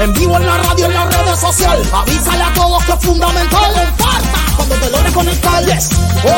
En 0.00 0.14
vivo 0.14 0.34
en 0.34 0.46
la 0.46 0.56
radio, 0.56 0.86
en 0.86 0.94
las 0.94 1.14
redes 1.14 1.38
sociales. 1.38 1.86
Avísale 1.92 2.42
a 2.42 2.54
todos 2.54 2.82
que 2.84 2.92
es 2.92 2.98
fundamental. 3.00 3.72
Comparta 3.74 4.38
cuando 4.56 4.74
te 4.76 4.90
logres 4.90 5.12
conectar. 5.12 5.64
Yes. 5.66 5.90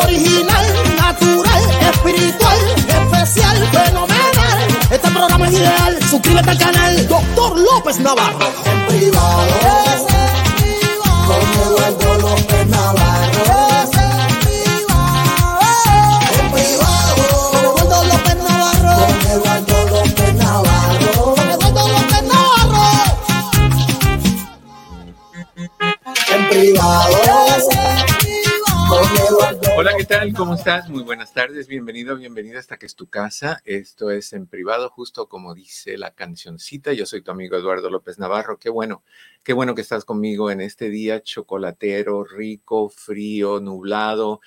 Original, 0.02 0.66
natural, 0.96 1.62
espiritual, 1.92 2.58
especial, 2.88 3.68
fenomenal. 3.70 4.58
Este 4.90 5.10
programa 5.12 5.46
es 5.46 5.52
ideal. 5.52 5.98
Suscríbete 6.10 6.50
al 6.50 6.58
canal. 6.58 7.06
Doctor 7.06 7.56
López 7.56 8.00
Navarro. 8.00 8.38
En 8.64 8.86
privado. 8.86 9.46
Con 11.28 11.62
Eduardo 11.62 12.18
López 12.18 12.66
Navarro. 12.66 13.01
Hola, 29.74 29.92
¿qué 29.96 30.04
tal? 30.04 30.34
¿Cómo 30.34 30.54
estás? 30.54 30.90
Muy 30.90 31.02
buenas 31.02 31.32
tardes, 31.32 31.66
bienvenido, 31.66 32.14
bienvenida 32.16 32.58
hasta 32.58 32.76
que 32.76 32.84
es 32.84 32.94
tu 32.94 33.08
casa. 33.08 33.62
Esto 33.64 34.10
es 34.10 34.34
en 34.34 34.46
privado, 34.46 34.90
justo 34.90 35.30
como 35.30 35.54
dice 35.54 35.96
la 35.96 36.14
cancioncita. 36.14 36.92
Yo 36.92 37.06
soy 37.06 37.22
tu 37.22 37.30
amigo 37.30 37.56
Eduardo 37.56 37.88
López 37.88 38.18
Navarro. 38.18 38.58
Qué 38.58 38.68
bueno, 38.68 39.02
qué 39.42 39.54
bueno 39.54 39.74
que 39.74 39.80
estás 39.80 40.04
conmigo 40.04 40.50
en 40.50 40.60
este 40.60 40.90
día 40.90 41.22
chocolatero, 41.22 42.22
rico, 42.22 42.90
frío, 42.90 43.58
nublado, 43.60 44.42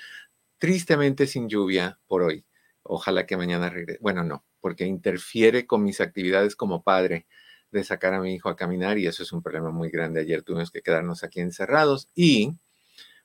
tristemente 0.59 1.25
sin 1.25 1.49
lluvia 1.49 1.99
por 2.05 2.21
hoy. 2.21 2.45
Ojalá 2.83 3.25
que 3.25 3.35
mañana 3.35 3.71
regrese. 3.71 3.97
Bueno, 3.99 4.23
no, 4.23 4.45
porque 4.61 4.85
interfiere 4.85 5.65
con 5.65 5.81
mis 5.83 6.01
actividades 6.01 6.55
como 6.55 6.83
padre 6.83 7.25
de 7.75 7.83
sacar 7.83 8.13
a 8.13 8.21
mi 8.21 8.33
hijo 8.33 8.49
a 8.49 8.55
caminar 8.55 8.97
y 8.97 9.07
eso 9.07 9.23
es 9.23 9.31
un 9.33 9.43
problema 9.43 9.71
muy 9.71 9.89
grande. 9.89 10.21
Ayer 10.21 10.41
tuvimos 10.43 10.71
que 10.71 10.81
quedarnos 10.81 11.23
aquí 11.23 11.41
encerrados 11.41 12.09
y 12.15 12.53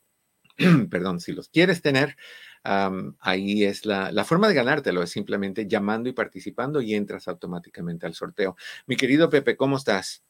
perdón, 0.91 1.21
si 1.21 1.33
los 1.33 1.49
quieres 1.49 1.81
tener, 1.81 2.17
ahí 2.65 3.65
es 3.65 3.87
la, 3.87 4.11
la 4.11 4.25
forma 4.25 4.49
de 4.49 4.55
ganártelo, 4.55 5.03
es 5.03 5.11
simplemente 5.11 5.69
llamando 5.69 6.09
y 6.09 6.13
participando 6.13 6.81
y 6.81 6.95
entras 6.95 7.29
automáticamente 7.29 8.07
al 8.07 8.15
sorteo. 8.15 8.57
Mi 8.87 8.97
querido 8.97 9.31
Pepe, 9.31 9.57
¿cómo 9.57 9.77
estás? 9.77 10.25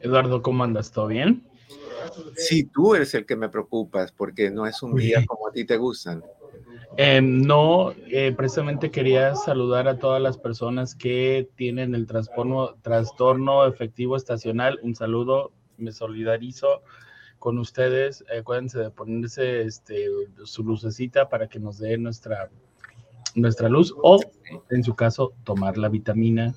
Eduardo, 0.00 0.42
¿cómo 0.42 0.64
andas? 0.64 0.92
¿Todo 0.92 1.06
bien? 1.06 1.51
Sí, 2.36 2.64
tú 2.64 2.94
eres 2.94 3.14
el 3.14 3.26
que 3.26 3.36
me 3.36 3.48
preocupas 3.48 4.12
porque 4.12 4.50
no 4.50 4.66
es 4.66 4.82
un 4.82 4.94
día 4.94 5.24
como 5.26 5.48
a 5.48 5.52
ti 5.52 5.64
te 5.64 5.76
gustan. 5.76 6.22
Eh, 6.96 7.20
no, 7.22 7.92
eh, 8.08 8.34
precisamente 8.36 8.90
quería 8.90 9.34
saludar 9.34 9.88
a 9.88 9.98
todas 9.98 10.20
las 10.20 10.36
personas 10.36 10.94
que 10.94 11.48
tienen 11.56 11.94
el 11.94 12.06
trastorno, 12.06 12.74
trastorno 12.82 13.66
efectivo 13.66 14.16
estacional. 14.16 14.78
Un 14.82 14.94
saludo, 14.94 15.52
me 15.78 15.92
solidarizo 15.92 16.82
con 17.38 17.58
ustedes. 17.58 18.24
Acuérdense 18.38 18.78
de 18.78 18.90
ponerse 18.90 19.62
este, 19.62 20.06
su 20.44 20.64
lucecita 20.64 21.28
para 21.28 21.48
que 21.48 21.58
nos 21.58 21.78
dé 21.78 21.96
nuestra, 21.96 22.50
nuestra 23.34 23.68
luz 23.68 23.94
o, 24.02 24.20
en 24.70 24.84
su 24.84 24.94
caso, 24.94 25.32
tomar 25.44 25.78
la 25.78 25.88
vitamina 25.88 26.54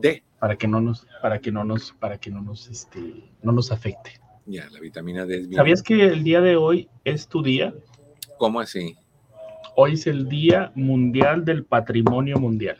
D, 0.00 0.22
para 0.38 0.56
que 0.56 0.68
no 0.68 0.80
nos, 0.80 1.06
para 1.22 1.38
que 1.38 1.50
no 1.50 1.64
nos, 1.64 1.92
para 1.92 2.18
que 2.18 2.30
no 2.30 2.42
nos, 2.42 2.68
este, 2.68 3.30
no 3.42 3.52
nos 3.52 3.72
afecte. 3.72 4.23
Ya, 4.46 4.68
la 4.70 4.80
vitamina 4.80 5.26
D 5.26 5.36
es 5.36 5.48
bien. 5.48 5.56
¿Sabías 5.56 5.82
que 5.82 6.04
el 6.04 6.24
día 6.24 6.40
de 6.40 6.56
hoy 6.56 6.88
es 7.04 7.28
tu 7.28 7.42
día? 7.42 7.74
¿Cómo 8.38 8.60
así? 8.60 8.96
Hoy 9.76 9.94
es 9.94 10.06
el 10.06 10.28
Día 10.28 10.70
Mundial 10.74 11.44
del 11.44 11.64
Patrimonio 11.64 12.38
Mundial. 12.38 12.78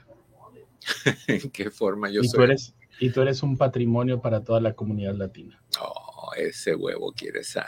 ¿En 1.27 1.51
qué 1.51 1.71
forma 1.71 2.09
yo 2.11 2.21
Y 2.21 2.29
tú, 2.29 2.37
soy? 2.37 2.45
eres, 2.45 2.75
y 3.01 3.11
tú 3.11 3.23
eres 3.23 3.43
un 3.43 3.57
patrimonio 3.57 4.21
para 4.21 4.45
toda 4.45 4.61
la 4.61 4.75
comunidad 4.75 5.15
latina. 5.15 5.61
Oh, 5.81 6.31
ese 6.37 6.75
huevo 6.75 7.13
quiere 7.13 7.43
sal. 7.43 7.67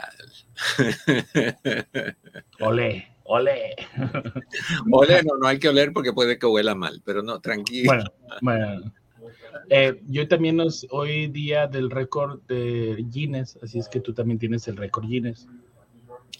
Ole, 2.60 3.08
ole. 3.24 3.76
Ole, 4.92 5.22
no, 5.24 5.36
no 5.40 5.48
hay 5.48 5.58
que 5.58 5.68
oler 5.68 5.92
porque 5.92 6.12
puede 6.12 6.38
que 6.38 6.46
huela 6.46 6.74
mal, 6.74 7.02
pero 7.04 7.22
no, 7.22 7.40
tranquilo. 7.40 7.92
Bueno, 7.92 8.04
bueno. 8.42 8.92
Eh, 9.70 10.00
yo 10.08 10.28
también 10.28 10.60
es 10.60 10.86
hoy 10.90 11.28
día 11.28 11.66
del 11.66 11.90
récord 11.90 12.40
de 12.48 13.04
Guinness, 13.10 13.58
así 13.62 13.78
es 13.78 13.88
que 13.88 14.00
tú 14.00 14.12
también 14.12 14.38
tienes 14.38 14.68
el 14.68 14.76
récord 14.76 15.06
Guinness 15.06 15.48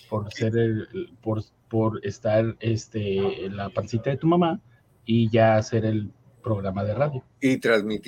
por 0.09 0.33
ser 0.33 0.57
el, 0.57 1.11
por, 1.21 1.43
por 1.69 2.05
estar 2.05 2.57
este, 2.61 3.47
en 3.47 3.57
la 3.57 3.71
pancita 3.71 4.11
de 4.11 4.17
tu 4.17 4.27
mamá 4.27 4.61
y 5.05 5.31
ya 5.31 5.57
hacer 5.57 5.85
el 5.85 6.11
programa 6.43 6.85
de 6.85 6.95
radio. 6.95 7.25
y 7.41 7.57
programa. 7.61 7.99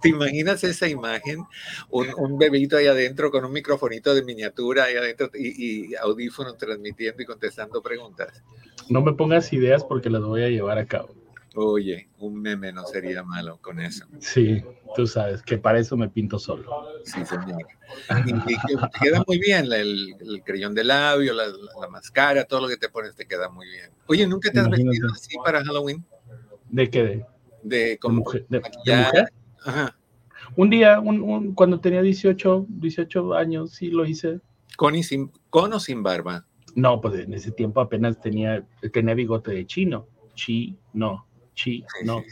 ¿Te 0.00 0.08
imaginas 0.08 0.64
esa 0.64 0.88
imagen? 0.88 1.44
Un, 1.88 2.08
un 2.18 2.36
bebito 2.36 2.76
ahí 2.76 2.88
adentro 2.88 3.30
con 3.30 3.44
un 3.44 3.52
microfonito 3.52 4.12
de 4.12 4.24
miniatura 4.24 4.84
ahí 4.84 4.96
adentro 4.96 5.30
y, 5.34 5.92
y 5.92 5.94
audífono 5.94 6.54
transmitiendo 6.54 7.22
y 7.22 7.26
contestando 7.26 7.80
preguntas. 7.80 8.42
No 8.88 9.02
me 9.02 9.12
pongas 9.12 9.52
ideas 9.52 9.84
porque 9.84 10.10
las 10.10 10.22
voy 10.22 10.42
a 10.42 10.48
llevar 10.48 10.78
a 10.78 10.86
cabo. 10.86 11.14
Oye, 11.54 12.08
un 12.18 12.40
meme 12.40 12.72
no 12.72 12.84
sería 12.86 13.22
malo 13.22 13.58
con 13.60 13.78
eso. 13.80 14.06
Sí, 14.20 14.62
tú 14.96 15.06
sabes 15.06 15.42
que 15.42 15.58
para 15.58 15.78
eso 15.78 15.96
me 15.96 16.08
pinto 16.08 16.38
solo. 16.38 16.86
Sí, 17.04 17.24
señor. 17.26 17.66
Y, 18.26 18.52
y 18.52 18.56
queda 19.02 19.22
muy 19.26 19.38
bien 19.38 19.68
la- 19.68 19.76
el, 19.78 20.14
el 20.20 20.42
creyón 20.44 20.74
de 20.74 20.84
labio, 20.84 21.34
la, 21.34 21.46
la, 21.48 21.52
la 21.80 21.88
máscara, 21.88 22.44
todo 22.44 22.62
lo 22.62 22.68
que 22.68 22.76
te 22.78 22.88
pones 22.88 23.14
te 23.14 23.26
queda 23.26 23.50
muy 23.50 23.68
bien. 23.68 23.90
Oye, 24.06 24.26
¿nunca 24.26 24.50
te 24.50 24.60
has 24.60 24.66
Imagínate. 24.66 24.98
vestido 25.00 25.12
así 25.12 25.36
para 25.44 25.62
Halloween? 25.64 26.04
¿De 26.70 26.88
qué? 26.88 27.02
De, 27.02 27.26
De 27.62 27.76
de 27.90 27.98
como 27.98 28.16
mujer, 28.20 28.46
de- 28.48 28.60
mujer. 28.60 29.32
Ajá. 29.64 29.96
Un 30.56 30.70
día, 30.70 31.00
un, 31.00 31.20
un- 31.20 31.54
cuando 31.54 31.80
tenía 31.80 32.00
18, 32.02 32.66
18 32.68 33.34
años, 33.34 33.72
sí 33.72 33.90
lo 33.90 34.06
hice. 34.06 34.40
Con, 34.76 34.94
y 34.94 35.02
sin, 35.02 35.30
con 35.50 35.72
o 35.74 35.78
sin 35.80 36.02
barba. 36.02 36.46
No, 36.74 37.00
pues 37.02 37.20
en 37.20 37.34
ese 37.34 37.50
tiempo 37.52 37.80
apenas 37.82 38.18
tenía, 38.20 38.66
tenía 38.92 39.12
bigote 39.14 39.50
de 39.52 39.66
chino. 39.66 40.06
Chi, 40.34 40.78
no, 40.94 41.26
chi, 41.54 41.84
no, 42.04 42.22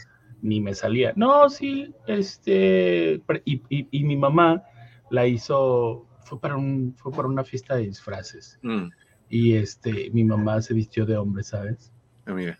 ni 0.41 0.59
me 0.61 0.73
salía. 0.73 1.13
No, 1.15 1.49
sí, 1.49 1.93
este, 2.07 3.21
y, 3.45 3.61
y- 3.69 3.87
y 3.91 4.03
mi 4.03 4.15
mamá 4.17 4.63
la 5.09 5.27
hizo, 5.27 6.07
fue 6.23 6.39
para, 6.39 6.55
un, 6.55 6.95
fue 6.97 7.11
para 7.11 7.27
una 7.27 7.43
fiesta 7.43 7.75
de 7.75 7.83
disfraces. 7.87 8.59
Mm, 8.63 8.87
Y 9.29 9.55
este, 9.55 10.09
mi 10.11 10.23
mamá 10.23 10.61
se 10.61 10.73
vistió 10.73 11.05
de 11.05 11.17
hombre, 11.17 11.43
¿sabes? 11.43 11.91
ah, 12.25 12.33
mira. 12.33 12.57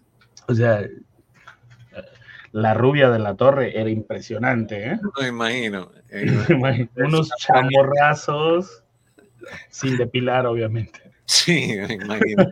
O 0.48 0.54
sea, 0.54 0.86
la 2.52 2.74
rubia 2.74 3.10
de 3.10 3.20
la 3.20 3.36
torre 3.36 3.80
era 3.80 3.90
impresionante, 3.90 4.86
¿eh? 4.92 5.00
No 5.02 5.12
me 5.22 5.28
imagino. 5.30 5.92
Eh, 6.10 6.26
Unos 6.96 7.30
chamorrazos 7.38 8.84
sin 9.70 9.98
depilar, 9.98 10.46
obviamente. 10.46 11.11
Sí, 11.32 11.78
me 11.78 11.94
imagino. 11.94 12.52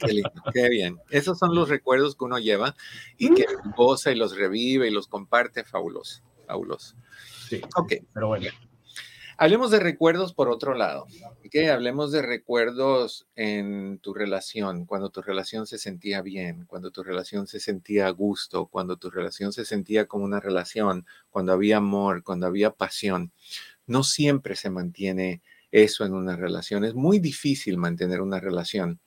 qué 0.00 0.12
lindo, 0.12 0.32
qué 0.52 0.68
bien. 0.68 0.98
Esos 1.10 1.38
son 1.38 1.54
los 1.54 1.68
recuerdos 1.68 2.16
que 2.16 2.24
uno 2.24 2.40
lleva 2.40 2.74
y 3.18 3.32
que 3.32 3.46
goza 3.76 4.10
y 4.10 4.16
los 4.16 4.36
revive 4.36 4.88
y 4.88 4.90
los 4.90 5.06
comparte. 5.06 5.62
Fabuloso, 5.62 6.24
fabuloso. 6.44 6.96
Sí. 7.48 7.60
Ok. 7.76 7.94
Pero 8.12 8.26
bueno. 8.26 8.50
Hablemos 9.36 9.70
de 9.70 9.78
recuerdos 9.78 10.34
por 10.34 10.48
otro 10.48 10.74
lado. 10.74 11.06
¿okay? 11.46 11.66
Hablemos 11.66 12.10
de 12.10 12.22
recuerdos 12.22 13.28
en 13.36 14.00
tu 14.00 14.12
relación, 14.12 14.86
cuando 14.86 15.10
tu 15.10 15.22
relación 15.22 15.68
se 15.68 15.78
sentía 15.78 16.20
bien, 16.20 16.64
cuando 16.66 16.90
tu 16.90 17.04
relación 17.04 17.46
se 17.46 17.60
sentía 17.60 18.08
a 18.08 18.10
gusto, 18.10 18.66
cuando 18.66 18.96
tu 18.96 19.08
relación 19.08 19.52
se 19.52 19.64
sentía 19.64 20.06
como 20.06 20.24
una 20.24 20.40
relación, 20.40 21.06
cuando 21.30 21.52
había 21.52 21.76
amor, 21.76 22.24
cuando 22.24 22.46
había 22.46 22.72
pasión. 22.72 23.32
No 23.86 24.02
siempre 24.02 24.56
se 24.56 24.70
mantiene 24.70 25.42
eso 25.74 26.04
en 26.04 26.14
una 26.14 26.36
relación. 26.36 26.84
Es 26.84 26.94
muy 26.94 27.18
difícil 27.18 27.76
mantener 27.78 28.20
una 28.20 28.38
relación. 28.38 29.00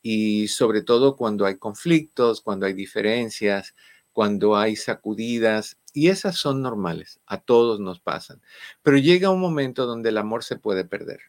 Y 0.00 0.48
sobre 0.48 0.82
todo 0.82 1.16
cuando 1.16 1.44
hay 1.44 1.58
conflictos, 1.58 2.40
cuando 2.40 2.64
hay 2.64 2.72
diferencias, 2.72 3.74
cuando 4.12 4.56
hay 4.56 4.74
sacudidas, 4.74 5.76
y 5.92 6.08
esas 6.08 6.36
son 6.36 6.62
normales, 6.62 7.20
a 7.26 7.40
todos 7.40 7.78
nos 7.78 8.00
pasan. 8.00 8.40
Pero 8.82 8.96
llega 8.96 9.30
un 9.30 9.40
momento 9.40 9.84
donde 9.84 10.08
el 10.08 10.16
amor 10.16 10.44
se 10.44 10.56
puede 10.56 10.84
perder. 10.84 11.20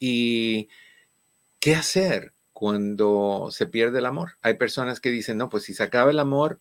¿Y 0.00 0.68
qué 1.60 1.76
hacer 1.76 2.32
cuando 2.52 3.48
se 3.50 3.66
pierde 3.66 4.00
el 4.00 4.06
amor? 4.06 4.32
Hay 4.42 4.54
personas 4.54 5.00
que 5.00 5.10
dicen, 5.10 5.38
no, 5.38 5.48
pues 5.48 5.62
si 5.62 5.74
se 5.74 5.84
acaba 5.84 6.10
el 6.10 6.18
amor, 6.18 6.60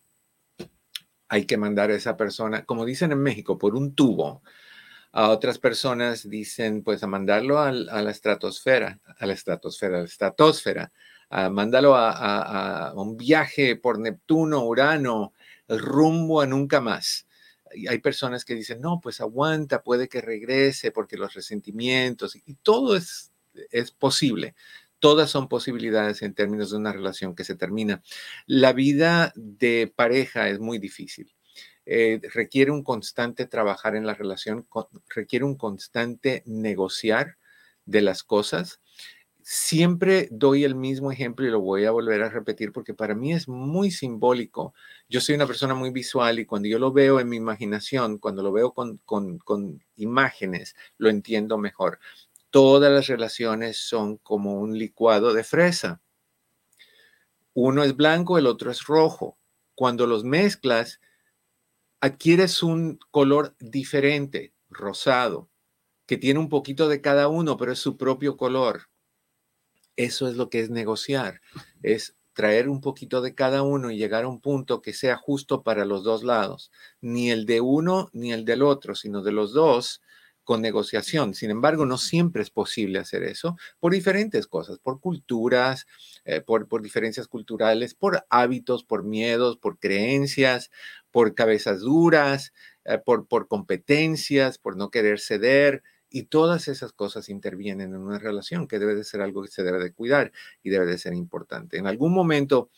hay 1.27 1.45
que 1.45 1.57
mandar 1.57 1.89
a 1.89 1.95
esa 1.95 2.17
persona, 2.17 2.65
como 2.65 2.85
dicen 2.85 3.11
en 3.11 3.23
México, 3.23 3.57
por 3.57 3.75
un 3.75 3.95
tubo. 3.95 4.43
A 5.13 5.29
otras 5.29 5.59
personas 5.59 6.27
dicen, 6.29 6.83
pues 6.83 7.03
a 7.03 7.07
mandarlo 7.07 7.59
a, 7.59 7.71
la 7.71 8.11
estratosfera, 8.11 8.99
a 9.17 9.25
la 9.25 9.33
estratosfera, 9.33 9.97
a 9.97 9.99
la 10.01 10.05
estratosfera, 10.05 10.91
a 11.29 11.49
mándalo 11.49 11.95
a, 11.95 12.89
a 12.89 12.93
un 12.95 13.15
viaje 13.15 13.75
por 13.75 13.99
Neptuno, 13.99 14.65
Urano, 14.65 15.33
rumbo 15.69 16.41
a 16.41 16.45
nunca 16.47 16.81
más 16.81 17.27
hay 17.89 17.99
personas 17.99 18.45
que 18.45 18.55
dicen, 18.55 18.81
no, 18.81 18.99
pues 19.01 19.21
aguanta, 19.21 19.83
puede 19.83 20.07
que 20.07 20.21
regrese 20.21 20.91
porque 20.91 21.17
los 21.17 21.33
resentimientos 21.33 22.35
y 22.35 22.55
todo 22.55 22.95
es, 22.95 23.31
es 23.71 23.91
posible. 23.91 24.55
Todas 24.99 25.29
son 25.29 25.49
posibilidades 25.49 26.21
en 26.21 26.33
términos 26.33 26.71
de 26.71 26.77
una 26.77 26.93
relación 26.93 27.35
que 27.35 27.43
se 27.43 27.55
termina. 27.55 28.01
La 28.45 28.73
vida 28.73 29.33
de 29.35 29.91
pareja 29.93 30.49
es 30.49 30.59
muy 30.59 30.77
difícil. 30.77 31.33
Eh, 31.85 32.21
requiere 32.33 32.71
un 32.71 32.83
constante 32.83 33.45
trabajar 33.45 33.95
en 33.95 34.05
la 34.05 34.13
relación, 34.13 34.67
requiere 35.09 35.45
un 35.45 35.55
constante 35.55 36.43
negociar 36.45 37.37
de 37.85 38.01
las 38.01 38.23
cosas 38.23 38.79
siempre 39.43 40.29
doy 40.31 40.63
el 40.63 40.73
mismo 40.73 41.11
ejemplo 41.11 41.45
y 41.45 41.51
lo 41.51 41.59
voy 41.59 41.83
a 41.85 41.91
volver 41.91 42.23
a 42.23 42.29
repetir 42.29 42.71
porque 42.71 42.93
para 42.93 43.13
mí 43.13 43.33
es 43.33 43.47
muy 43.47 43.91
simbólico. 43.91 44.73
Yo 45.09 45.19
soy 45.19 45.35
una 45.35 45.45
persona 45.45 45.75
muy 45.75 45.91
visual 45.91 46.39
y 46.39 46.45
cuando 46.45 46.69
yo 46.69 46.79
lo 46.79 46.91
veo 46.91 47.19
en 47.19 47.29
mi 47.29 47.37
imaginación, 47.37 48.17
cuando 48.17 48.41
lo 48.41 48.51
veo 48.51 48.73
con, 48.73 48.99
con, 49.05 49.83
imágenes, 49.97 50.75
lo 50.97 51.09
entiendo 51.09 51.57
mejor. 51.57 51.99
Todas 52.49 52.91
las 52.91 53.07
relaciones 53.07 53.77
son 53.77 54.17
como 54.17 54.59
un 54.59 54.77
licuado 54.77 55.33
de 55.33 55.43
fresa. 55.43 56.01
Uno 57.53 57.83
es 57.83 57.95
blanco, 57.95 58.37
el 58.37 58.47
otro 58.47 58.71
es 58.71 58.85
rojo. 58.85 59.37
Cuando 59.75 60.07
los 60.07 60.23
mezclas, 60.23 61.01
adquieres 62.03 62.63
un 62.63 62.99
color 63.11 63.55
diferente, 63.59 64.53
rosado, 64.69 65.49
que 66.05 66.17
tiene 66.17 66.39
un 66.39 66.49
poquito 66.49 66.89
de 66.89 67.01
cada 67.01 67.27
uno, 67.27 67.57
pero 67.57 67.71
es 67.71 67.79
su 67.79 67.97
propio 67.97 68.37
color 68.37 68.89
eso 69.95 70.27
es 70.27 70.35
lo 70.35 70.49
que 70.49 70.59
es 70.59 70.69
negociar, 70.69 71.41
es 71.81 72.15
traer 72.33 72.67
un 72.67 72.81
poquito 72.81 73.21
de 73.21 73.35
cada 73.35 73.61
uno 73.61 73.91
y 73.91 73.97
llegar 73.97 74.23
a 74.23 74.27
un 74.27 74.41
punto 74.41 74.81
que 74.81 74.93
sea 74.93 75.17
justo 75.17 75.61
para 75.63 75.85
los 75.85 76.03
dos 76.03 76.23
lados, 76.23 76.71
ni 77.01 77.29
el 77.29 77.45
de 77.45 77.61
uno 77.61 78.09
ni 78.11 78.33
el 78.33 78.43
del 78.45 78.63
otro, 78.63 78.95
sino 78.95 79.21
de 79.21 79.31
los 79.31 79.53
dos 79.53 80.01
con 80.43 80.61
negociación. 80.61 81.33
Sin 81.33 81.49
embargo, 81.49 81.85
no 81.85 81.97
siempre 81.97 82.41
es 82.43 82.49
posible 82.49 82.99
hacer 82.99 83.23
eso 83.23 83.57
por 83.79 83.93
diferentes 83.93 84.47
cosas, 84.47 84.79
por 84.79 84.99
culturas, 84.99 85.87
eh, 86.25 86.41
por, 86.41 86.81
diferencias 86.81 87.27
culturales, 87.27 87.93
por 87.93 88.25
hábitos, 88.29 88.83
por 88.83 89.03
miedos, 89.03 89.57
por 89.57 89.79
creencias, 89.79 90.71
por 91.11 91.35
cabezas 91.35 91.81
duras, 91.81 92.53
eh, 92.85 92.99
por, 93.03 93.47
competencias, 93.47 94.57
por 94.57 94.77
no 94.77 94.89
querer 94.89 95.19
ceder. 95.19 95.83
Y 96.09 96.23
todas 96.23 96.67
esas 96.67 96.93
cosas 96.93 97.29
intervienen 97.29 97.93
en 97.93 98.01
una 98.01 98.19
relación 98.19 98.67
que 98.67 98.77
debe 98.77 98.93
de 98.93 99.03
ser 99.03 99.21
algo 99.21 99.41
que 99.41 99.47
se 99.49 99.63
debe 99.63 99.79
de 99.79 99.93
cuidar 99.93 100.31
y 100.61 100.69
debe 100.69 100.85
de 100.85 100.99
ser 100.99 101.13
importante. 101.13 101.77
En 101.77 101.87
algún 101.87 102.13
momento, 102.13 102.69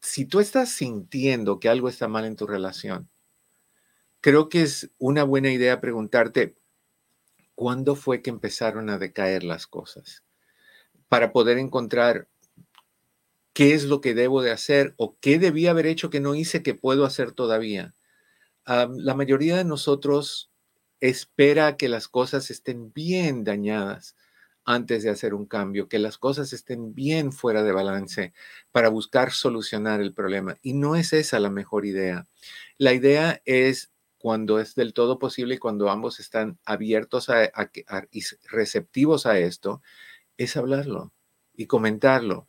si 0.00 0.24
tú 0.26 0.40
estás 0.40 0.70
sintiendo 0.70 1.60
que 1.60 1.68
algo 1.68 1.88
está 1.88 2.08
mal 2.08 2.24
en 2.24 2.36
tu 2.36 2.46
relación, 2.46 3.08
creo 4.22 4.48
que 4.48 4.62
es 4.62 4.90
una 4.98 5.24
buena 5.24 5.50
idea 5.50 5.82
preguntarte, 5.82 6.56
¿cuándo 7.54 7.94
fue 7.94 8.22
que 8.22 8.30
empezaron 8.30 8.88
a 8.88 8.96
decaer 8.96 9.44
las 9.44 9.66
cosas? 9.66 10.24
Para 11.08 11.32
poder 11.32 11.58
encontrar 11.58 12.28
qué 13.52 13.74
es 13.74 13.84
lo 13.84 14.00
que 14.00 14.14
debo 14.14 14.40
de 14.40 14.52
hacer 14.52 14.94
o 14.96 15.18
qué 15.20 15.38
debía 15.38 15.72
haber 15.72 15.84
hecho 15.84 16.08
que 16.08 16.20
no 16.20 16.34
hice 16.34 16.62
que 16.62 16.74
puedo 16.74 17.04
hacer 17.04 17.32
todavía 17.32 17.94
la 18.66 19.14
mayoría 19.14 19.56
de 19.56 19.64
nosotros 19.64 20.50
espera 21.00 21.76
que 21.76 21.88
las 21.88 22.08
cosas 22.08 22.50
estén 22.50 22.92
bien 22.92 23.44
dañadas 23.44 24.16
antes 24.64 25.02
de 25.02 25.10
hacer 25.10 25.34
un 25.34 25.46
cambio, 25.46 25.88
que 25.88 25.98
las 25.98 26.18
cosas 26.18 26.52
estén 26.52 26.94
bien 26.94 27.32
fuera 27.32 27.64
de 27.64 27.72
balance 27.72 28.32
para 28.70 28.88
buscar 28.88 29.32
solucionar 29.32 30.00
el 30.00 30.14
problema. 30.14 30.56
Y 30.62 30.74
no 30.74 30.94
es 30.94 31.12
esa 31.12 31.40
la 31.40 31.50
mejor 31.50 31.84
idea. 31.84 32.28
La 32.78 32.92
idea 32.92 33.42
es 33.44 33.91
cuando 34.22 34.60
es 34.60 34.76
del 34.76 34.94
todo 34.94 35.18
posible 35.18 35.56
y 35.56 35.58
cuando 35.58 35.90
ambos 35.90 36.20
están 36.20 36.56
abiertos 36.64 37.28
y 38.12 38.22
receptivos 38.48 39.26
a 39.26 39.36
esto, 39.36 39.82
es 40.36 40.56
hablarlo 40.56 41.12
y 41.56 41.66
comentarlo 41.66 42.46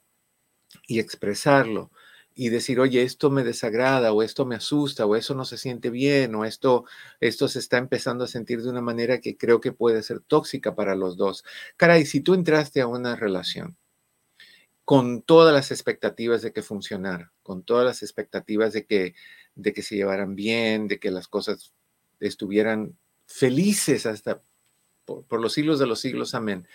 y 0.88 1.00
expresarlo 1.00 1.90
y 2.36 2.50
decir, 2.50 2.80
oye, 2.80 3.02
esto 3.02 3.32
me 3.32 3.44
desagrada 3.44 4.14
o 4.14 4.22
esto 4.22 4.46
me 4.46 4.54
asusta 4.56 5.08
o 5.08 5.16
eso 5.16 5.34
no 5.34 5.46
se 5.46 5.58
siente 5.58 5.90
bien 5.90 6.36
o 6.36 6.46
esto, 6.46 6.86
esto 7.20 7.48
se 7.48 7.58
está 7.58 7.80
empezando 7.80 8.24
a 8.24 8.28
sentir 8.28 8.62
de 8.62 8.70
una 8.70 8.82
manera 8.82 9.20
que 9.20 9.36
creo 9.36 9.60
que 9.60 9.72
puede 9.72 10.04
ser 10.04 10.20
tóxica 10.20 10.76
para 10.76 10.96
los 10.96 11.18
dos. 11.18 11.44
Caray, 11.76 12.06
si 12.06 12.22
tú 12.22 12.36
entraste 12.36 12.82
a 12.82 12.88
una 12.88 13.16
relación 13.16 13.78
con 14.86 15.24
todas 15.24 15.56
las 15.56 15.72
expectativas 15.72 16.44
de 16.44 16.54
que 16.54 16.62
funcionara, 16.62 17.34
con 17.42 17.64
todas 17.64 17.86
las 17.86 18.04
expectativas 18.04 18.74
de 18.74 18.86
que, 18.86 19.16
de 19.56 19.74
que 19.74 19.82
se 19.82 19.96
llevaran 19.96 20.36
bien, 20.36 20.88
de 20.88 21.00
que 21.00 21.12
las 21.12 21.28
cosas 21.28 21.74
estuvieran 22.20 22.98
felices 23.26 24.06
hasta 24.06 24.42
por, 25.06 25.42
los 25.42 25.54
siglos 25.54 25.80
de 25.80 25.88
los 25.88 26.00
siglos, 26.00 26.34
amén. 26.34 26.68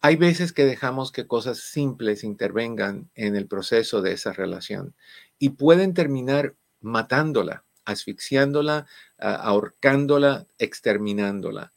Hay 0.00 0.16
veces 0.16 0.52
que 0.52 0.64
dejamos 0.64 1.12
que 1.12 1.26
cosas 1.26 1.58
simples 1.58 2.24
intervengan 2.24 3.10
en 3.14 3.36
el 3.36 3.46
proceso 3.46 4.00
de 4.02 4.12
esa 4.12 4.32
relación 4.32 4.94
y 5.38 5.50
pueden 5.50 5.92
terminar 5.92 6.54
matándola, 6.80 7.64
asfixiándola, 7.84 8.86
ahorcándola, 9.18 10.46
exterminándola, 10.58 11.72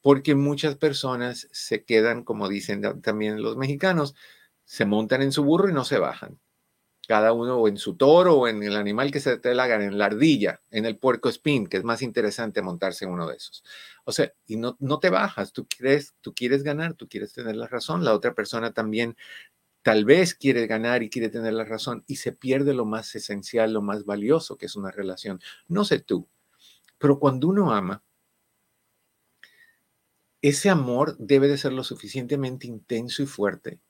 porque 0.00 0.34
muchas 0.34 0.76
personas 0.76 1.48
se 1.52 1.84
quedan, 1.84 2.24
como 2.24 2.48
dicen 2.48 2.82
también 3.02 3.42
los 3.42 3.56
mexicanos, 3.56 4.14
se 4.64 4.84
montan 4.84 5.22
en 5.22 5.32
su 5.32 5.44
burro 5.44 5.68
y 5.68 5.72
no 5.72 5.84
se 5.84 5.98
bajan 5.98 6.38
cada 7.08 7.32
uno 7.32 7.56
o 7.56 7.68
en 7.68 7.78
su 7.78 7.96
toro 7.96 8.36
o 8.36 8.48
en 8.48 8.62
el 8.62 8.76
animal 8.76 9.10
que 9.10 9.20
se 9.20 9.38
te 9.38 9.54
la 9.54 9.64
hagan, 9.64 9.80
en 9.80 9.96
la 9.96 10.04
ardilla, 10.04 10.60
en 10.70 10.84
el 10.84 10.98
puerco 10.98 11.30
spin, 11.30 11.66
que 11.66 11.78
es 11.78 11.84
más 11.84 12.02
interesante 12.02 12.60
montarse 12.60 13.06
en 13.06 13.12
uno 13.12 13.26
de 13.26 13.36
esos. 13.36 13.64
O 14.04 14.12
sea, 14.12 14.30
y 14.46 14.56
no, 14.58 14.76
no 14.78 15.00
te 15.00 15.08
bajas, 15.08 15.54
tú 15.54 15.66
quieres, 15.66 16.14
tú 16.20 16.34
quieres 16.34 16.62
ganar, 16.62 16.92
tú 16.94 17.08
quieres 17.08 17.32
tener 17.32 17.56
la 17.56 17.66
razón, 17.66 18.04
la 18.04 18.12
otra 18.12 18.34
persona 18.34 18.74
también 18.74 19.16
tal 19.82 20.04
vez 20.04 20.34
quiere 20.34 20.66
ganar 20.66 21.02
y 21.02 21.08
quiere 21.08 21.30
tener 21.30 21.54
la 21.54 21.64
razón 21.64 22.04
y 22.06 22.16
se 22.16 22.32
pierde 22.32 22.74
lo 22.74 22.84
más 22.84 23.14
esencial, 23.14 23.72
lo 23.72 23.80
más 23.80 24.04
valioso 24.04 24.58
que 24.58 24.66
es 24.66 24.76
una 24.76 24.90
relación. 24.90 25.40
No 25.66 25.84
sé 25.86 26.00
tú, 26.00 26.28
pero 26.98 27.18
cuando 27.18 27.48
uno 27.48 27.72
ama, 27.72 28.04
ese 30.42 30.68
amor 30.68 31.16
debe 31.18 31.48
de 31.48 31.56
ser 31.56 31.72
lo 31.72 31.84
suficientemente 31.84 32.66
intenso 32.66 33.22
y 33.22 33.26
fuerte 33.26 33.80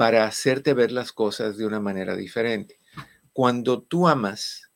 para 0.00 0.24
hacerte 0.24 0.72
ver 0.72 0.92
las 0.92 1.12
cosas 1.12 1.58
de 1.58 1.66
una 1.66 1.78
manera 1.78 2.16
diferente. 2.16 2.80
Cuando 3.34 3.82
tú 3.82 4.08
amas, 4.08 4.70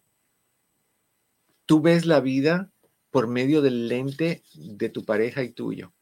tú 1.64 1.80
ves 1.80 2.04
la 2.04 2.20
vida 2.20 2.70
por 3.10 3.26
medio 3.26 3.62
del 3.62 3.88
lente 3.88 4.42
de 4.52 4.90
tu 4.90 5.06
pareja 5.06 5.42
y 5.42 5.48
tuyo. 5.48 5.94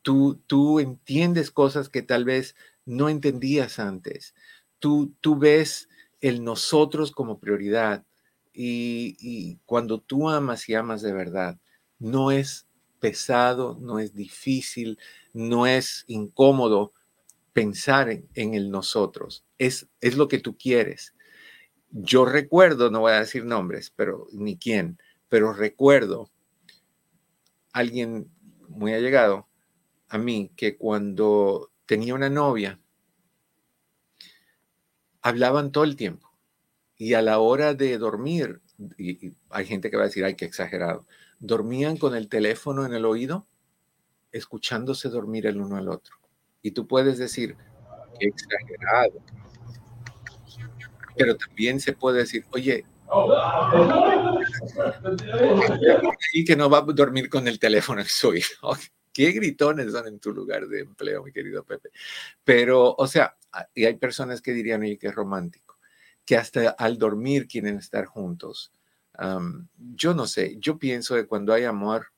Tú, 0.00 0.40
tú 0.46 0.80
entiendes 0.80 1.50
cosas 1.50 1.90
que 1.90 2.00
tal 2.00 2.24
vez 2.24 2.56
no 2.86 3.10
entendías 3.10 3.78
antes. 3.78 4.34
Tú, 4.78 5.14
tú 5.20 5.36
ves 5.38 5.90
el 6.22 6.42
nosotros 6.42 7.12
como 7.12 7.40
prioridad. 7.40 8.06
Y, 8.54 9.18
y 9.20 9.58
cuando 9.66 10.00
tú 10.00 10.30
amas 10.30 10.70
y 10.70 10.74
amas 10.74 11.02
de 11.02 11.12
verdad, 11.12 11.60
no 11.98 12.30
es 12.30 12.66
pesado, 12.98 13.76
no 13.78 13.98
es 13.98 14.14
difícil, 14.14 14.98
no 15.34 15.66
es 15.66 16.04
incómodo 16.06 16.94
pensar 17.58 18.10
en, 18.10 18.54
el 18.54 18.70
nosotros. 18.70 19.44
Es, 19.58 19.88
es 20.00 20.16
lo 20.16 20.28
que 20.28 20.38
tú 20.38 20.56
quieres. 20.56 21.14
Yo 21.90 22.24
recuerdo, 22.24 22.90
no 22.90 23.00
voy 23.00 23.12
a 23.12 23.20
decir 23.20 23.44
nombres, 23.44 23.92
pero 23.94 24.26
ni 24.32 24.56
quién, 24.56 24.98
pero 25.28 25.52
recuerdo 25.52 26.30
alguien 27.72 28.30
muy 28.68 28.92
allegado 28.92 29.48
a 30.08 30.18
mí 30.18 30.50
que 30.56 30.76
cuando 30.76 31.70
tenía 31.86 32.14
una 32.14 32.30
novia, 32.30 32.80
hablaban 35.22 35.72
todo 35.72 35.84
el 35.84 35.96
tiempo 35.96 36.30
y 36.96 37.14
a 37.14 37.22
la 37.22 37.38
hora 37.38 37.74
de 37.74 37.98
dormir, 37.98 38.60
y, 38.96 39.34
hay 39.50 39.66
gente 39.66 39.90
que 39.90 39.96
va 39.96 40.04
a 40.04 40.06
decir, 40.06 40.24
ay, 40.24 40.34
qué 40.34 40.44
exagerado, 40.44 41.06
dormían 41.38 41.96
con 41.96 42.14
el 42.14 42.28
teléfono 42.28 42.84
en 42.84 42.92
el 42.92 43.04
oído, 43.04 43.46
escuchándose 44.32 45.08
dormir 45.08 45.46
el 45.46 45.60
uno 45.60 45.76
al 45.76 45.88
otro. 45.88 46.16
Y 46.62 46.70
tú 46.72 46.86
puedes 46.86 47.18
decir, 47.18 47.56
qué 48.18 48.26
exagerado. 48.26 49.20
Pero 51.16 51.36
también 51.36 51.80
se 51.80 51.92
puede 51.92 52.18
decir, 52.18 52.44
oye, 52.50 52.84
y 56.32 56.44
que 56.44 56.56
no 56.56 56.68
va 56.68 56.78
a 56.78 56.82
dormir 56.82 57.28
con 57.28 57.48
el 57.48 57.58
teléfono 57.58 58.00
en 58.00 58.06
su. 58.06 58.32
Qué 59.12 59.32
gritones 59.32 59.90
son 59.90 60.06
en 60.06 60.20
tu 60.20 60.32
lugar 60.32 60.68
de 60.68 60.80
empleo, 60.80 61.24
mi 61.24 61.32
querido 61.32 61.64
Pepe. 61.64 61.90
Pero, 62.44 62.94
o 62.96 63.06
sea, 63.08 63.36
y 63.74 63.84
hay 63.84 63.96
personas 63.96 64.40
que 64.40 64.52
dirían, 64.52 64.82
oye, 64.82 64.96
qué 64.96 65.10
romántico, 65.10 65.80
que 66.24 66.36
hasta 66.36 66.70
al 66.70 66.98
dormir 66.98 67.48
quieren 67.48 67.78
estar 67.78 68.04
juntos 68.04 68.70
yo 69.94 70.14
no 70.14 70.26
sé, 70.26 70.56
yo 70.58 70.78
pienso 70.78 71.14
que 71.14 71.26
cuando 71.26 71.52
hay 71.52 71.64
amor, 71.64 72.12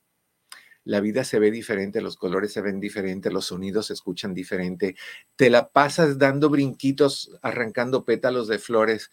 la 0.85 1.01
vida 1.01 1.25
se 1.25 1.39
ve 1.39 1.51
diferente, 1.51 2.01
los 2.01 2.17
colores 2.17 2.53
se 2.53 2.61
ven 2.61 2.81
diferentes, 2.81 3.33
los 3.33 3.47
sonidos 3.47 3.87
se 3.87 3.93
escuchan 3.93 4.35
diferente, 4.35 4.97
te 5.37 5.51
la 5.51 5.69
pasas 5.69 6.19
dando 6.19 6.49
brinquitos, 6.51 7.39
arrancando 7.43 8.05
pétalos 8.05 8.49
de 8.49 8.59
flores 8.59 9.11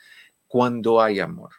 cuando 0.47 1.01
hay 1.01 1.19
amor. 1.19 1.51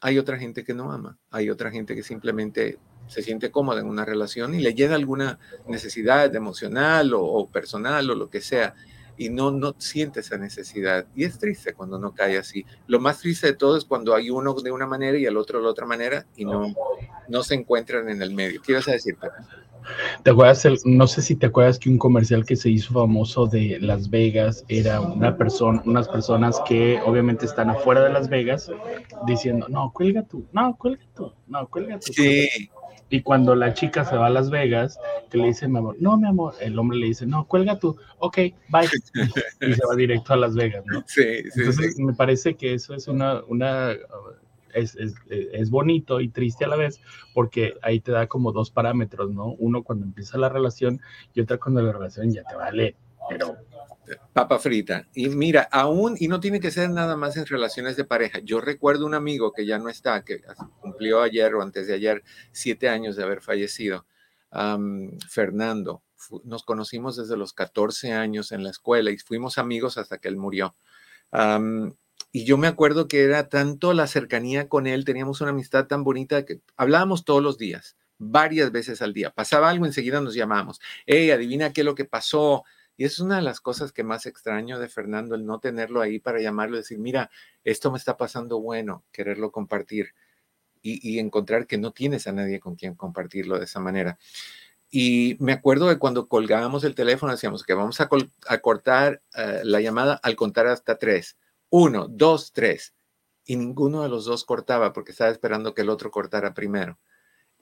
Hay 0.00 0.18
otra 0.18 0.38
gente 0.38 0.64
que 0.64 0.74
no 0.74 0.92
ama, 0.92 1.18
hay 1.30 1.48
otra 1.48 1.70
gente 1.70 1.94
que 1.94 2.02
simplemente 2.02 2.78
se 3.06 3.22
siente 3.22 3.50
cómoda 3.50 3.80
en 3.80 3.86
una 3.86 4.04
relación 4.04 4.54
y 4.54 4.60
le 4.60 4.74
llena 4.74 4.94
alguna 4.94 5.38
necesidad 5.66 6.34
emocional 6.34 7.12
o 7.14 7.50
personal 7.50 8.10
o 8.10 8.14
lo 8.14 8.30
que 8.30 8.40
sea 8.40 8.74
y 9.16 9.28
no, 9.28 9.50
no 9.50 9.74
siente 9.78 10.20
esa 10.20 10.36
necesidad. 10.38 11.06
Y 11.14 11.24
es 11.24 11.38
triste 11.38 11.74
cuando 11.74 11.98
no 11.98 12.12
cae 12.12 12.38
así. 12.38 12.64
Lo 12.86 13.00
más 13.00 13.20
triste 13.20 13.48
de 13.48 13.54
todo 13.54 13.76
es 13.76 13.84
cuando 13.84 14.14
hay 14.14 14.30
uno 14.30 14.54
de 14.54 14.70
una 14.70 14.86
manera 14.86 15.18
y 15.18 15.26
el 15.26 15.36
otro 15.36 15.58
de 15.58 15.64
la 15.64 15.70
otra 15.70 15.86
manera 15.86 16.26
y 16.36 16.44
no, 16.44 16.74
no 17.28 17.42
se 17.42 17.54
encuentran 17.54 18.08
en 18.08 18.22
el 18.22 18.34
medio. 18.34 18.60
¿Qué 18.62 18.72
ibas 18.72 18.88
a 18.88 18.92
decir, 18.92 19.16
¿Te 20.22 20.30
acuerdas? 20.30 20.66
no 20.84 21.06
sé 21.06 21.22
si 21.22 21.36
te 21.36 21.46
acuerdas 21.46 21.78
que 21.78 21.90
un 21.90 21.98
comercial 21.98 22.44
que 22.44 22.56
se 22.56 22.70
hizo 22.70 22.94
famoso 22.94 23.46
de 23.46 23.78
Las 23.80 24.08
Vegas 24.08 24.64
era 24.68 25.00
una 25.00 25.36
persona, 25.36 25.82
unas 25.84 26.08
personas 26.08 26.60
que 26.66 26.98
obviamente 27.04 27.44
están 27.44 27.70
afuera 27.70 28.02
de 28.02 28.10
Las 28.10 28.28
Vegas 28.28 28.70
diciendo, 29.26 29.66
no, 29.68 29.92
cuelga 29.92 30.22
tú, 30.22 30.46
no, 30.52 30.74
cuelga 30.76 31.04
tú, 31.14 31.32
no, 31.46 31.68
cuelga 31.68 31.98
tú. 31.98 32.12
Sí. 32.12 32.48
Y 33.10 33.22
cuando 33.22 33.54
la 33.54 33.74
chica 33.74 34.04
se 34.04 34.16
va 34.16 34.26
a 34.26 34.30
Las 34.30 34.50
Vegas, 34.50 34.98
que 35.30 35.38
le 35.38 35.48
dice, 35.48 35.68
mi 35.68 35.78
amor, 35.78 35.96
no, 36.00 36.16
mi 36.16 36.26
amor, 36.26 36.54
el 36.60 36.78
hombre 36.78 36.98
le 36.98 37.06
dice, 37.06 37.26
no, 37.26 37.46
cuelga 37.46 37.78
tú, 37.78 37.96
ok, 38.18 38.36
bye. 38.68 38.88
y 39.60 39.74
se 39.74 39.86
va 39.86 39.94
directo 39.94 40.32
a 40.32 40.36
Las 40.36 40.54
Vegas, 40.54 40.84
¿no? 40.86 41.04
Sí, 41.06 41.22
sí. 41.50 41.60
Entonces, 41.60 41.98
me 41.98 42.14
parece 42.14 42.54
que 42.54 42.74
eso 42.74 42.94
es 42.94 43.06
una, 43.06 43.42
una 43.44 43.92
es, 44.74 44.96
es, 44.96 45.14
es, 45.28 45.70
bonito 45.70 46.20
y 46.20 46.28
triste 46.28 46.64
a 46.64 46.68
la 46.68 46.76
vez, 46.76 47.00
porque 47.32 47.74
ahí 47.82 48.00
te 48.00 48.12
da 48.12 48.26
como 48.26 48.52
dos 48.52 48.70
parámetros, 48.70 49.30
¿no? 49.30 49.54
Uno 49.58 49.82
cuando 49.82 50.04
empieza 50.04 50.38
la 50.38 50.48
relación 50.48 51.00
y 51.32 51.40
otra 51.40 51.58
cuando 51.58 51.82
la 51.82 51.92
relación 51.92 52.32
ya 52.32 52.42
te 52.44 52.56
vale, 52.56 52.96
pero 53.28 53.56
papa 54.32 54.58
frita. 54.58 55.08
Y 55.14 55.28
mira, 55.28 55.68
aún, 55.70 56.16
y 56.18 56.28
no 56.28 56.40
tiene 56.40 56.60
que 56.60 56.70
ser 56.70 56.90
nada 56.90 57.16
más 57.16 57.36
en 57.36 57.46
relaciones 57.46 57.96
de 57.96 58.04
pareja. 58.04 58.40
Yo 58.40 58.60
recuerdo 58.60 59.06
un 59.06 59.14
amigo 59.14 59.52
que 59.52 59.66
ya 59.66 59.78
no 59.78 59.88
está, 59.88 60.24
que 60.24 60.42
cumplió 60.80 61.22
ayer 61.22 61.54
o 61.54 61.62
antes 61.62 61.86
de 61.86 61.94
ayer 61.94 62.22
siete 62.52 62.88
años 62.88 63.16
de 63.16 63.22
haber 63.22 63.40
fallecido, 63.40 64.06
Fernando. 65.28 66.02
Nos 66.44 66.64
conocimos 66.64 67.16
desde 67.16 67.36
los 67.36 67.52
14 67.52 68.12
años 68.12 68.52
en 68.52 68.62
la 68.62 68.70
escuela 68.70 69.10
y 69.10 69.18
fuimos 69.18 69.58
amigos 69.58 69.98
hasta 69.98 70.18
que 70.18 70.28
él 70.28 70.36
murió. 70.36 70.74
y 72.32 72.44
yo 72.44 72.58
me 72.58 72.66
acuerdo 72.66 73.08
que 73.08 73.22
era 73.24 73.48
tanto 73.48 73.92
la 73.92 74.06
cercanía 74.06 74.68
con 74.68 74.86
él, 74.86 75.04
teníamos 75.04 75.40
una 75.40 75.50
amistad 75.50 75.86
tan 75.86 76.02
bonita 76.04 76.44
que 76.44 76.60
hablábamos 76.76 77.24
todos 77.24 77.42
los 77.42 77.58
días, 77.58 77.96
varias 78.18 78.72
veces 78.72 79.02
al 79.02 79.12
día. 79.12 79.30
Pasaba 79.30 79.70
algo, 79.70 79.86
enseguida 79.86 80.20
nos 80.20 80.34
llamábamos. 80.34 80.80
Hey, 81.06 81.30
adivina 81.30 81.72
qué 81.72 81.82
es 81.82 81.84
lo 81.84 81.94
que 81.94 82.04
pasó 82.04 82.64
y 82.96 83.04
es 83.04 83.18
una 83.18 83.36
de 83.36 83.42
las 83.42 83.60
cosas 83.60 83.92
que 83.92 84.04
más 84.04 84.26
extraño 84.26 84.78
de 84.78 84.88
Fernando, 84.88 85.34
el 85.34 85.46
no 85.46 85.58
tenerlo 85.58 86.00
ahí 86.00 86.18
para 86.18 86.40
llamarlo 86.40 86.76
y 86.76 86.80
decir, 86.80 86.98
mira, 86.98 87.30
esto 87.64 87.90
me 87.90 87.98
está 87.98 88.16
pasando 88.16 88.60
bueno, 88.60 89.04
quererlo 89.12 89.50
compartir 89.50 90.14
y, 90.82 91.18
encontrar 91.18 91.66
que 91.66 91.78
no 91.78 91.92
tienes 91.92 92.26
a 92.26 92.32
nadie 92.32 92.60
con 92.60 92.76
quien 92.76 92.94
compartirlo 92.94 93.58
de 93.58 93.64
esa 93.64 93.80
manera. 93.80 94.18
Y 94.90 95.36
me 95.40 95.52
acuerdo 95.52 95.88
de 95.88 95.98
cuando 95.98 96.28
colgábamos 96.28 96.84
el 96.84 96.94
teléfono, 96.94 97.32
decíamos 97.32 97.64
que 97.64 97.74
vamos 97.74 98.00
a, 98.00 98.08
cortar 98.60 99.22
eh, 99.34 99.62
la 99.64 99.80
llamada 99.80 100.20
al 100.22 100.36
contar 100.36 100.66
hasta 100.66 100.98
tres. 100.98 101.38
Uno, 101.70 102.06
dos, 102.06 102.52
tres. 102.52 102.94
Y 103.46 103.56
ninguno 103.56 104.02
de 104.02 104.10
los 104.10 104.26
dos 104.26 104.44
cortaba 104.44 104.92
porque 104.92 105.12
estaba 105.12 105.30
esperando 105.30 105.74
que 105.74 105.82
el 105.82 105.88
otro 105.88 106.10
cortara 106.10 106.52
primero. 106.52 106.98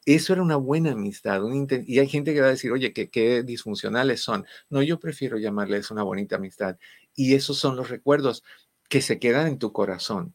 Eso 0.05 0.33
era 0.33 0.43
una 0.43 0.57
buena 0.57 0.93
amistad. 0.93 1.41
y 1.87 1.99
hay 1.99 2.09
gente 2.09 2.35
que 2.35 2.41
va 2.41 2.49
a 2.49 2.51
decir, 2.51 2.73
oye, 2.73 2.93
que 2.93 3.09
qué 3.09 3.43
disfuncionales 3.43 4.21
son. 4.21 4.45
No, 4.69 4.83
yo 4.83 4.99
prefiero 4.99 5.39
llamarles 5.39 5.91
una 5.91 6.03
bonita 6.03 6.37
amistad. 6.37 6.77
Y 7.15 7.35
esos 7.35 7.59
son 7.59 7.77
los 7.77 7.89
recuerdos 7.89 8.43
que 8.89 9.01
se 9.01 9.19
quedan 9.19 9.47
en 9.47 9.59
tu 9.59 9.73
corazón. 9.73 10.35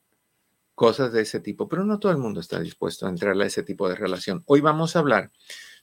Cosas 0.75 1.11
de 1.11 1.21
ese 1.21 1.39
tipo. 1.41 1.67
Pero 1.67 1.83
no 1.83 1.99
todo 1.99 2.11
el 2.11 2.17
mundo 2.17 2.39
está 2.39 2.59
dispuesto 2.59 3.05
a 3.05 3.09
entrar 3.09 3.39
a 3.39 3.45
ese 3.45 3.63
tipo 3.63 3.89
de 3.89 3.95
relación. 3.95 4.43
Hoy 4.45 4.61
vamos 4.61 4.95
a 4.95 4.99
hablar 4.99 5.31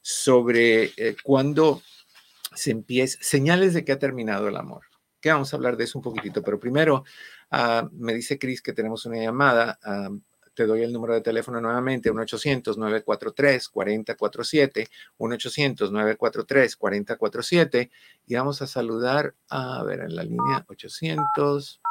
sobre 0.01 0.93
eh, 0.97 1.17
cuando 1.23 1.83
se 2.55 2.71
empieza, 2.71 3.19
señales 3.21 3.75
de 3.75 3.85
que 3.85 3.93
ha 3.93 3.99
terminado 3.99 4.49
el 4.49 4.57
amor. 4.57 4.85
Que 5.21 5.31
vamos 5.31 5.53
a 5.53 5.57
hablar 5.57 5.77
de 5.77 5.85
eso 5.85 5.99
un 5.99 6.05
poquitito. 6.05 6.43
Pero 6.43 6.59
primero, 6.59 7.05
ah, 7.51 7.89
me 7.93 8.15
dice 8.15 8.39
Cris 8.39 8.63
que 8.63 8.73
tenemos 8.73 9.05
una 9.05 9.19
llamada. 9.19 9.79
Ah, 9.83 10.11
te 10.55 10.67
doy 10.67 10.83
el 10.83 10.93
número 10.93 11.15
de 11.15 11.21
teléfono 11.21 11.61
nuevamente, 11.61 12.13
1-800-943-4047, 12.13 14.89
1-800-943-4047, 15.19 17.91
y 18.27 18.35
vamos 18.35 18.63
a 18.63 18.67
saludar, 18.67 19.35
a 19.49 19.85
ver, 19.85 20.01
en 20.01 20.17
la 20.17 20.23
línea 20.23 20.65
800. 20.67 21.83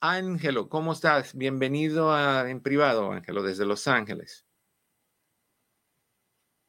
Ángelo, 0.00 0.68
¿cómo 0.68 0.92
estás? 0.92 1.34
Bienvenido 1.34 2.12
a, 2.12 2.50
en 2.50 2.60
privado, 2.60 3.10
Ángelo, 3.10 3.42
desde 3.42 3.66
Los 3.66 3.88
Ángeles. 3.88 4.44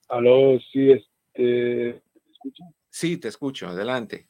Aló, 0.08 0.58
sí, 0.72 0.92
este, 0.92 1.42
¿me 1.42 2.02
escuchan? 2.32 2.74
Sí, 2.90 3.18
te 3.18 3.28
escucho, 3.28 3.68
adelante. 3.68 4.30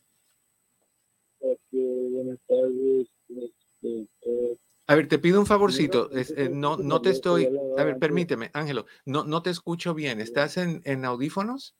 buenas 1.71 2.39
tardes. 2.47 3.07
Este, 3.29 4.07
eh, 4.21 4.57
a 4.87 4.95
ver, 4.95 5.07
te 5.07 5.17
pido 5.17 5.39
un 5.39 5.45
favorcito. 5.45 6.09
Eh, 6.13 6.49
no, 6.51 6.77
no 6.77 7.01
te 7.01 7.09
estoy. 7.09 7.49
A 7.77 7.83
ver, 7.83 7.97
permíteme, 7.97 8.51
Ángelo. 8.53 8.85
No, 9.05 9.23
no 9.23 9.41
te 9.41 9.49
escucho 9.49 9.93
bien. 9.93 10.21
¿Estás 10.21 10.57
en, 10.57 10.81
en 10.85 11.05
audífonos? 11.05 11.75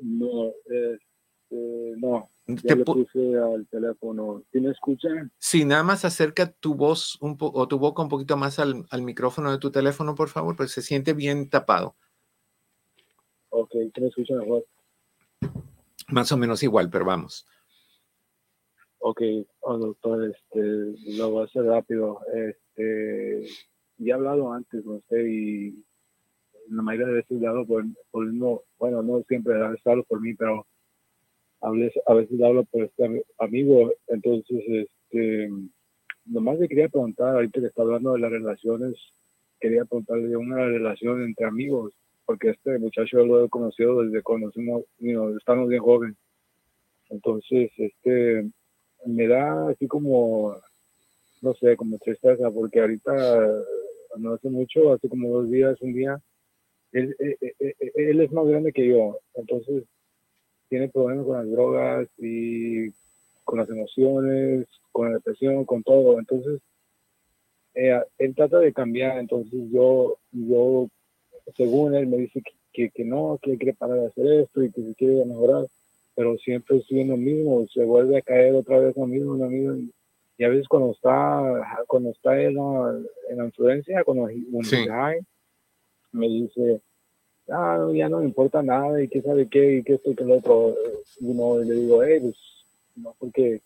No, 0.00 0.48
este, 0.64 1.94
no. 1.98 2.30
Ya 2.46 2.74
le 2.74 2.84
puse 2.84 3.36
al 3.38 3.66
teléfono. 3.68 4.42
¿Sí 4.50 4.60
me 4.60 4.70
escuchan? 4.70 5.30
Sí, 5.38 5.64
nada 5.64 5.82
más 5.82 6.04
acerca 6.04 6.50
tu 6.50 6.74
voz 6.74 7.18
un 7.20 7.36
o 7.38 7.68
tu 7.68 7.78
boca 7.78 8.02
un 8.02 8.08
poquito 8.08 8.36
más 8.36 8.58
al, 8.58 8.84
al, 8.90 9.02
micrófono 9.02 9.52
de 9.52 9.58
tu 9.58 9.70
teléfono, 9.70 10.14
por 10.14 10.28
favor, 10.28 10.56
pues 10.56 10.72
se 10.72 10.82
siente 10.82 11.12
bien 11.12 11.48
tapado. 11.50 11.94
Ok, 13.50 13.70
¿qué 13.92 14.00
me 14.00 14.08
escuchan 14.08 14.38
mejor? 14.38 14.66
Más 16.08 16.32
o 16.32 16.36
menos 16.36 16.62
igual, 16.62 16.90
pero 16.90 17.04
vamos. 17.04 17.46
Ok, 19.04 19.20
oh, 19.62 19.78
doctor, 19.78 20.30
este, 20.30 21.16
lo 21.16 21.30
voy 21.30 21.42
a 21.42 21.44
hacer 21.46 21.64
rápido. 21.64 22.20
Este, 22.32 23.48
ya 23.98 24.12
he 24.12 24.16
hablado 24.16 24.52
antes 24.52 24.84
con 24.84 24.98
usted 24.98 25.26
y 25.26 25.84
la 26.68 26.82
mayoría 26.82 27.08
de 27.08 27.14
veces 27.14 27.42
he 27.42 27.46
hablado 27.48 27.66
por, 27.66 27.84
por 28.12 28.26
no, 28.32 28.62
bueno, 28.78 29.02
no 29.02 29.24
siempre 29.24 29.54
he 29.54 29.56
hablado 29.56 30.04
por 30.04 30.20
mí, 30.20 30.34
pero 30.34 30.64
hablé, 31.62 31.92
a 32.06 32.14
veces 32.14 32.40
hablo 32.42 32.62
por 32.64 32.84
este 32.84 33.24
amigo. 33.38 33.92
Entonces, 34.06 34.62
este, 34.68 35.50
nomás 36.24 36.60
le 36.60 36.68
quería 36.68 36.88
preguntar, 36.88 37.34
ahorita 37.34 37.60
que 37.60 37.66
está 37.66 37.82
hablando 37.82 38.12
de 38.12 38.20
las 38.20 38.30
relaciones, 38.30 38.94
quería 39.58 39.84
preguntarle 39.84 40.28
de 40.28 40.36
una 40.36 40.64
relación 40.64 41.24
entre 41.24 41.46
amigos, 41.46 41.92
porque 42.24 42.50
este 42.50 42.78
muchacho 42.78 43.26
lo 43.26 43.44
he 43.44 43.48
conocido 43.48 44.04
desde 44.04 44.22
cuando 44.22 44.48
estamos 44.50 45.68
bien 45.68 45.82
jóvenes. 45.82 46.16
Entonces, 47.10 47.72
este, 47.76 48.48
me 49.06 49.26
da 49.26 49.68
así 49.68 49.86
como, 49.86 50.56
no 51.40 51.54
sé, 51.54 51.76
como 51.76 51.98
tristeza, 51.98 52.50
porque 52.50 52.80
ahorita 52.80 53.12
no 54.18 54.34
hace 54.34 54.48
mucho, 54.48 54.92
hace 54.92 55.08
como 55.08 55.28
dos 55.28 55.50
días, 55.50 55.80
un 55.80 55.92
día, 55.92 56.20
él, 56.92 57.16
él, 57.18 57.36
eh, 57.40 57.54
eh, 57.58 57.74
eh, 57.80 57.92
él, 57.94 58.20
es 58.20 58.32
más 58.32 58.46
grande 58.46 58.72
que 58.72 58.86
yo, 58.86 59.18
entonces 59.34 59.84
tiene 60.68 60.88
problemas 60.88 61.26
con 61.26 61.36
las 61.36 61.50
drogas 61.50 62.08
y 62.18 62.90
con 63.44 63.58
las 63.58 63.68
emociones, 63.68 64.66
con 64.90 65.08
la 65.08 65.14
depresión, 65.14 65.64
con 65.64 65.82
todo. 65.82 66.18
Entonces, 66.18 66.60
él 67.74 68.34
trata 68.34 68.58
de 68.58 68.72
cambiar, 68.72 69.18
entonces 69.18 69.60
yo, 69.70 70.18
yo, 70.30 70.88
según 71.56 71.94
él, 71.94 72.06
me 72.06 72.18
dice 72.18 72.42
que, 72.72 72.90
que, 72.90 73.04
no, 73.04 73.38
que 73.42 73.56
quiere 73.58 73.74
parar 73.74 74.00
de 74.00 74.06
hacer 74.06 74.26
esto 74.40 74.62
y 74.62 74.70
que 74.70 74.82
se 74.82 74.94
quiere 74.94 75.24
mejorar, 75.24 75.66
pero 76.14 76.36
siempre 76.38 76.78
estoy 76.78 77.00
en 77.00 77.08
lo 77.08 77.16
mismo, 77.16 77.66
se 77.72 77.84
vuelve 77.84 78.18
a 78.18 78.22
caer 78.22 78.54
otra 78.54 78.78
vez 78.78 78.96
lo 78.96 79.06
mismo, 79.06 79.34
lo 79.34 79.48
mismo. 79.48 79.90
Y 80.38 80.44
a 80.44 80.48
veces 80.48 80.68
cuando 80.68 80.92
está, 80.92 81.84
cuando 81.86 82.10
está 82.10 82.40
en 82.40 82.56
la, 82.56 83.00
en 83.30 83.38
la 83.38 83.44
influencia, 83.44 84.04
cuando, 84.04 84.28
sí. 84.28 84.76
me 86.12 86.28
dice, 86.28 86.80
ah, 87.48 87.88
ya 87.94 88.08
no 88.08 88.18
me 88.18 88.26
importa 88.26 88.62
nada 88.62 89.02
y 89.02 89.08
qué 89.08 89.22
sabe 89.22 89.48
qué 89.48 89.76
y 89.76 89.82
qué 89.82 89.94
esto 89.94 90.10
y 90.10 90.16
qué 90.16 90.24
lo 90.24 90.36
otro. 90.36 90.74
Y, 91.20 91.32
no, 91.32 91.58
le 91.58 91.74
digo, 91.74 92.02
hey, 92.02 92.20
pues, 92.20 92.36
no, 92.96 93.14
porque 93.18 93.60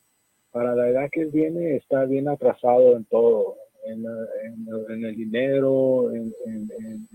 para 0.53 0.75
la 0.75 0.88
edad 0.88 1.09
que 1.11 1.25
viene 1.26 1.76
está 1.76 2.05
bien 2.05 2.29
atrasado 2.29 2.97
en 2.97 3.05
todo, 3.05 3.57
en, 3.87 4.05
en, 4.88 5.05
el 5.05 5.17
dinero, 5.17 6.12
en, 6.12 6.35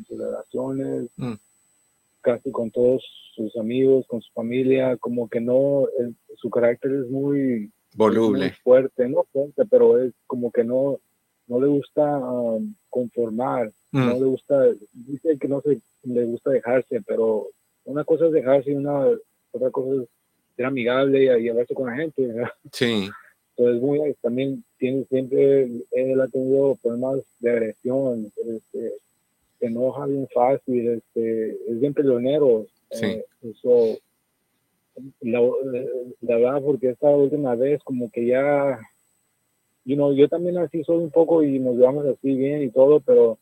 sus 0.08 0.18
relaciones, 0.18 1.10
mm. 1.18 1.34
casi 2.22 2.52
con 2.52 2.72
todos 2.72 3.04
sus 3.34 3.56
amigos, 3.58 4.06
con 4.08 4.22
su 4.22 4.32
familia, 4.34 4.98
como 4.98 5.30
que 5.30 5.40
no, 5.40 5.88
su 6.36 6.50
carácter 6.50 6.92
es 6.92 7.10
muy 7.10 7.72
voluble, 7.96 8.54
fuerte, 8.64 9.08
no 9.08 9.24
fuerte, 9.32 9.64
pero 9.70 10.02
es 10.02 10.14
como 10.28 10.52
que 10.52 10.64
no, 10.64 11.00
no 11.48 11.60
le 11.60 11.68
gusta 11.68 12.18
um, 12.18 12.74
conformar, 12.90 13.72
mm. 13.92 14.00
no 14.00 14.14
le 14.14 14.26
gusta, 14.26 14.68
dice 14.94 15.38
que 15.40 15.48
no 15.48 15.62
se 15.62 15.82
le 16.04 16.26
gusta 16.26 16.52
dejarse, 16.52 17.02
pero 17.06 17.48
una 17.86 18.04
cosa 18.04 18.28
es 18.28 18.32
dejarse 18.32 18.72
y 18.72 18.76
una 18.76 19.08
otra 19.52 19.70
cosa 19.70 20.04
es 20.04 20.10
ser 20.56 20.66
amigable 20.66 21.42
y, 21.42 21.50
hablarse 21.50 21.74
con 21.74 21.88
la 21.88 21.96
gente. 21.96 22.34
Sí. 22.72 23.10
Entonces, 23.58 23.82
muy, 23.82 24.16
también 24.22 24.64
tiene 24.78 25.06
siempre, 25.06 25.70
él 25.92 26.22
ha 26.22 26.28
tenido 26.28 26.76
problemas 26.82 27.20
de 27.40 27.52
agresión, 27.52 28.32
este, 28.38 28.94
se 29.60 29.66
enoja 29.66 30.06
bien 30.06 30.28
fácil, 30.34 30.88
este, 30.88 31.52
es 31.70 31.80
bien 31.80 31.94
peleonero. 31.94 32.66
Sí. 32.92 33.06
Eh, 33.06 33.26
eso, 33.44 33.98
la, 35.22 35.42
la, 36.22 36.36
verdad, 36.38 36.62
porque 36.62 36.90
esta 36.90 37.10
última 37.10 37.56
vez 37.56 37.82
como 37.84 38.12
que 38.12 38.26
ya, 38.28 38.80
you 39.86 39.96
know, 39.96 40.14
yo 40.14 40.28
también 40.28 40.58
así 40.58 40.84
soy 40.84 40.98
un 40.98 41.12
poco 41.12 41.44
y 41.44 41.60
nos 41.60 41.76
llevamos 41.76 42.06
así 42.06 42.36
bien 42.36 42.64
y 42.64 42.70
todo, 42.70 43.00
pero 43.00 43.38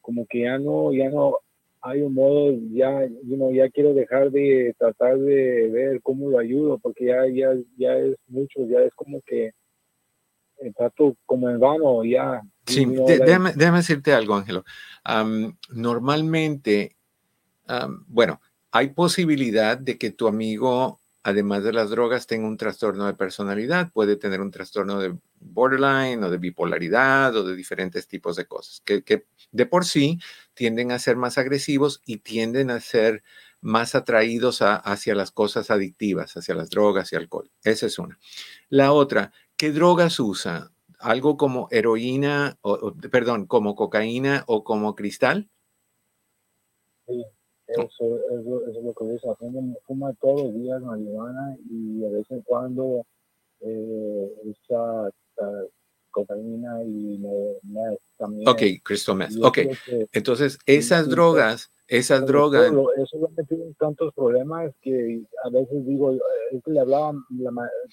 como 0.00 0.26
que 0.26 0.42
ya 0.42 0.58
no, 0.58 0.92
ya 0.92 1.10
no, 1.10 1.38
hay 1.82 2.02
un 2.02 2.14
modo, 2.14 2.52
ya, 2.72 3.06
you 3.24 3.52
ya 3.52 3.68
quiero 3.70 3.94
dejar 3.94 4.30
de 4.30 4.74
tratar 4.78 5.18
de 5.18 5.68
ver 5.68 6.02
cómo 6.02 6.30
lo 6.30 6.38
ayudo, 6.38 6.78
porque 6.78 7.06
ya, 7.06 7.26
ya, 7.26 7.54
ya 7.76 7.96
es 7.96 8.16
mucho, 8.28 8.66
ya 8.66 8.80
es 8.80 8.94
como 8.94 9.20
que 9.22 9.52
trato 10.74 11.16
como 11.26 11.50
en 11.50 11.60
vano, 11.60 12.04
ya. 12.04 12.40
Sí, 12.66 12.86
déjame, 12.86 13.52
decirte 13.52 14.12
algo, 14.12 14.34
Ángelo. 14.34 14.64
normalmente, 15.70 16.96
bueno, 18.08 18.40
hay 18.72 18.88
posibilidad 18.90 19.78
de 19.78 19.98
que 19.98 20.10
tu 20.10 20.28
amigo 20.28 21.00
además 21.26 21.64
de 21.64 21.72
las 21.72 21.90
drogas, 21.90 22.28
tenga 22.28 22.46
un 22.46 22.56
trastorno 22.56 23.04
de 23.06 23.14
personalidad, 23.14 23.90
puede 23.92 24.14
tener 24.14 24.40
un 24.40 24.52
trastorno 24.52 25.00
de 25.00 25.16
borderline 25.40 26.22
o 26.22 26.30
de 26.30 26.38
bipolaridad 26.38 27.34
o 27.34 27.42
de 27.42 27.56
diferentes 27.56 28.06
tipos 28.06 28.36
de 28.36 28.46
cosas, 28.46 28.80
que, 28.84 29.02
de 29.50 29.66
por 29.66 29.84
sí 29.84 30.20
tienden 30.54 30.92
a 30.92 31.00
ser 31.00 31.16
más 31.16 31.36
agresivos 31.36 32.00
y 32.06 32.18
tienden 32.18 32.70
a 32.70 32.78
ser 32.78 33.24
más 33.60 33.96
atraídos 33.96 34.60
hacia 34.62 35.16
las 35.16 35.32
cosas 35.32 35.72
adictivas, 35.72 36.36
hacia 36.36 36.54
las 36.54 36.70
drogas 36.70 37.12
y 37.12 37.16
alcohol. 37.16 37.50
Esa 37.64 37.86
es 37.86 37.98
una. 37.98 38.20
La 38.68 38.92
otra, 38.92 39.32
¿qué 39.56 39.72
drogas 39.72 40.20
usa? 40.20 40.70
¿Algo 41.00 41.36
como 41.36 41.66
heroína, 41.72 42.56
o, 42.62 42.94
perdón, 43.10 43.46
como 43.46 43.74
cocaína 43.74 44.44
o 44.46 44.62
como 44.62 44.94
cristal? 44.94 45.48
Sí. 47.06 47.35
Eso, 47.68 47.84
eso, 47.88 48.66
eso 48.68 48.78
es 48.78 48.84
lo 48.84 48.94
que 48.94 49.04
dice. 49.06 49.26
Fuma, 49.86 50.12
todos 50.20 50.42
los 50.42 50.54
días 50.54 50.80
marihuana 50.82 51.56
y 51.68 51.98
de 51.98 52.10
vez 52.10 52.30
en 52.30 52.40
cuando 52.42 53.04
eh, 53.60 54.32
usa 54.44 55.08
uh, 55.08 55.68
cocaína 56.10 56.82
y 56.84 57.18
meth 57.64 58.00
también. 58.18 58.48
Ok, 58.48 58.62
crystal 58.84 59.16
meth. 59.16 59.32
Ok, 59.42 59.58
entonces 60.12 60.58
esas 60.64 61.08
drogas, 61.08 61.70
esas 61.88 62.24
drogas... 62.24 62.66
Eso, 62.66 62.94
eso 62.94 63.30
me 63.36 63.44
tiene 63.44 63.64
tantos 63.78 64.14
problemas 64.14 64.72
que 64.80 65.22
a 65.44 65.50
veces 65.50 65.84
digo, 65.86 66.12
es 66.52 66.62
que 66.62 66.70
le 66.70 66.80
hablaba 66.80 67.12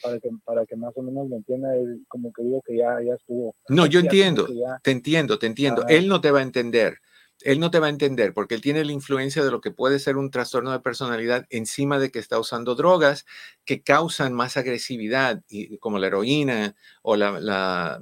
para, 0.03 0.19
que, 0.19 0.29
para 0.45 0.65
que 0.65 0.75
más 0.75 0.95
o 0.95 1.01
menos 1.01 1.27
me 1.27 1.37
entienda, 1.37 1.69
como 2.07 2.31
que 2.31 2.43
digo 2.43 2.61
que 2.65 2.77
ya, 2.77 3.01
ya 3.01 3.15
estuvo. 3.15 3.55
No, 3.69 3.87
yo 3.87 3.99
entiendo, 3.99 4.47
te 4.83 4.91
entiendo, 4.91 5.39
te 5.39 5.47
entiendo. 5.47 5.83
Él 5.89 6.07
no 6.07 6.21
te 6.21 6.29
va 6.29 6.39
a 6.39 6.43
entender 6.43 6.97
él 7.43 7.59
no 7.59 7.71
te 7.71 7.79
va 7.79 7.87
a 7.87 7.89
entender 7.89 8.33
porque 8.33 8.55
él 8.55 8.61
tiene 8.61 8.83
la 8.85 8.91
influencia 8.91 9.43
de 9.43 9.51
lo 9.51 9.61
que 9.61 9.71
puede 9.71 9.99
ser 9.99 10.17
un 10.17 10.31
trastorno 10.31 10.71
de 10.71 10.79
personalidad 10.79 11.45
encima 11.49 11.99
de 11.99 12.11
que 12.11 12.19
está 12.19 12.39
usando 12.39 12.75
drogas 12.75 13.25
que 13.65 13.83
causan 13.83 14.33
más 14.33 14.57
agresividad, 14.57 15.43
como 15.79 15.99
la 15.99 16.07
heroína 16.07 16.75
o 17.01 17.15
la, 17.15 18.01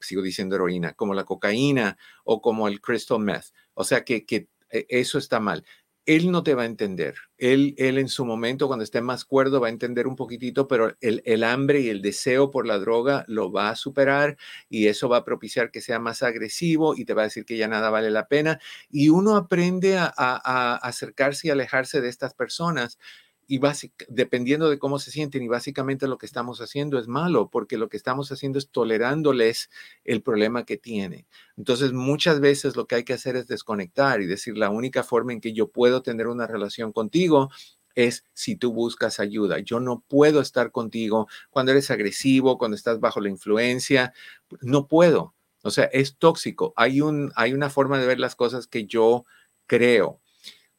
sigo 0.00 0.22
diciendo 0.22 0.56
heroína, 0.56 0.94
como 0.94 1.14
la 1.14 1.24
cocaína 1.24 1.96
o 2.24 2.40
como 2.40 2.68
el 2.68 2.80
crystal 2.80 3.20
meth. 3.20 3.52
O 3.74 3.84
sea 3.84 4.04
que, 4.04 4.26
que 4.26 4.48
e, 4.70 4.86
eso 4.88 5.18
está 5.18 5.38
mal 5.38 5.64
él 6.06 6.30
no 6.30 6.42
te 6.42 6.54
va 6.54 6.62
a 6.62 6.66
entender. 6.66 7.14
Él, 7.38 7.74
él 7.78 7.98
en 7.98 8.08
su 8.08 8.24
momento, 8.24 8.66
cuando 8.66 8.82
esté 8.84 9.00
más 9.00 9.24
cuerdo, 9.24 9.60
va 9.60 9.68
a 9.68 9.70
entender 9.70 10.06
un 10.06 10.16
poquitito, 10.16 10.66
pero 10.66 10.96
el, 11.00 11.22
el, 11.24 11.44
hambre 11.44 11.80
y 11.80 11.88
el 11.88 12.02
deseo 12.02 12.50
por 12.50 12.66
la 12.66 12.78
droga 12.78 13.24
lo 13.28 13.52
va 13.52 13.70
a 13.70 13.76
superar 13.76 14.36
y 14.68 14.88
eso 14.88 15.08
va 15.08 15.18
a 15.18 15.24
propiciar 15.24 15.70
que 15.70 15.80
sea 15.80 15.98
más 15.98 16.22
agresivo 16.22 16.96
y 16.96 17.04
te 17.04 17.14
va 17.14 17.22
a 17.22 17.26
decir 17.26 17.44
que 17.44 17.56
ya 17.56 17.68
nada 17.68 17.90
vale 17.90 18.10
la 18.10 18.26
pena. 18.28 18.58
Y 18.90 19.10
uno 19.10 19.36
aprende 19.36 19.96
a, 19.96 20.12
a 20.16 20.76
acercarse 20.76 21.48
y 21.48 21.50
alejarse 21.50 22.00
de 22.00 22.08
estas 22.08 22.34
personas 22.34 22.98
y 23.46 23.60
dependiendo 24.08 24.70
de 24.70 24.78
cómo 24.78 24.98
se 24.98 25.10
sienten 25.10 25.42
y 25.42 25.48
básicamente 25.48 26.06
lo 26.06 26.18
que 26.18 26.26
estamos 26.26 26.60
haciendo 26.60 26.98
es 26.98 27.08
malo 27.08 27.50
porque 27.50 27.76
lo 27.76 27.88
que 27.88 27.96
estamos 27.96 28.30
haciendo 28.32 28.58
es 28.58 28.70
tolerándoles 28.70 29.68
el 30.04 30.22
problema 30.22 30.64
que 30.64 30.76
tiene. 30.76 31.26
Entonces 31.56 31.92
muchas 31.92 32.40
veces 32.40 32.76
lo 32.76 32.86
que 32.86 32.96
hay 32.96 33.04
que 33.04 33.12
hacer 33.12 33.36
es 33.36 33.48
desconectar 33.48 34.20
y 34.20 34.26
decir 34.26 34.56
la 34.56 34.70
única 34.70 35.02
forma 35.02 35.32
en 35.32 35.40
que 35.40 35.52
yo 35.52 35.68
puedo 35.68 36.02
tener 36.02 36.28
una 36.28 36.46
relación 36.46 36.92
contigo 36.92 37.50
es 37.94 38.24
si 38.32 38.56
tú 38.56 38.72
buscas 38.72 39.20
ayuda. 39.20 39.58
Yo 39.58 39.80
no 39.80 40.02
puedo 40.08 40.40
estar 40.40 40.70
contigo 40.70 41.28
cuando 41.50 41.72
eres 41.72 41.90
agresivo, 41.90 42.58
cuando 42.58 42.76
estás 42.76 43.00
bajo 43.00 43.20
la 43.20 43.28
influencia, 43.28 44.12
no 44.60 44.86
puedo. 44.88 45.34
O 45.62 45.70
sea, 45.70 45.84
es 45.84 46.16
tóxico. 46.16 46.72
Hay, 46.76 47.00
un, 47.00 47.32
hay 47.36 47.52
una 47.52 47.70
forma 47.70 47.98
de 47.98 48.06
ver 48.06 48.18
las 48.18 48.34
cosas 48.34 48.66
que 48.66 48.86
yo 48.86 49.24
creo 49.66 50.20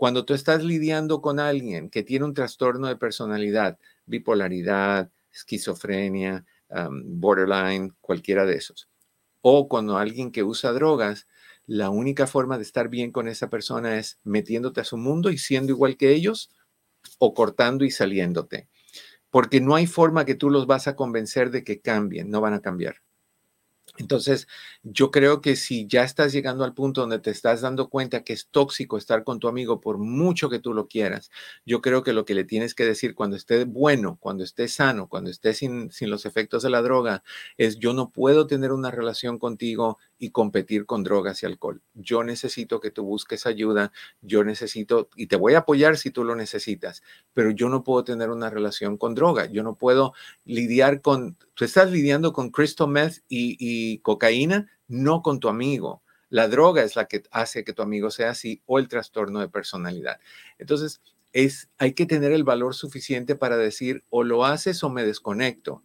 cuando 0.04 0.26
tú 0.26 0.34
estás 0.34 0.62
lidiando 0.66 1.22
con 1.22 1.40
alguien 1.40 1.90
que 1.90 2.04
tiene 2.04 2.26
un 2.26 2.34
trastorno 2.34 2.90
de 2.90 2.98
personalidad, 2.98 3.80
bipolaridad, 4.06 5.10
esquizofrenia, 5.32 6.46
borderline, 6.92 7.96
cualquiera 8.02 8.46
de 8.46 8.56
esos, 8.56 8.90
o 9.40 9.70
cuando 9.70 9.98
alguien 9.98 10.34
que 10.34 10.44
usa 10.44 10.74
drogas, 10.74 11.30
la 11.68 11.90
única 11.90 12.28
forma 12.28 12.58
de 12.58 12.64
estar 12.64 12.90
bien 12.90 13.14
con 13.14 13.30
esa 13.30 13.50
persona 13.50 13.98
es 13.98 14.20
metiéndote 14.26 14.82
a 14.82 14.84
su 14.84 14.98
mundo 14.98 15.30
y 15.32 15.38
siendo 15.38 15.72
igual 15.72 15.96
que 15.96 16.12
ellos 16.12 16.54
o 17.18 17.34
cortando 17.34 17.86
y 17.86 17.90
saliéndote. 17.90 18.68
Porque 19.30 19.62
no 19.62 19.74
hay 19.74 19.88
forma 19.88 20.26
que 20.26 20.36
tú 20.36 20.50
los 20.50 20.68
vas 20.68 20.90
a 20.90 20.98
convencer 20.98 21.50
de 21.50 21.64
que 21.64 21.80
cambien, 21.80 22.30
no 22.30 22.42
van 22.42 22.56
a 22.56 22.62
cambiar. 22.62 22.98
Entonces, 23.98 24.48
yo 24.82 25.12
creo 25.12 25.40
que 25.42 25.56
si 25.56 25.86
ya 25.88 26.04
estás 26.04 26.34
llegando 26.34 26.64
al 26.64 26.74
punto 26.74 27.02
donde 27.02 27.20
te 27.20 27.30
estás 27.30 27.62
dando 27.62 27.90
cuenta 27.90 28.24
que 28.24 28.34
es 28.34 28.48
tóxico 28.50 28.98
estar 28.98 29.24
con 29.24 29.40
tu 29.40 29.48
amigo 29.48 29.82
por 29.82 30.00
mucho 30.00 30.50
que 30.50 30.58
tú 30.60 30.74
lo 30.74 30.88
quieras, 30.88 31.30
yo 31.66 31.82
creo 31.82 32.02
que 32.02 32.12
lo 32.14 32.26
que 32.26 32.34
le 32.34 32.44
tienes 32.44 32.74
que 32.74 32.86
decir 32.86 33.14
cuando 33.14 33.36
esté 33.36 33.66
bueno, 33.66 34.18
cuando 34.20 34.44
esté 34.44 34.68
sano, 34.68 35.08
cuando 35.08 35.30
esté 35.30 35.54
sin, 35.54 35.92
sin 35.92 36.10
los 36.10 36.26
efectos 36.26 36.64
de 36.64 36.72
la 36.72 36.82
droga, 36.82 37.24
es 37.58 37.78
yo 37.78 37.94
no 37.94 38.10
puedo 38.10 38.48
tener 38.48 38.72
una 38.72 38.90
relación 38.90 39.38
contigo 39.38 40.00
y 40.24 40.30
competir 40.30 40.86
con 40.86 41.04
drogas 41.04 41.44
y 41.44 41.46
alcohol. 41.46 41.82
Yo 41.94 42.24
necesito 42.24 42.80
que 42.80 42.92
tú 42.92 43.04
busques 43.04 43.46
ayuda, 43.46 43.92
yo 44.22 44.46
necesito, 44.46 45.10
y 45.18 45.28
te 45.28 45.36
voy 45.36 45.56
a 45.56 45.60
apoyar 45.60 45.98
si 45.98 46.12
tú 46.12 46.24
lo 46.24 46.34
necesitas, 46.34 47.04
pero 47.34 47.52
yo 47.52 47.68
no 47.68 47.84
puedo 47.84 48.06
tener 48.06 48.30
una 48.30 48.50
relación 48.50 48.96
con 48.96 49.16
droga, 49.16 49.48
yo 49.48 49.64
no 49.64 49.76
puedo 49.76 50.14
lidiar 50.46 51.02
con, 51.02 51.36
tú 51.56 51.66
estás 51.66 51.92
lidiando 51.92 52.32
con 52.32 52.52
crystal 52.52 52.88
meth 52.88 53.22
y, 53.28 53.98
cocaína, 53.98 54.72
no 54.88 55.22
con 55.22 55.42
tu 55.42 55.50
amigo. 55.50 56.04
La 56.30 56.48
droga 56.48 56.84
es 56.84 56.96
la 56.96 57.06
que 57.10 57.24
hace 57.30 57.66
que 57.66 57.74
tu 57.74 57.82
amigo 57.82 58.10
sea 58.10 58.30
así 58.30 58.62
o 58.66 58.80
el 58.80 58.88
trastorno 58.88 59.42
de 59.42 59.50
personalidad. 59.50 60.22
Entonces, 60.58 61.02
es, 61.34 61.70
hay 61.78 61.92
que 61.96 62.06
tener 62.06 62.32
el 62.32 62.46
valor 62.46 62.76
suficiente 62.76 63.36
para 63.36 63.58
decir 63.58 64.06
o 64.10 64.24
lo 64.24 64.46
haces 64.46 64.86
o 64.86 64.90
me 64.90 65.04
desconecto 65.04 65.84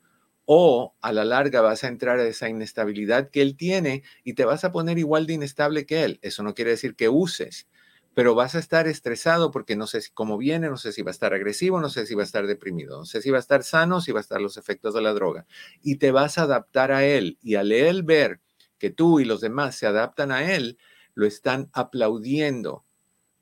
o 0.51 0.97
a 1.03 1.13
la 1.13 1.27
larga 1.27 1.61
vas 1.61 1.85
a 1.85 1.89
entrar 1.89 2.19
a 2.19 2.25
esa 2.27 2.49
inestabilidad 2.49 3.29
que 3.29 3.43
él 3.43 3.55
tiene 3.55 4.03
y 4.25 4.33
te 4.33 4.47
vas 4.47 4.65
a 4.65 4.73
poner 4.73 4.97
igual 4.97 5.27
de 5.27 5.35
inestable 5.35 5.85
que 5.85 6.05
él. 6.05 6.19
Eso 6.23 6.43
no 6.43 6.55
quiere 6.55 6.71
decir 6.71 6.97
que 6.97 7.11
uses, 7.11 7.69
pero 8.15 8.35
vas 8.35 8.55
a 8.55 8.59
estar 8.59 8.89
estresado 8.89 9.51
porque 9.51 9.77
no 9.77 9.87
sé 9.87 10.01
cómo 10.15 10.39
viene, 10.39 10.71
no 10.71 10.79
sé 10.79 10.95
si 10.95 11.03
va 11.03 11.11
a 11.11 11.13
estar 11.13 11.35
agresivo, 11.35 11.83
no 11.83 11.91
sé 11.91 12.07
si 12.07 12.15
va 12.15 12.23
a 12.23 12.25
estar 12.25 12.47
deprimido, 12.47 12.97
no 12.97 13.05
sé 13.05 13.21
si 13.21 13.29
va 13.29 13.37
a 13.37 13.41
estar 13.41 13.63
sano, 13.63 14.01
si 14.01 14.11
va 14.11 14.21
a 14.21 14.23
estar 14.23 14.41
los 14.41 14.57
efectos 14.57 14.95
de 14.95 15.03
la 15.03 15.13
droga. 15.13 15.45
Y 15.83 15.97
te 15.97 16.13
vas 16.13 16.39
a 16.39 16.45
adaptar 16.45 16.93
a 16.93 17.05
él 17.05 17.37
y 17.43 17.57
al 17.57 17.71
él 17.71 18.03
ver 18.03 18.41
que 18.79 18.89
tú 18.89 19.21
y 19.21 19.27
los 19.27 19.43
demás 19.43 19.77
se 19.77 19.87
adaptan 19.87 20.33
a 20.33 20.55
él, 20.55 20.79
lo 21.13 21.27
están 21.27 21.69
aplaudiendo 21.75 22.87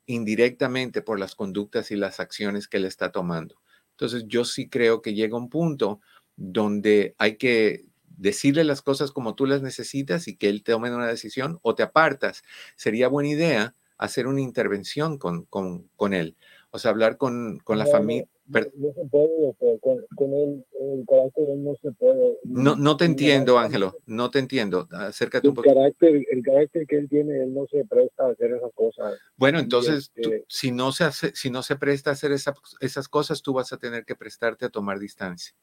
indirectamente 0.07 1.01
por 1.01 1.21
las 1.21 1.35
conductas 1.35 1.89
y 1.91 1.95
las 1.95 2.19
acciones 2.19 2.67
que 2.67 2.75
él 2.75 2.85
está 2.85 3.13
tomando. 3.13 3.61
Entonces 3.91 4.25
yo 4.27 4.45
sí 4.45 4.69
creo 4.69 5.01
que 5.01 5.15
llega 5.15 5.35
un 5.37 5.49
punto 5.49 6.01
donde 6.37 7.15
hay 7.17 7.35
que 7.35 7.85
decirle 8.17 8.63
las 8.63 8.81
cosas 8.81 9.11
como 9.11 9.35
tú 9.35 9.45
las 9.45 9.61
necesitas 9.61 10.27
y 10.27 10.35
que 10.35 10.49
él 10.49 10.63
tome 10.63 10.93
una 10.93 11.07
decisión 11.07 11.59
o 11.61 11.75
te 11.75 11.83
apartas. 11.83 12.43
Sería 12.75 13.07
buena 13.07 13.29
idea 13.29 13.75
hacer 13.97 14.27
una 14.27 14.41
intervención 14.41 15.17
con, 15.17 15.43
con, 15.45 15.89
con 15.95 16.13
él. 16.13 16.35
O 16.71 16.79
sea, 16.79 16.91
hablar 16.91 17.17
con, 17.17 17.59
con 17.63 17.77
la 17.77 17.85
familia. 17.85 18.27
No, 18.47 18.93
se 18.93 19.05
puede, 19.09 19.55
con, 19.81 20.05
con 20.15 20.33
él, 20.33 20.65
el 20.79 21.05
carácter 21.07 21.49
no 21.57 21.75
se 21.81 21.91
puede. 21.91 22.37
No, 22.43 22.75
no 22.75 22.95
te 22.95 23.05
entiendo, 23.05 23.57
Ángelo, 23.57 23.97
no 24.05 24.29
te 24.31 24.39
entiendo. 24.39 24.87
Acércate 24.91 25.47
el 25.47 25.49
un 25.49 25.55
poco. 25.55 25.73
Carácter, 25.73 26.23
el 26.29 26.43
carácter 26.43 26.87
que 26.87 26.97
él 26.97 27.09
tiene, 27.09 27.43
él 27.43 27.53
no 27.53 27.67
se 27.67 27.83
presta 27.85 28.25
a 28.25 28.31
hacer 28.31 28.51
esas 28.51 28.71
cosas. 28.73 29.15
Bueno, 29.35 29.59
entonces, 29.59 30.11
tú, 30.11 30.21
este 30.31 30.45
si, 30.47 30.71
no 30.71 30.91
se 30.91 31.03
hace, 31.03 31.35
si 31.35 31.49
no 31.49 31.61
se 31.61 31.75
presta 31.75 32.11
a 32.11 32.13
hacer 32.13 32.31
esa, 32.31 32.53
esas 32.79 33.09
cosas, 33.09 33.41
tú 33.41 33.53
vas 33.53 33.73
a 33.73 33.77
tener 33.77 34.05
que 34.05 34.15
prestarte 34.15 34.65
a 34.65 34.69
tomar 34.69 34.99
distancia. 34.99 35.53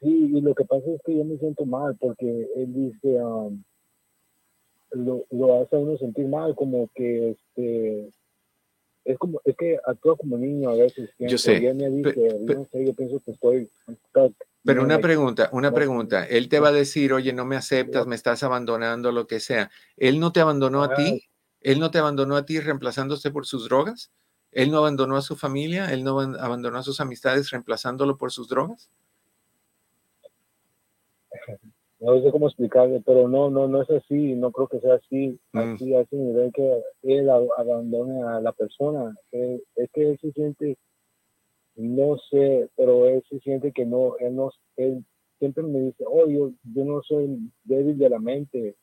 Sí, 0.00 0.30
y 0.32 0.40
lo 0.40 0.54
que 0.54 0.64
pasa 0.64 0.84
es 0.90 1.00
que 1.04 1.16
yo 1.16 1.24
me 1.24 1.36
siento 1.38 1.64
mal 1.66 1.96
porque 1.98 2.48
él 2.56 2.72
dice, 2.72 3.20
um, 3.22 3.62
lo, 4.92 5.24
lo 5.30 5.60
hace 5.62 5.76
a 5.76 5.78
uno 5.78 5.96
sentir 5.98 6.26
mal, 6.28 6.54
como 6.54 6.88
que 6.94 7.30
este 7.30 8.08
es 9.04 9.18
como 9.18 9.40
es 9.44 9.56
que 9.56 9.78
actúa 9.86 10.16
como 10.16 10.36
niño 10.38 10.70
a 10.70 10.74
veces. 10.74 11.10
Yo 11.18 11.38
sé, 11.38 11.60
me 11.74 11.90
dice, 11.90 12.12
pe- 12.12 12.20
pe- 12.30 12.46
yo 12.46 12.54
no 12.54 12.64
sé, 12.70 12.86
yo 12.86 12.94
pienso 12.94 13.18
que 13.20 13.30
estoy. 13.32 13.68
Pero 14.64 14.82
una 14.82 14.96
pregunta, 15.00 15.48
una 15.52 15.72
pregunta. 15.72 16.24
Él 16.26 16.48
te 16.48 16.60
va 16.60 16.68
a 16.68 16.72
decir, 16.72 17.12
oye, 17.12 17.32
no 17.32 17.44
me 17.44 17.56
aceptas, 17.56 18.06
me 18.06 18.14
estás 18.16 18.42
abandonando, 18.42 19.12
lo 19.12 19.26
que 19.26 19.40
sea. 19.40 19.70
¿Él 19.96 20.20
no 20.20 20.30
te 20.32 20.40
abandonó 20.40 20.82
a 20.82 20.94
ti? 20.94 21.22
¿Él 21.60 21.80
no 21.80 21.90
te 21.90 21.98
abandonó 21.98 22.36
a 22.36 22.44
ti 22.44 22.60
reemplazándose 22.60 23.30
por 23.30 23.46
sus 23.46 23.64
drogas? 23.68 24.10
¿Él 24.52 24.70
no 24.70 24.78
abandonó 24.78 25.16
a 25.16 25.22
su 25.22 25.36
familia? 25.36 25.92
¿Él 25.92 26.04
no 26.04 26.10
aban- 26.20 26.36
abandonó 26.38 26.78
a 26.78 26.82
sus 26.82 27.00
amistades 27.00 27.50
reemplazándolo 27.50 28.16
por 28.18 28.30
sus 28.30 28.48
drogas? 28.48 28.90
no 32.00 32.22
sé 32.22 32.30
cómo 32.30 32.46
explicarle, 32.46 33.02
pero 33.04 33.28
no, 33.28 33.50
no, 33.50 33.66
no 33.68 33.82
es 33.82 33.90
así, 33.90 34.34
no 34.34 34.50
creo 34.52 34.68
que 34.68 34.80
sea 34.80 34.94
así, 34.94 35.38
Mm. 35.52 35.58
así, 35.74 35.94
a 35.94 36.00
ese 36.00 36.16
nivel 36.16 36.52
que 36.52 36.82
él 37.02 37.28
ab- 37.28 37.50
abandone 37.56 38.22
a 38.22 38.40
la 38.40 38.52
persona. 38.52 39.14
Eh, 39.32 39.60
es 39.76 39.90
que 39.92 40.10
él 40.10 40.18
se 40.20 40.32
siente, 40.32 40.76
no 41.76 42.16
sé, 42.30 42.68
pero 42.76 43.06
él 43.06 43.22
se 43.28 43.38
siente 43.40 43.72
que 43.72 43.84
no, 43.84 44.16
él 44.18 44.34
no, 44.34 44.50
él 44.76 45.04
siempre 45.38 45.62
me 45.62 45.80
dice, 45.80 46.04
oh, 46.06 46.26
yo, 46.28 46.50
yo 46.74 46.84
no 46.84 47.02
soy 47.02 47.38
débil 47.64 47.96
de 47.98 48.08
la 48.10 48.18
mente. 48.18 48.74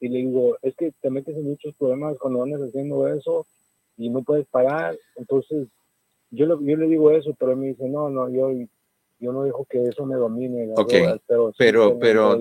Y 0.00 0.08
le 0.08 0.18
digo, 0.18 0.56
es 0.62 0.74
que 0.74 0.92
te 1.00 1.10
metes 1.10 1.36
en 1.36 1.44
muchos 1.44 1.74
problemas 1.76 2.18
cuando 2.18 2.42
andas 2.42 2.60
haciendo 2.62 3.06
eso 3.06 3.46
y 3.96 4.10
no 4.10 4.22
puedes 4.24 4.46
parar. 4.48 4.98
Entonces, 5.16 5.68
yo, 6.30 6.46
le- 6.46 6.66
yo 6.68 6.76
le 6.76 6.88
digo 6.88 7.12
eso, 7.12 7.34
pero 7.38 7.52
él 7.52 7.58
me 7.58 7.66
dice, 7.68 7.88
no, 7.88 8.10
no, 8.10 8.28
yo, 8.28 8.50
yo 9.22 9.32
no 9.32 9.44
dejo 9.44 9.64
que 9.64 9.86
eso 9.88 10.04
me 10.04 10.16
domine. 10.16 10.66
pero, 10.88 11.06
pero- 11.56 11.98
pero-. 12.00 12.38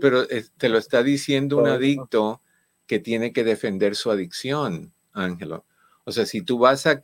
Pero 0.00 0.26
te 0.58 0.68
lo 0.68 0.78
está 0.78 1.02
diciendo 1.04 1.56
un 1.58 1.62
adicto 1.76 2.42
que 2.86 2.98
tiene 2.98 3.32
que 3.32 3.44
defender 3.44 3.94
su 3.94 4.10
adicción, 4.10 4.92
Ángelo. 5.12 5.64
O 6.04 6.12
sea, 6.12 6.26
si 6.26 6.42
tú 6.42 6.58
vas 6.58 6.86
a- 6.86 7.00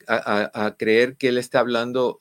a 0.52 0.76
creer 0.76 1.16
que 1.16 1.28
él 1.28 1.38
está 1.38 1.60
hablando 1.60 2.18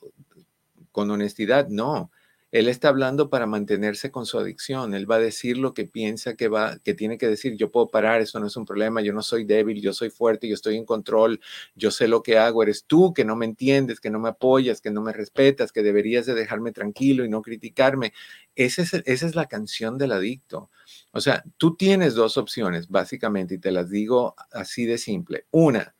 con 0.92 1.10
honestidad, 1.10 1.68
no. 1.68 2.10
Él 2.52 2.68
está 2.68 2.88
hablando 2.88 3.30
para 3.30 3.46
mantenerse 3.46 4.10
con 4.10 4.26
su 4.26 4.38
adicción. 4.38 4.94
Él 4.94 5.08
va 5.08 5.16
a 5.16 5.20
decir 5.20 5.56
lo 5.56 5.72
que 5.72 5.86
piensa 5.86 6.34
que 6.34 6.48
va, 6.48 6.78
que 6.78 6.94
tiene 6.94 7.16
que 7.16 7.28
decir. 7.28 7.56
Yo 7.56 7.70
puedo 7.70 7.90
parar, 7.90 8.20
eso 8.20 8.40
no 8.40 8.48
es 8.48 8.56
un 8.56 8.64
problema. 8.64 9.02
Yo 9.02 9.12
no 9.12 9.22
soy 9.22 9.44
débil, 9.44 9.80
yo 9.80 9.92
soy 9.92 10.10
fuerte, 10.10 10.48
yo 10.48 10.54
estoy 10.54 10.76
en 10.76 10.84
control. 10.84 11.40
Yo 11.76 11.90
sé 11.90 12.08
lo 12.08 12.22
que 12.22 12.38
hago. 12.38 12.62
Eres 12.62 12.84
tú 12.84 13.14
que 13.14 13.24
no 13.24 13.36
me 13.36 13.46
entiendes, 13.46 14.00
que 14.00 14.10
no 14.10 14.18
me 14.18 14.30
apoyas, 14.30 14.80
que 14.80 14.90
no 14.90 15.00
me 15.00 15.12
respetas, 15.12 15.70
que 15.70 15.82
deberías 15.82 16.26
de 16.26 16.34
dejarme 16.34 16.72
tranquilo 16.72 17.24
y 17.24 17.28
no 17.28 17.42
criticarme. 17.42 18.12
Ese 18.56 18.82
es 18.82 18.94
esa 18.94 19.26
es 19.26 19.34
la 19.34 19.46
canción 19.46 19.96
del 19.96 20.12
adicto. 20.12 20.70
O 21.12 21.20
sea, 21.20 21.44
tú 21.56 21.76
tienes 21.76 22.14
dos 22.14 22.36
opciones, 22.36 22.88
básicamente, 22.88 23.54
y 23.54 23.58
te 23.58 23.70
las 23.70 23.90
digo 23.90 24.34
así 24.52 24.86
de 24.86 24.98
simple. 24.98 25.46
Una, 25.50 25.94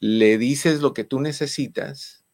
le 0.00 0.38
dices 0.38 0.80
lo 0.80 0.92
que 0.92 1.04
tú 1.04 1.20
necesitas 1.20 2.24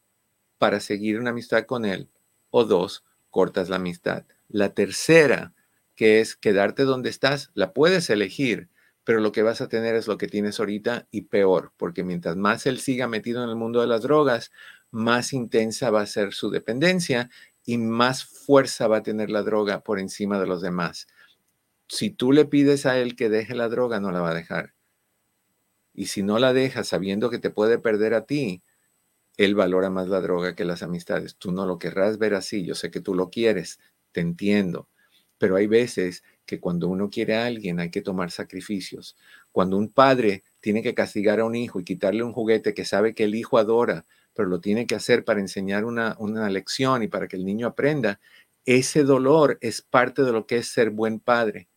para 0.58 0.80
seguir 0.80 1.18
una 1.18 1.30
amistad 1.30 1.64
con 1.64 1.84
él, 1.84 2.08
o 2.50 2.64
dos, 2.64 3.04
cortas 3.30 3.68
la 3.68 3.76
amistad. 3.76 4.24
La 4.48 4.74
tercera, 4.74 5.54
que 5.94 6.20
es 6.20 6.36
quedarte 6.36 6.84
donde 6.84 7.10
estás, 7.10 7.50
la 7.54 7.72
puedes 7.72 8.10
elegir, 8.10 8.68
pero 9.04 9.20
lo 9.20 9.32
que 9.32 9.42
vas 9.42 9.60
a 9.60 9.68
tener 9.68 9.94
es 9.94 10.06
lo 10.06 10.18
que 10.18 10.28
tienes 10.28 10.60
ahorita 10.60 11.06
y 11.10 11.22
peor, 11.22 11.72
porque 11.76 12.04
mientras 12.04 12.36
más 12.36 12.66
él 12.66 12.78
siga 12.78 13.08
metido 13.08 13.42
en 13.42 13.50
el 13.50 13.56
mundo 13.56 13.80
de 13.80 13.86
las 13.86 14.02
drogas, 14.02 14.52
más 14.90 15.32
intensa 15.32 15.90
va 15.90 16.02
a 16.02 16.06
ser 16.06 16.32
su 16.32 16.50
dependencia 16.50 17.30
y 17.64 17.78
más 17.78 18.24
fuerza 18.24 18.88
va 18.88 18.98
a 18.98 19.02
tener 19.02 19.30
la 19.30 19.42
droga 19.42 19.80
por 19.80 19.98
encima 19.98 20.40
de 20.40 20.46
los 20.46 20.60
demás. 20.60 21.06
Si 21.88 22.10
tú 22.10 22.32
le 22.32 22.44
pides 22.44 22.86
a 22.86 22.98
él 22.98 23.16
que 23.16 23.28
deje 23.28 23.54
la 23.54 23.68
droga, 23.68 24.00
no 24.00 24.10
la 24.10 24.20
va 24.20 24.30
a 24.30 24.34
dejar. 24.34 24.74
Y 25.92 26.06
si 26.06 26.22
no 26.22 26.38
la 26.38 26.52
dejas 26.52 26.88
sabiendo 26.88 27.30
que 27.30 27.38
te 27.38 27.50
puede 27.50 27.78
perder 27.78 28.14
a 28.14 28.26
ti, 28.26 28.62
él 29.40 29.54
valora 29.54 29.88
más 29.88 30.06
la 30.06 30.20
droga 30.20 30.54
que 30.54 30.66
las 30.66 30.82
amistades. 30.82 31.34
Tú 31.36 31.50
no 31.50 31.64
lo 31.64 31.78
querrás 31.78 32.18
ver 32.18 32.34
así. 32.34 32.62
Yo 32.62 32.74
sé 32.74 32.90
que 32.90 33.00
tú 33.00 33.14
lo 33.14 33.30
quieres, 33.30 33.80
te 34.12 34.20
entiendo. 34.20 34.90
Pero 35.38 35.56
hay 35.56 35.66
veces 35.66 36.22
que 36.44 36.60
cuando 36.60 36.88
uno 36.88 37.08
quiere 37.08 37.36
a 37.36 37.46
alguien 37.46 37.80
hay 37.80 37.90
que 37.90 38.02
tomar 38.02 38.30
sacrificios. 38.30 39.16
Cuando 39.50 39.78
un 39.78 39.88
padre 39.88 40.44
tiene 40.60 40.82
que 40.82 40.94
castigar 40.94 41.40
a 41.40 41.46
un 41.46 41.54
hijo 41.54 41.80
y 41.80 41.84
quitarle 41.84 42.22
un 42.22 42.34
juguete 42.34 42.74
que 42.74 42.84
sabe 42.84 43.14
que 43.14 43.24
el 43.24 43.34
hijo 43.34 43.56
adora, 43.56 44.04
pero 44.34 44.46
lo 44.46 44.60
tiene 44.60 44.86
que 44.86 44.94
hacer 44.94 45.24
para 45.24 45.40
enseñar 45.40 45.86
una, 45.86 46.16
una 46.18 46.50
lección 46.50 47.02
y 47.02 47.08
para 47.08 47.26
que 47.26 47.36
el 47.36 47.46
niño 47.46 47.66
aprenda, 47.66 48.20
ese 48.66 49.04
dolor 49.04 49.56
es 49.62 49.80
parte 49.80 50.22
de 50.22 50.32
lo 50.32 50.46
que 50.46 50.58
es 50.58 50.68
ser 50.68 50.90
buen 50.90 51.18
padre 51.18 51.70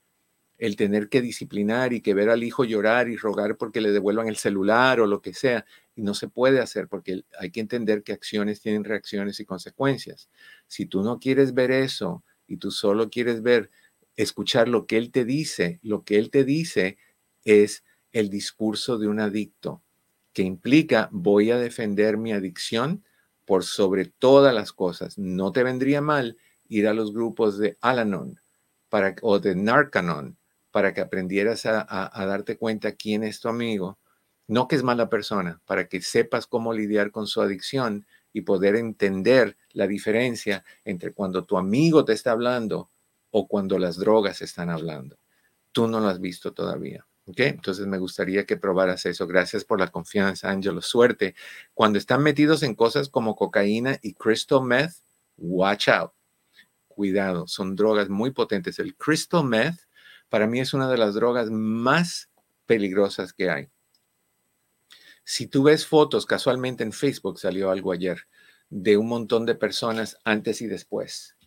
el 0.64 0.78
tener 0.78 1.10
que 1.10 1.22
disciplinar 1.22 1.92
y 1.92 2.00
que 2.00 2.14
ver 2.14 2.30
al 2.30 2.42
hijo 2.42 2.64
llorar 2.64 3.10
y 3.10 3.18
rogar 3.18 3.58
porque 3.58 3.82
le 3.82 3.92
devuelvan 3.92 4.30
el 4.30 4.38
celular 4.38 5.02
o 5.02 5.08
lo 5.08 5.22
que 5.22 5.34
sea. 5.34 5.66
No 5.98 6.14
se 6.14 6.30
puede 6.30 6.62
hacer 6.62 6.88
porque 6.88 7.26
hay 7.38 7.52
que 7.52 7.60
entender 7.60 8.02
que 8.02 8.14
acciones 8.14 8.62
tienen 8.62 8.86
reacciones 8.86 9.42
y 9.42 9.46
consecuencias. 9.46 10.30
Si 10.68 10.86
tú 10.86 11.04
no 11.04 11.20
quieres 11.20 11.54
ver 11.54 11.72
eso 11.72 12.24
y 12.48 12.56
tú 12.56 12.72
solo 12.72 13.10
quieres 13.10 13.42
ver, 13.42 13.72
escuchar 14.16 14.70
lo 14.70 14.86
que 14.88 14.96
él 14.96 15.12
te 15.12 15.26
dice, 15.26 15.82
lo 15.84 16.06
que 16.06 16.18
él 16.18 16.30
te 16.30 16.46
dice 16.46 16.98
es 17.44 17.84
el 18.14 18.30
discurso 18.30 18.98
de 18.98 19.10
un 19.10 19.20
adicto 19.20 19.84
que 20.32 20.44
implica 20.44 21.10
voy 21.12 21.52
a 21.52 21.58
defender 21.58 22.16
mi 22.16 22.32
adicción 22.32 23.04
por 23.44 23.66
sobre 23.66 24.06
todas 24.06 24.56
las 24.56 24.72
cosas. 24.72 25.18
No 25.18 25.52
te 25.52 25.64
vendría 25.64 26.00
mal 26.00 26.38
ir 26.70 26.88
a 26.88 26.94
los 26.94 27.14
grupos 27.14 27.58
de 27.58 27.78
Alanon 27.82 28.40
para, 28.88 29.14
o 29.24 29.40
de 29.40 29.56
Narcanon 29.56 30.38
para 30.74 30.92
que 30.96 31.02
aprendieras 31.02 31.68
a, 31.68 32.26
darte 32.26 32.58
cuenta 32.58 32.94
quién 32.94 33.24
es 33.24 33.40
tu 33.40 33.48
amigo, 33.48 34.00
no 34.48 34.68
que 34.68 34.76
es 34.76 34.82
mala 34.82 35.08
persona, 35.08 35.62
para 35.68 35.88
que 35.88 36.02
sepas 36.02 36.48
cómo 36.48 36.74
lidiar 36.74 37.12
con 37.12 37.28
su 37.28 37.44
adicción 37.44 38.08
y 38.34 38.42
poder 38.42 38.76
entender 38.76 39.56
la 39.74 39.86
diferencia 39.86 40.66
entre 40.84 41.14
cuando 41.14 41.46
tu 41.46 41.60
amigo 41.60 42.04
te 42.04 42.14
está 42.14 42.32
hablando 42.32 42.90
o 43.30 43.48
cuando 43.48 43.78
las 43.78 43.98
drogas 43.98 44.42
están 44.42 44.72
hablando. 44.72 45.16
Tú 45.72 45.88
no 45.88 46.00
lo 46.00 46.08
has 46.08 46.20
visto 46.20 46.54
todavía. 46.54 47.06
¿ok? 47.28 47.40
Entonces 47.42 47.86
me 47.86 48.00
gustaría 48.00 48.48
que 48.48 48.58
probaras 48.58 49.06
eso. 49.06 49.28
Gracias 49.28 49.64
por 49.64 49.80
la 49.80 49.92
confianza, 49.92 50.50
Angelo. 50.50 50.82
Suerte. 50.82 51.36
Cuando 51.76 52.00
están 52.00 52.24
metidos 52.24 52.64
en 52.64 52.74
cosas 52.74 53.10
como 53.10 53.36
cocaína 53.36 54.00
y 54.02 54.16
crystal 54.16 54.64
meth, 54.64 54.94
watch 55.38 55.90
out. 55.90 56.14
Cuidado, 56.88 57.48
son 57.48 57.76
drogas 57.76 58.10
muy 58.10 58.32
potentes. 58.32 58.80
El 58.80 58.96
crystal 58.96 59.44
meth 59.44 59.78
para 60.30 60.48
mí 60.48 60.60
es 60.60 60.74
una 60.74 60.90
de 60.90 60.98
las 60.98 61.14
drogas 61.14 61.50
más 61.50 62.30
peligrosas 62.66 63.34
que 63.34 63.50
hay. 63.50 63.70
Si 65.24 65.48
tú 65.48 65.64
ves 65.64 65.86
fotos, 65.86 66.26
casualmente 66.26 66.84
en 66.84 66.92
Facebook 66.92 67.40
salió 67.40 67.70
algo 67.70 67.92
ayer, 67.92 68.28
de 68.70 68.98
un 68.98 69.08
montón 69.08 69.46
de 69.46 69.56
personas 69.56 70.18
antes 70.24 70.62
y 70.62 70.68
después. 70.68 71.38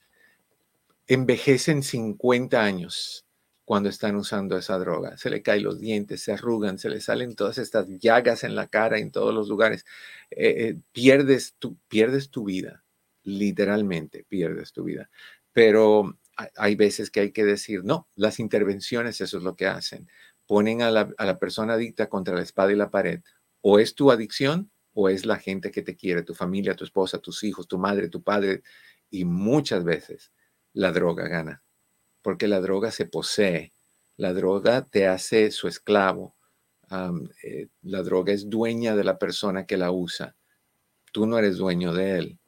Envejecen 1.06 1.82
50 1.82 2.62
años 2.62 3.26
cuando 3.64 3.88
están 3.88 4.16
usando 4.16 4.56
esa 4.56 4.78
droga. 4.78 5.16
Se 5.18 5.28
le 5.28 5.42
caen 5.42 5.64
los 5.64 5.80
dientes, 5.80 6.22
se 6.22 6.32
arrugan, 6.32 6.78
se 6.78 6.88
le 6.88 7.00
salen 7.00 7.34
todas 7.34 7.58
estas 7.58 7.86
llagas 7.98 8.44
en 8.44 8.54
la 8.54 8.68
cara, 8.68 8.98
en 8.98 9.10
todos 9.10 9.34
los 9.34 9.48
lugares. 9.48 9.84
Eh, 10.30 10.68
eh, 10.68 10.76
pierdes, 10.92 11.54
tu, 11.58 11.76
pierdes 11.88 12.30
tu 12.30 12.44
vida, 12.44 12.84
literalmente 13.24 14.24
pierdes 14.28 14.72
tu 14.72 14.84
vida 14.84 15.10
pero 15.56 16.18
hay 16.56 16.76
veces 16.76 17.10
que 17.10 17.20
hay 17.20 17.32
que 17.32 17.44
decir, 17.44 17.84
no, 17.84 18.08
las 18.14 18.38
intervenciones 18.40 19.20
eso 19.20 19.38
es 19.38 19.42
lo 19.42 19.56
que 19.56 19.66
hacen. 19.66 20.08
Ponen 20.46 20.82
a 20.82 20.90
la, 20.90 21.12
a 21.18 21.26
la 21.26 21.38
persona 21.38 21.74
adicta 21.74 22.08
contra 22.08 22.34
la 22.34 22.42
espada 22.42 22.72
y 22.72 22.76
la 22.76 22.90
pared. 22.90 23.22
O 23.62 23.78
es 23.78 23.94
tu 23.94 24.10
adicción 24.10 24.70
o 24.92 25.08
es 25.08 25.26
la 25.26 25.38
gente 25.38 25.70
que 25.70 25.82
te 25.82 25.96
quiere, 25.96 26.22
tu 26.22 26.34
familia, 26.34 26.74
tu 26.74 26.84
esposa, 26.84 27.18
tus 27.18 27.44
hijos, 27.44 27.68
tu 27.68 27.78
madre, 27.78 28.08
tu 28.08 28.22
padre. 28.22 28.62
Y 29.10 29.24
muchas 29.24 29.84
veces 29.84 30.32
la 30.72 30.92
droga 30.92 31.26
gana, 31.28 31.62
porque 32.22 32.48
la 32.48 32.60
droga 32.60 32.90
se 32.90 33.06
posee, 33.06 33.72
la 34.16 34.32
droga 34.32 34.86
te 34.86 35.06
hace 35.06 35.50
su 35.50 35.68
esclavo, 35.68 36.36
eh, 37.42 37.68
la 37.82 38.02
droga 38.02 38.32
es 38.32 38.48
dueña 38.48 38.94
de 38.94 39.04
la 39.04 39.18
persona 39.18 39.66
que 39.66 39.76
la 39.76 39.90
usa, 39.90 40.36
tú 41.12 41.26
no 41.26 41.38
eres 41.38 41.56
dueño 41.56 41.92
de 41.94 42.18
él, 42.18 42.38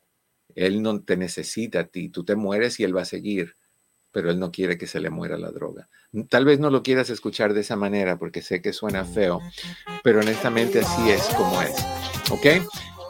él 0.55 0.83
no 0.83 1.03
te 1.03 1.17
necesita 1.17 1.81
a 1.81 1.87
ti, 1.87 2.09
tú 2.09 2.25
te 2.25 2.37
mueres 2.37 2.79
y 2.81 2.85
él 2.85 2.97
va 2.97 3.03
a 3.03 3.07
seguir, 3.07 3.57
pero 4.13 4.31
él 4.31 4.39
no 4.39 4.51
quiere 4.51 4.79
que 4.79 4.87
se 4.87 5.01
le 5.01 5.11
muera 5.11 5.39
la 5.39 5.51
droga. 5.51 5.89
Tal 6.29 6.45
vez 6.45 6.59
no 6.59 6.71
lo 6.71 6.83
quieras 6.83 7.11
escuchar 7.11 7.55
de 7.55 7.61
esa 7.61 7.77
manera 7.77 8.19
porque 8.19 8.43
sé 8.43 8.63
que 8.63 8.73
suena 8.73 9.05
feo, 9.05 9.41
pero 10.03 10.21
honestamente 10.21 10.81
así 10.81 11.11
es 11.11 11.23
como 11.37 11.61
es. 11.63 11.75
¿Ok? 12.31 12.47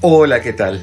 Hola, 0.00 0.42
¿qué 0.42 0.54
tal? 0.54 0.82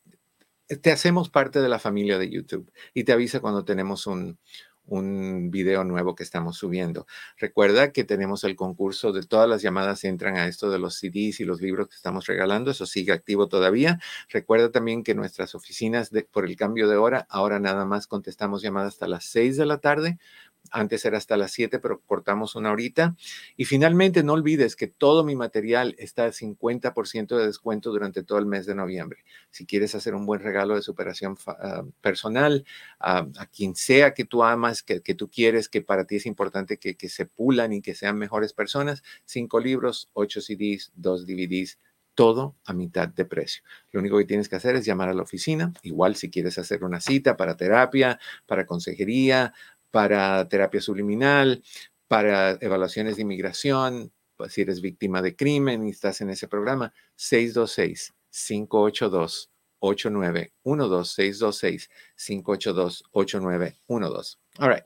te 0.81 0.93
hacemos 0.93 1.29
parte 1.29 1.61
de 1.61 1.69
la 1.69 1.81
familia 1.81 2.19
de 2.19 2.31
YouTube 2.31 2.71
y 2.95 3.03
te 3.03 3.11
avisa 3.11 3.41
cuando 3.41 3.65
tenemos 3.65 4.07
un, 4.07 4.39
un 4.89 5.51
video 5.51 5.85
nuevo 5.85 6.15
que 6.15 6.23
estamos 6.23 6.57
subiendo. 6.57 7.07
Recuerda 7.37 7.93
que 7.93 8.05
tenemos 8.05 8.45
el 8.45 8.57
concurso 8.57 9.13
de 9.13 9.23
todas 9.23 9.49
las 9.49 9.63
llamadas 9.63 10.05
entran 10.05 10.37
a 10.37 10.47
esto 10.47 10.71
de 10.71 10.79
los 10.79 10.97
CDs 10.97 11.41
y 11.41 11.45
los 11.45 11.61
libros 11.61 11.89
que 11.89 11.97
estamos 11.97 12.27
regalando. 12.27 12.71
Eso 12.71 12.87
sigue 12.87 13.13
activo 13.13 13.49
todavía. 13.49 14.01
Recuerda 14.29 14.71
también 14.71 15.03
que 15.05 15.15
nuestras 15.15 15.55
oficinas 15.55 16.11
por 16.31 16.45
el 16.45 16.57
cambio 16.57 16.89
de 16.89 16.97
hora, 16.97 17.27
ahora 17.31 17.61
nada 17.61 17.85
más 17.85 18.07
contestamos 18.07 18.63
llamadas 18.63 18.95
hasta 18.95 19.09
las 19.09 19.25
6 19.27 19.57
de 19.57 19.67
la 19.67 19.79
tarde 19.79 20.19
antes 20.71 21.05
era 21.05 21.19
hasta 21.19 21.37
las 21.37 21.53
7, 21.53 21.79
pero 21.79 22.01
cortamos 22.01 22.55
una 22.55 22.71
horita. 22.71 23.17
Y 23.57 23.65
finalmente, 23.65 24.23
no 24.23 24.35
olvides 24.35 24.77
que 24.77 24.87
todo 24.87 25.25
mi 25.25 25.37
material 25.37 25.95
está 25.99 26.25
al 26.25 26.33
50% 26.33 27.37
de 27.37 27.47
descuento 27.47 27.91
durante 27.91 28.23
todo 28.23 28.39
el 28.39 28.47
mes 28.47 28.67
de 28.67 28.75
noviembre. 28.75 29.25
Si 29.51 29.67
quieres 29.67 29.95
hacer 29.95 30.15
un 30.15 30.27
buen 30.27 30.41
regalo 30.41 30.75
de 30.75 30.83
superación 30.83 31.37
ah, 31.47 31.85
personal 32.01 32.65
a 33.01 33.27
quien 33.53 33.75
sea 33.75 34.15
que 34.15 34.25
tú 34.25 34.43
amas, 34.43 34.83
que, 34.83 35.01
tú 35.01 35.31
quieres, 35.31 35.69
que 35.69 35.83
para 35.83 36.05
ti 36.05 36.17
es 36.17 36.27
importante 36.27 36.79
que, 36.79 36.97
que 36.97 37.09
se 37.09 37.27
pulan 37.27 37.73
y 37.73 37.83
que 37.83 37.95
sean 37.95 38.19
mejores 38.19 38.53
personas, 38.53 39.03
cinco 39.25 39.61
libros, 39.61 40.09
ocho 40.13 40.41
CDs, 40.41 40.93
dos 40.95 41.27
DVDs, 41.27 41.79
todo 42.19 42.57
a 42.65 42.73
mitad 42.73 43.07
de 43.07 43.25
precio. 43.25 43.63
Lo 43.93 44.01
único 44.01 44.19
que 44.19 44.25
tienes 44.25 44.49
que 44.49 44.57
hacer 44.57 44.75
es 44.75 44.85
llamar 44.85 45.09
a 45.09 45.15
la 45.15 45.23
oficina, 45.23 45.73
igual 45.83 46.17
si 46.17 46.31
quieres 46.31 46.59
hacer 46.59 46.83
una 46.83 47.01
cita 47.01 47.37
para 47.37 47.57
terapia, 47.57 48.19
para 48.45 48.67
consejería, 48.67 49.55
para 49.91 50.49
terapia 50.49 50.81
subliminal, 50.81 51.63
para 52.07 52.53
evaluaciones 52.61 53.17
de 53.17 53.23
inmigración, 53.23 54.13
pues, 54.37 54.53
si 54.53 54.61
eres 54.63 54.81
víctima 54.81 55.23
de 55.23 55.35
crimen 55.37 55.87
y 55.87 55.91
estás 55.91 56.21
en 56.21 56.31
ese 56.31 56.49
programa, 56.49 56.93
626-582. 57.17 59.49
8912 59.81 61.15
626 61.15 61.91
582 62.17 63.05
8912. 63.13 64.37
All 64.59 64.69
right. 64.69 64.85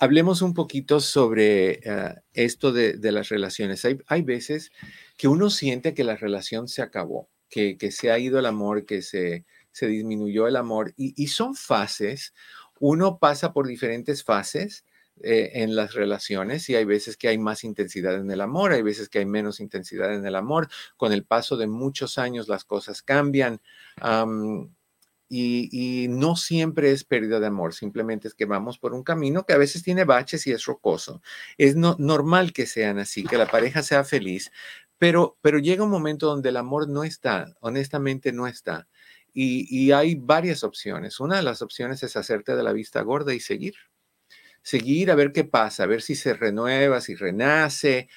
Hablemos 0.00 0.42
un 0.42 0.54
poquito 0.54 1.00
sobre 1.00 1.80
eh, 1.82 2.14
esto 2.32 2.72
de, 2.72 2.98
las 3.10 3.30
relaciones. 3.30 3.84
Hay, 3.84 4.22
veces 4.22 4.70
que 5.16 5.26
uno 5.26 5.50
siente 5.50 5.92
que 5.92 6.04
la 6.04 6.16
relación 6.16 6.68
se 6.68 6.82
acabó, 6.82 7.28
que, 7.50 7.76
se 7.90 8.12
ha 8.12 8.18
ido 8.18 8.38
el 8.38 8.46
amor, 8.46 8.86
que 8.86 9.02
se, 9.02 9.44
se 9.72 9.88
disminuyó 9.88 10.46
el 10.46 10.54
amor 10.54 10.94
y, 10.96 11.20
y 11.20 11.28
son 11.28 11.56
fases 11.56 12.32
uno 12.80 13.18
pasa 13.18 13.52
por 13.52 13.66
diferentes 13.66 14.24
fases 14.24 14.84
eh, 15.20 15.62
en 15.62 15.74
las 15.74 15.94
relaciones 15.94 16.68
y 16.68 16.76
hay 16.76 16.84
veces 16.84 17.16
que 17.16 17.26
hay 17.26 17.38
más 17.38 17.64
intensidad 17.64 18.14
en 18.14 18.30
el 18.30 18.40
amor, 18.40 18.72
hay 18.72 18.82
veces 18.82 19.08
que 19.08 19.18
hay 19.18 19.26
menos 19.26 19.58
intensidad 19.58 20.14
en 20.14 20.24
el 20.24 20.36
amor. 20.36 20.68
Con 20.96 21.12
el 21.12 21.24
paso 21.24 21.56
de 21.56 21.66
muchos 21.66 22.18
años 22.18 22.48
las 22.48 22.64
cosas 22.64 23.02
cambian. 23.02 23.60
y, 25.30 26.06
no 26.08 26.36
siempre 26.36 26.90
es 26.92 27.04
pérdida 27.04 27.40
de 27.40 27.46
amor, 27.46 27.74
simplemente 27.74 28.28
es 28.28 28.34
que 28.34 28.46
vamos 28.46 28.78
por 28.78 28.94
un 28.94 29.02
camino 29.02 29.44
que 29.44 29.52
a 29.52 29.58
veces 29.58 29.82
tiene 29.82 30.04
baches 30.04 30.46
y 30.46 30.52
es 30.52 30.64
rocoso. 30.64 31.20
Es 31.58 31.76
normal 31.76 32.52
que 32.52 32.66
sean 32.66 32.98
así, 32.98 33.24
que 33.24 33.36
la 33.38 33.46
pareja 33.46 33.82
sea 33.82 34.04
feliz, 34.04 34.50
pero, 34.98 35.36
pero 35.42 35.58
llega 35.58 35.84
un 35.84 35.90
momento 35.90 36.26
donde 36.26 36.48
el 36.50 36.56
amor 36.56 36.88
no 36.88 37.04
está, 37.04 37.56
honestamente 37.60 38.32
no 38.32 38.46
está. 38.46 38.88
Y, 39.40 39.92
hay 39.92 40.16
varias 40.16 40.64
opciones. 40.64 41.20
Una 41.20 41.36
de 41.36 41.44
las 41.44 41.62
opciones 41.62 42.02
es 42.02 42.16
hacerte 42.16 42.56
de 42.56 42.62
la 42.64 42.72
vista 42.72 43.02
gorda 43.02 43.32
y 43.32 43.38
seguir. 43.38 43.76
Seguir 44.62 45.12
a 45.12 45.14
ver 45.14 45.30
qué 45.30 45.44
pasa, 45.44 45.84
a 45.84 45.86
ver 45.86 46.02
si 46.02 46.16
se 46.16 46.34
renueva, 46.34 47.00
si 47.00 47.14
renace. 47.14 48.08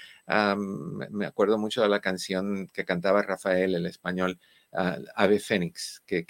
me 1.11 1.25
acuerdo 1.27 1.59
mucho 1.59 1.83
de 1.83 1.89
la 1.89 2.01
canción 2.01 2.69
que 2.73 2.85
cantaba 2.85 3.21
Rafael, 3.21 3.75
el 3.75 3.85
español, 3.85 4.39
ah, 4.73 4.97
Ave 5.15 5.39
Fénix, 5.39 6.01
que, 6.07 6.25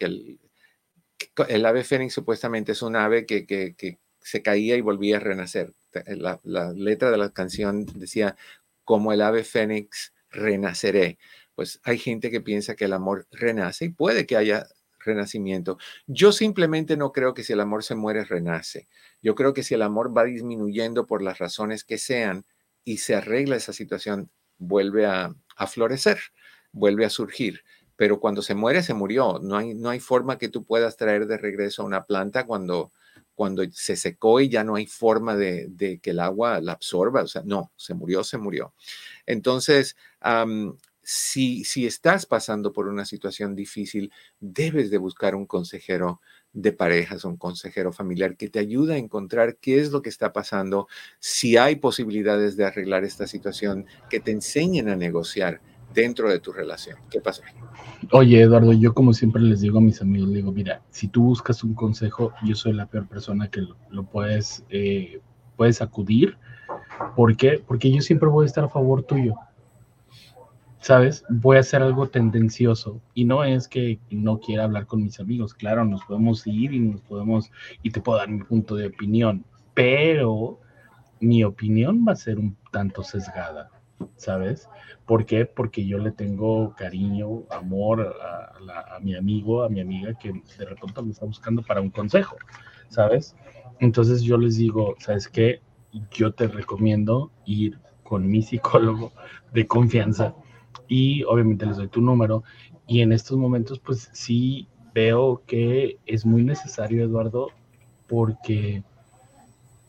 el, 1.48 1.66
ave 1.66 1.86
fénix 1.86 2.14
supuestamente 2.14 2.74
es 2.74 2.82
un 2.82 2.98
ave 2.98 3.26
que, 3.26 4.00
se 4.20 4.42
caía 4.42 4.76
y 4.76 4.82
volvía 4.82 5.18
a 5.18 5.20
renacer. 5.22 5.74
La, 6.06 6.42
la, 6.44 6.74
letra 6.74 7.12
de 7.12 7.18
la 7.18 7.30
canción 7.32 7.86
decía, 7.96 8.36
como 8.84 9.14
el 9.14 9.22
ave 9.22 9.46
fénix, 9.46 10.14
renaceré. 10.32 11.18
Pues 11.56 11.80
hay 11.84 11.98
gente 11.98 12.30
que 12.30 12.42
piensa 12.42 12.76
que 12.76 12.86
el 12.86 12.94
amor 12.94 13.28
renace 13.32 13.86
y 13.86 13.90
puede 13.90 14.26
que 14.26 14.36
haya 14.36 14.68
renacimiento. 15.04 15.78
Yo 16.08 16.32
simplemente 16.32 16.98
no 16.98 17.12
creo 17.12 17.34
que 17.34 17.44
si 17.44 17.54
el 17.54 17.60
amor 17.60 17.84
se 17.84 17.96
muere, 17.96 18.24
renace. 18.24 18.88
Yo 19.22 19.36
creo 19.36 19.54
que 19.54 19.64
si 19.64 19.74
el 19.74 19.82
amor 19.82 20.16
va 20.16 20.24
disminuyendo 20.24 21.08
por 21.08 21.22
las 21.22 21.40
razones 21.40 21.84
que 21.84 21.98
sean 21.98 22.46
y 22.84 22.98
se 22.98 23.16
arregla 23.16 23.56
esa 23.56 23.74
situación, 23.74 24.30
vuelve 24.58 25.06
a, 25.06 25.36
florecer, 25.68 26.20
vuelve 26.72 27.06
a 27.06 27.10
surgir. 27.10 27.64
Pero 27.96 28.20
cuando 28.20 28.42
se 28.42 28.56
muere, 28.56 28.82
se 28.82 28.94
murió. 28.94 29.40
No 29.42 29.58
hay, 29.58 29.74
no 29.74 29.90
hay 29.90 30.00
forma 30.00 30.38
que 30.38 30.50
tú 30.50 30.64
puedas 30.64 30.98
traer 30.98 31.28
de 31.28 31.38
regreso 31.38 31.82
a 31.82 31.86
una 31.86 32.06
planta 32.06 32.46
cuando, 32.46 32.92
cuando 33.36 33.64
se 33.72 33.96
secó 33.96 34.40
y 34.40 34.50
ya 34.50 34.64
no 34.64 34.76
hay 34.76 34.86
forma 34.86 35.36
de, 35.36 36.00
que 36.02 36.10
el 36.12 36.20
agua 36.20 36.60
la 36.62 36.74
absorba. 36.74 37.24
O 37.24 37.28
sea, 37.28 37.44
no, 37.46 37.72
se 37.76 37.94
murió, 37.94 38.24
se 38.24 38.38
murió. 38.38 38.74
Entonces, 39.26 39.96
si, 41.14 41.86
estás 41.86 42.26
pasando 42.26 42.72
por 42.72 42.88
una 42.88 43.04
situación 43.04 43.54
difícil, 43.54 44.14
debes 44.40 44.90
de 44.92 44.98
buscar 44.98 45.36
un 45.36 45.46
consejero 45.46 46.22
de 46.54 46.72
parejas, 46.72 47.26
un 47.26 47.36
consejero 47.36 47.92
familiar 47.92 48.38
que 48.38 48.50
te 48.50 48.60
ayude 48.60 48.94
a 48.94 48.98
encontrar 48.98 49.58
qué 49.58 49.82
es 49.82 49.92
lo 49.92 50.02
que 50.02 50.08
está 50.08 50.32
pasando, 50.32 50.88
si 51.20 51.58
hay 51.58 51.76
posibilidades 51.76 52.56
de 52.56 52.64
arreglar 52.64 53.04
esta 53.04 53.28
situación, 53.28 53.88
que 54.10 54.22
te 54.22 54.32
enseñen 54.32 54.88
a 54.88 54.96
negociar 54.96 55.60
dentro 55.94 56.30
de 56.30 56.40
tu 56.40 56.54
relación. 56.54 56.98
¿Qué 57.10 57.20
pasa? 57.20 57.44
Oye, 58.14 58.42
Eduardo, 58.42 58.72
yo 58.72 58.94
como 58.94 59.12
siempre 59.12 59.42
les 59.42 59.60
digo 59.60 59.80
a 59.80 59.82
mis 59.82 60.02
amigos, 60.02 60.30
les 60.30 60.38
digo, 60.38 60.54
mira, 60.54 60.82
si 60.92 61.10
tú 61.10 61.24
buscas 61.24 61.62
un 61.66 61.74
consejo, 61.74 62.32
yo 62.46 62.56
soy 62.56 62.72
la 62.72 62.86
peor 62.86 63.10
persona 63.10 63.50
que 63.50 63.64
lo, 63.90 64.04
puedes, 64.06 64.64
eh, 64.70 65.20
puedes 65.58 65.82
acudir. 65.82 66.38
¿Por 67.18 67.36
qué? 67.36 67.62
Porque 67.68 67.92
yo 67.92 68.00
siempre 68.00 68.30
voy 68.30 68.46
a 68.46 68.48
estar 68.48 68.64
a 68.64 68.70
favor 68.70 69.04
tuyo. 69.04 69.36
¿Sabes? 70.82 71.24
Voy 71.30 71.58
a 71.58 71.62
hacer 71.62 71.82
algo 71.82 72.10
tendencioso. 72.10 73.02
Y 73.14 73.26
no 73.26 73.44
es 73.44 73.68
que 73.68 74.00
no 74.10 74.40
quiera 74.40 74.66
hablar 74.66 74.88
con 74.88 75.04
mis 75.04 75.20
amigos, 75.20 75.54
claro, 75.54 75.86
nos 75.86 76.04
podemos 76.04 76.46
ir 76.46 76.74
y 76.74 76.80
nos 76.80 77.02
podemos, 77.02 77.52
y 77.84 77.92
te 77.92 78.02
puedo 78.02 78.18
dar 78.18 78.30
mi 78.30 78.44
punto 78.44 78.76
de 78.76 78.88
opinión, 78.88 79.46
pero 79.74 80.60
mi 81.20 81.44
opinión 81.44 82.04
va 82.06 82.14
a 82.14 82.16
ser 82.16 82.40
un 82.40 82.58
tanto 82.72 83.04
sesgada, 83.04 83.70
¿sabes? 84.16 84.68
¿Por 85.06 85.26
qué? 85.26 85.46
Porque 85.46 85.86
yo 85.86 86.00
le 86.00 86.12
tengo 86.12 86.74
cariño, 86.76 87.44
amor 87.52 88.16
a, 88.22 88.96
a 88.96 89.00
mi 89.00 89.16
amigo, 89.16 89.64
a 89.64 89.70
mi 89.70 89.82
amiga 89.82 90.14
que 90.16 90.34
de 90.58 90.66
repente 90.66 91.02
me 91.04 91.12
está 91.12 91.26
buscando 91.26 91.62
para 91.62 91.82
un 91.82 91.92
consejo, 91.92 92.38
¿sabes? 92.90 93.36
Entonces 93.80 94.24
yo 94.24 94.38
les 94.38 94.58
digo, 94.58 94.96
¿sabes 95.00 95.28
qué? 95.28 95.62
Yo 96.12 96.34
te 96.34 96.48
recomiendo 96.48 97.32
ir 97.46 97.78
con 98.04 98.28
mi 98.28 98.42
psicólogo 98.42 99.12
de 99.54 99.68
confianza 99.68 100.34
y 100.92 101.24
obviamente 101.24 101.66
les 101.66 101.78
doy 101.78 101.88
tu 101.88 102.02
número. 102.02 102.44
Y 102.86 103.00
en 103.00 103.14
estos 103.14 103.38
momentos, 103.38 103.80
pues 103.80 104.10
sí 104.12 104.68
veo 104.94 105.42
que 105.48 105.98
es 106.06 106.26
muy 106.26 106.44
necesario, 106.44 107.06
Eduardo, 107.06 107.48
porque 108.08 108.84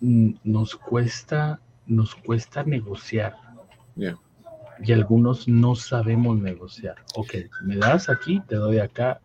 nos 0.00 0.76
cuesta, 0.76 1.60
nos 1.86 2.14
cuesta 2.14 2.62
negociar. 2.62 3.34
Y 3.96 4.92
algunos 4.92 5.48
no 5.48 5.74
sabemos 5.74 6.38
negociar. 6.38 7.04
Ok, 7.16 7.34
me 7.64 7.76
das 7.78 8.08
aquí, 8.08 8.40
te 8.46 8.54
doy 8.54 8.78
acá. 8.78 9.20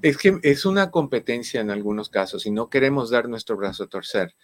Es 0.00 0.16
que 0.16 0.38
es 0.44 0.64
una 0.64 0.92
competencia 0.92 1.60
en 1.60 1.70
algunos 1.70 2.08
casos 2.08 2.46
y 2.46 2.52
no 2.52 2.70
queremos 2.70 3.10
dar 3.10 3.28
nuestro 3.28 3.56
brazo 3.56 3.82
a 3.82 3.88
torcer. 3.88 4.36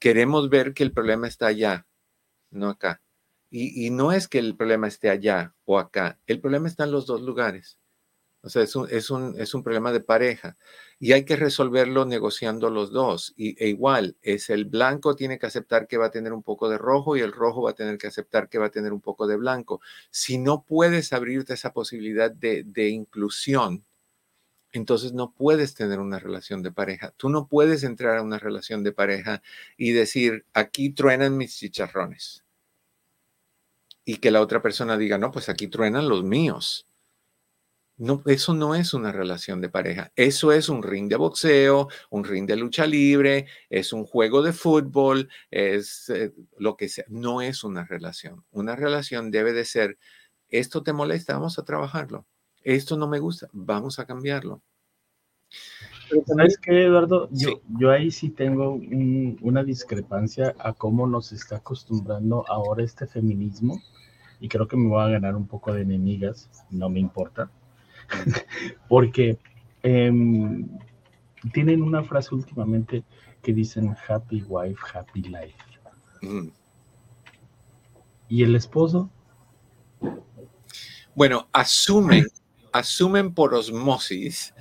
Queremos 0.00 0.48
ver 0.48 0.72
que 0.72 0.82
el 0.82 0.92
problema 0.92 1.28
está 1.28 1.48
allá, 1.48 1.86
no 2.50 2.70
acá. 2.70 3.02
Y, 3.58 3.88
no 3.90 4.12
es 4.12 4.28
que 4.28 4.38
el 4.38 4.54
problema 4.54 4.86
esté 4.86 5.08
allá 5.08 5.54
o 5.64 5.78
acá, 5.78 6.18
el 6.26 6.40
problema 6.40 6.68
está 6.68 6.84
en 6.84 6.92
los 6.92 7.06
dos 7.06 7.22
lugares. 7.22 7.78
O 8.42 8.50
sea, 8.50 8.62
es 8.62 8.76
un, 8.76 8.88
es 8.90 9.10
un, 9.10 9.34
es 9.40 9.54
un 9.54 9.62
problema 9.62 9.92
de 9.92 10.00
pareja 10.00 10.56
y 11.00 11.12
hay 11.12 11.24
que 11.24 11.36
resolverlo 11.36 12.04
negociando 12.04 12.68
los 12.70 12.92
dos. 12.92 13.32
Y, 13.36 13.56
e 13.62 13.68
igual, 13.68 14.16
es 14.22 14.50
el 14.50 14.66
blanco 14.66 15.16
tiene 15.16 15.38
que 15.38 15.46
aceptar 15.46 15.88
que 15.88 15.96
va 15.96 16.06
a 16.06 16.10
tener 16.10 16.32
un 16.34 16.42
poco 16.42 16.68
de 16.68 16.78
rojo 16.78 17.16
y 17.16 17.20
el 17.20 17.32
rojo 17.32 17.62
va 17.62 17.70
a 17.70 17.74
tener 17.74 17.98
que 17.98 18.08
aceptar 18.08 18.48
que 18.50 18.58
va 18.58 18.66
a 18.66 18.70
tener 18.70 18.92
un 18.92 19.00
poco 19.00 19.26
de 19.26 19.36
blanco. 19.36 19.80
Si 20.10 20.38
no 20.38 20.64
puedes 20.64 21.12
abrirte 21.14 21.54
esa 21.54 21.72
posibilidad 21.72 22.30
de, 22.30 22.62
de 22.64 22.90
inclusión, 22.90 23.84
entonces 24.72 25.12
no 25.14 25.32
puedes 25.32 25.74
tener 25.74 25.98
una 26.00 26.18
relación 26.18 26.62
de 26.62 26.72
pareja. 26.72 27.14
Tú 27.16 27.30
no 27.30 27.48
puedes 27.48 27.84
entrar 27.84 28.18
a 28.18 28.22
una 28.22 28.38
relación 28.38 28.84
de 28.84 28.92
pareja 28.92 29.42
y 29.78 29.92
decir, 29.92 30.44
aquí 30.52 30.90
truenan 30.90 31.36
mis 31.38 31.56
chicharrones 31.56 32.45
y 34.06 34.18
que 34.18 34.30
la 34.30 34.40
otra 34.40 34.62
persona 34.62 34.96
diga, 34.96 35.18
no, 35.18 35.32
pues 35.32 35.48
aquí 35.50 35.66
truenan 35.66 36.08
los 36.08 36.22
míos. 36.22 36.86
No, 37.98 38.22
eso 38.26 38.54
no 38.54 38.74
es 38.74 38.94
una 38.94 39.10
relación 39.10 39.60
de 39.60 39.68
pareja. 39.68 40.12
Eso 40.14 40.52
es 40.52 40.68
un 40.68 40.82
ring 40.82 41.08
de 41.08 41.16
boxeo, 41.16 41.88
un 42.10 42.24
ring 42.24 42.46
de 42.46 42.54
lucha 42.54 42.86
libre, 42.86 43.46
es 43.68 43.92
un 43.92 44.04
juego 44.04 44.42
de 44.42 44.52
fútbol, 44.52 45.28
es 45.50 46.08
eh, 46.10 46.32
lo 46.58 46.76
que 46.76 46.88
sea. 46.88 47.04
No 47.08 47.40
es 47.42 47.64
una 47.64 47.84
relación. 47.84 48.44
Una 48.52 48.76
relación 48.76 49.30
debe 49.32 49.52
de 49.52 49.64
ser, 49.64 49.98
esto 50.48 50.82
te 50.84 50.92
molesta, 50.92 51.34
vamos 51.34 51.58
a 51.58 51.64
trabajarlo. 51.64 52.26
Esto 52.62 52.96
no 52.96 53.08
me 53.08 53.18
gusta, 53.18 53.48
vamos 53.52 53.98
a 53.98 54.06
cambiarlo. 54.06 54.62
¿Sabes 56.26 56.58
qué, 56.58 56.84
Eduardo? 56.84 57.28
Yo, 57.32 57.90
ahí 57.90 58.10
sí 58.10 58.30
tengo 58.30 58.80
una 59.40 59.64
discrepancia 59.64 60.54
a 60.58 60.72
cómo 60.72 61.06
nos 61.06 61.32
está 61.32 61.56
acostumbrando 61.56 62.44
ahora 62.48 62.84
este 62.84 63.06
feminismo 63.06 63.80
y 64.40 64.48
creo 64.48 64.68
que 64.68 64.76
me 64.76 64.88
voy 64.88 65.02
a 65.02 65.08
ganar 65.08 65.34
un 65.34 65.46
poco 65.46 65.72
de 65.72 65.82
enemigas, 65.82 66.50
no 66.70 66.88
me 66.88 67.00
importa, 67.00 67.50
porque 68.88 69.38
em, 69.82 70.68
tienen 71.52 71.82
una 71.82 72.02
frase 72.04 72.34
últimamente 72.34 73.04
que 73.42 73.52
dicen 73.52 73.96
happy 74.08 74.42
wife, 74.42 74.80
happy 74.92 75.22
life. 75.22 75.56
Mm. 76.22 76.48
¿Y 78.28 78.42
el 78.42 78.56
esposo? 78.56 79.10
Bueno, 81.14 81.48
asumen, 81.52 82.26
asumen 82.72 83.32
por 83.32 83.54
osmosis 83.54 84.52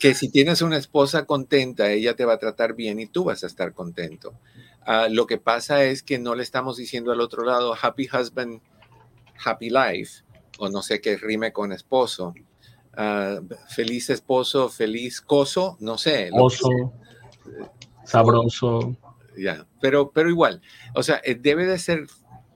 que 0.00 0.14
si 0.14 0.30
tienes 0.30 0.62
una 0.62 0.78
esposa 0.78 1.26
contenta, 1.26 1.90
ella 1.92 2.16
te 2.16 2.24
va 2.24 2.32
a 2.32 2.38
tratar 2.38 2.74
bien 2.74 2.98
y 2.98 3.06
tú 3.06 3.24
vas 3.24 3.44
a 3.44 3.46
estar 3.46 3.74
contento. 3.74 4.32
Ah, 4.84 5.08
lo 5.10 5.26
que 5.26 5.36
pasa 5.36 5.84
es 5.84 6.02
que 6.02 6.18
no 6.18 6.34
le 6.34 6.42
estamos 6.42 6.78
diciendo 6.78 7.12
al 7.12 7.20
otro 7.20 7.44
lado, 7.44 7.76
happy 7.80 8.08
husband, 8.08 8.62
happy 9.44 9.68
life, 9.68 10.24
o 10.58 10.70
no 10.70 10.82
sé 10.82 11.00
qué 11.02 11.18
rime 11.18 11.52
con 11.52 11.70
esposo. 11.70 12.34
Ah, 12.94 13.40
feliz 13.68 14.08
esposo, 14.08 14.70
feliz 14.70 15.20
coso, 15.20 15.76
no 15.80 15.98
sé. 15.98 16.30
Oso, 16.32 16.68
sabroso. 18.04 18.96
Ya, 19.36 19.66
pero, 19.80 20.10
pero 20.10 20.30
igual, 20.30 20.62
o 20.94 21.02
sea, 21.02 21.20
eh, 21.24 21.34
debe 21.34 21.66
de 21.66 21.78
ser 21.78 22.06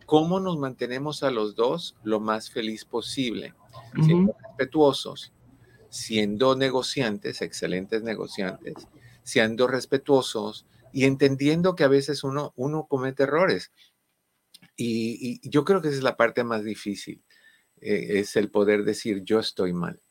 cómo 0.07 0.41
nos 0.41 0.59
mantenemos 0.59 1.23
a 1.23 1.31
los 1.31 1.55
dos 1.55 1.95
lo 2.03 2.21
más 2.21 2.51
feliz 2.51 2.85
posible, 2.85 3.55
siendo 4.03 4.35
respetuosos, 4.43 5.33
siendo 5.95 6.57
negociantes, 6.57 7.41
excelentes 7.41 8.03
negociantes, 8.03 8.75
siendo 9.23 9.69
respetuosos 9.69 10.67
y 10.93 11.05
entendiendo 11.05 11.77
que 11.77 11.85
a 11.85 11.89
veces 11.89 12.25
uno, 12.25 12.53
uno 12.57 12.87
comete 12.89 13.23
errores. 13.23 13.71
Y, 14.77 15.49
yo 15.49 15.65
creo 15.65 15.81
que 15.81 15.89
esa 15.89 15.99
es 15.99 16.03
la 16.03 16.17
parte 16.17 16.43
más 16.43 16.65
difícil, 16.65 17.23
eh, 17.81 18.19
es 18.19 18.35
el 18.35 18.51
poder 18.51 18.83
decir 18.83 19.23
yo 19.23 19.39
estoy 19.39 19.73
mal, 19.73 20.03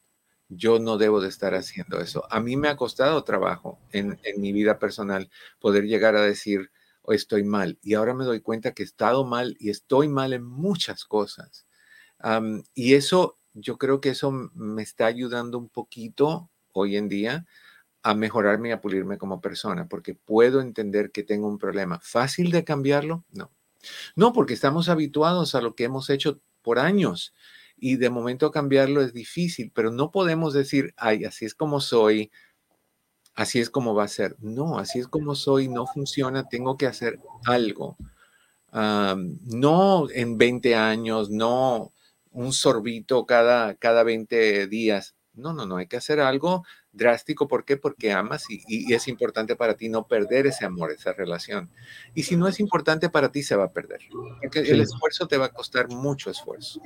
yo 0.47 0.79
no 0.79 0.97
debo 0.97 1.19
de 1.19 1.27
estar 1.27 1.53
haciendo 1.53 1.99
eso. 1.99 2.25
A 2.31 2.39
mí 2.39 2.55
me 2.55 2.69
ha 2.69 2.77
costado 2.77 3.21
trabajo 3.25 3.81
en, 3.91 4.17
mi 4.37 4.53
vida 4.53 4.79
personal 4.79 5.29
poder 5.59 5.83
llegar 5.83 6.15
a 6.15 6.21
decir 6.21 6.71
estoy 7.09 7.43
mal 7.43 7.77
y 7.81 7.95
ahora 7.95 8.13
me 8.13 8.23
doy 8.23 8.39
cuenta 8.39 8.73
que 8.73 8.83
he 8.83 8.85
estado 8.85 9.25
mal 9.25 9.57
y 9.59 9.69
estoy 9.69 10.07
mal 10.07 10.31
en 10.31 10.45
muchas 10.45 11.03
cosas. 11.03 11.65
y 12.73 12.93
eso, 12.93 13.37
yo 13.53 13.77
creo 13.77 14.01
que 14.01 14.09
eso 14.09 14.31
me 14.31 14.81
está 14.81 15.05
ayudando 15.05 15.57
un 15.57 15.69
poquito 15.69 16.49
hoy 16.71 16.97
en 16.97 17.09
día 17.09 17.45
a 18.01 18.13
mejorarme 18.13 18.69
y 18.69 18.71
a 18.73 18.81
pulirme 18.81 19.17
como 19.17 19.41
persona, 19.41 19.87
porque 19.87 20.13
puedo 20.13 20.59
entender 20.59 21.11
que 21.11 21.23
tengo 21.23 21.47
un 21.47 21.57
problema. 21.57 21.99
¿Fácil 22.01 22.51
de 22.51 22.63
cambiarlo? 22.63 23.23
No. 23.31 23.51
No, 24.15 24.33
porque 24.33 24.53
estamos 24.53 24.89
habituados 24.89 25.55
a 25.55 25.61
lo 25.61 25.75
que 25.75 25.85
hemos 25.85 26.09
hecho 26.09 26.39
por 26.61 26.79
años 26.79 27.33
y 27.77 27.97
de 27.97 28.09
momento 28.09 28.51
cambiarlo 28.51 29.01
es 29.01 29.13
difícil, 29.13 29.71
pero 29.73 29.91
no 29.91 30.11
podemos 30.11 30.53
decir, 30.53 30.93
ay, 30.97 31.25
así 31.25 31.45
es 31.45 31.55
como 31.55 31.81
soy, 31.81 32.31
así 33.35 33.59
es 33.59 33.69
como 33.69 33.95
va 33.95 34.03
a 34.03 34.07
ser. 34.07 34.35
No, 34.39 34.77
así 34.79 34.99
es 34.99 35.07
como 35.07 35.35
soy, 35.35 35.67
no 35.67 35.85
funciona, 35.87 36.47
tengo 36.47 36.77
que 36.77 36.87
hacer 36.87 37.19
algo. 37.45 37.97
no 38.71 40.09
en 40.09 40.37
20 40.37 40.75
años, 40.75 41.29
no 41.29 41.93
un 42.33 42.51
sorbito 42.51 43.25
cada, 43.25 43.75
cada 43.75 44.03
20 44.03 44.67
días, 44.67 45.15
No, 45.35 45.53
no, 45.53 45.65
no, 45.65 45.77
hay 45.77 45.87
que 45.87 45.97
hacer 45.97 46.19
algo 46.19 46.63
drástico. 46.91 47.47
¿Por 47.47 47.65
qué? 47.65 47.75
Porque 47.75 48.11
amas 48.11 48.45
y, 48.49 48.93
es 48.93 49.07
importante 49.07 49.55
para 49.55 49.75
ti 49.75 49.89
no 49.89 50.07
perder 50.07 50.45
ese 50.45 50.63
amor, 50.63 50.91
esa 50.91 51.11
relación. 51.11 51.71
Y 52.13 52.23
si 52.23 52.35
no 52.35 52.47
es 52.47 52.59
importante 52.59 53.09
para 53.09 53.31
ti, 53.31 53.41
se 53.41 53.55
va 53.55 53.65
a 53.65 53.71
perder. 53.71 54.01
Porque 54.41 54.59
el 54.59 54.81
esfuerzo 54.81 55.27
te 55.27 55.37
va 55.37 55.45
a 55.45 55.49
costar 55.49 55.89
mucho 55.89 56.29
esfuerzo. 56.29 56.79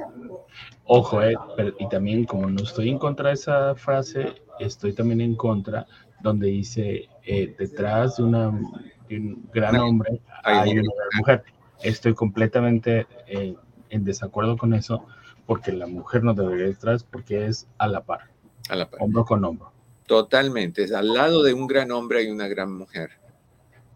Ojo, 0.85 1.21
eh, 1.21 1.35
y 1.79 1.89
también 1.89 2.23
como 2.25 2.49
no 2.49 2.63
estoy 2.63 2.89
en 2.89 2.99
contra 2.99 3.29
de 3.29 3.35
esa 3.35 3.75
frase, 3.75 4.33
estoy 4.59 4.93
también 4.93 5.19
en 5.19 5.35
contra 5.35 5.85
donde 6.21 6.47
dice 6.47 7.09
eh, 7.23 7.53
detrás 7.59 8.17
de, 8.17 8.23
una, 8.23 8.49
un 8.49 9.49
gran 9.53 9.75
hombre 9.77 10.21
hay 10.43 10.71
una 10.71 10.91
gran 10.95 11.19
mujer. 11.19 11.43
Estoy 11.83 12.15
completamente 12.15 13.05
eh, 13.27 13.55
en 13.89 14.03
desacuerdo 14.03 14.57
con 14.57 14.73
eso 14.73 15.05
porque 15.47 15.71
la 15.71 15.87
mujer 15.87 16.23
no 16.23 16.33
debería 16.33 16.67
ir 16.67 16.73
detrás 16.75 17.03
porque 17.03 17.47
es 17.47 17.67
a 17.79 17.87
la 17.87 18.03
par. 18.03 18.29
A 18.69 18.75
la 18.75 18.87
par. 18.87 19.01
Hombro 19.01 19.25
con 19.25 19.43
hombro. 19.43 19.71
Totalmente. 20.05 20.83
Es 20.83 20.91
al 20.91 21.13
lado 21.13 21.41
de 21.41 21.53
un 21.53 21.65
gran 21.65 21.89
hombre 21.91 22.19
hay 22.19 22.29
una 22.29 22.47
gran 22.47 22.71
mujer. 22.71 23.11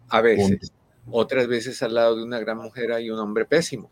A 0.08 0.20
veces. 0.22 0.72
Otras 1.10 1.46
veces 1.46 1.82
al 1.82 1.94
lado 1.94 2.16
de 2.16 2.22
una 2.24 2.38
gran 2.38 2.56
mujer 2.56 2.92
hay 2.92 3.10
un 3.10 3.18
hombre 3.18 3.44
pésimo. 3.44 3.90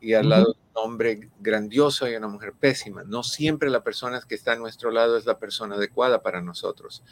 Y 0.00 0.14
al 0.14 0.28
lado 0.28 0.44
de 0.46 0.50
un 0.50 0.84
hombre 0.84 1.30
grandioso 1.40 2.04
hay 2.04 2.16
una 2.16 2.28
mujer 2.28 2.52
pésima. 2.52 3.04
No 3.04 3.22
siempre 3.22 3.70
la 3.70 3.82
persona 3.82 4.20
que 4.28 4.34
está 4.34 4.52
a 4.52 4.56
nuestro 4.56 4.90
lado 4.90 5.16
es 5.16 5.26
la 5.26 5.38
persona 5.38 5.76
adecuada 5.76 6.22
para 6.22 6.42
nosotros. 6.42 7.04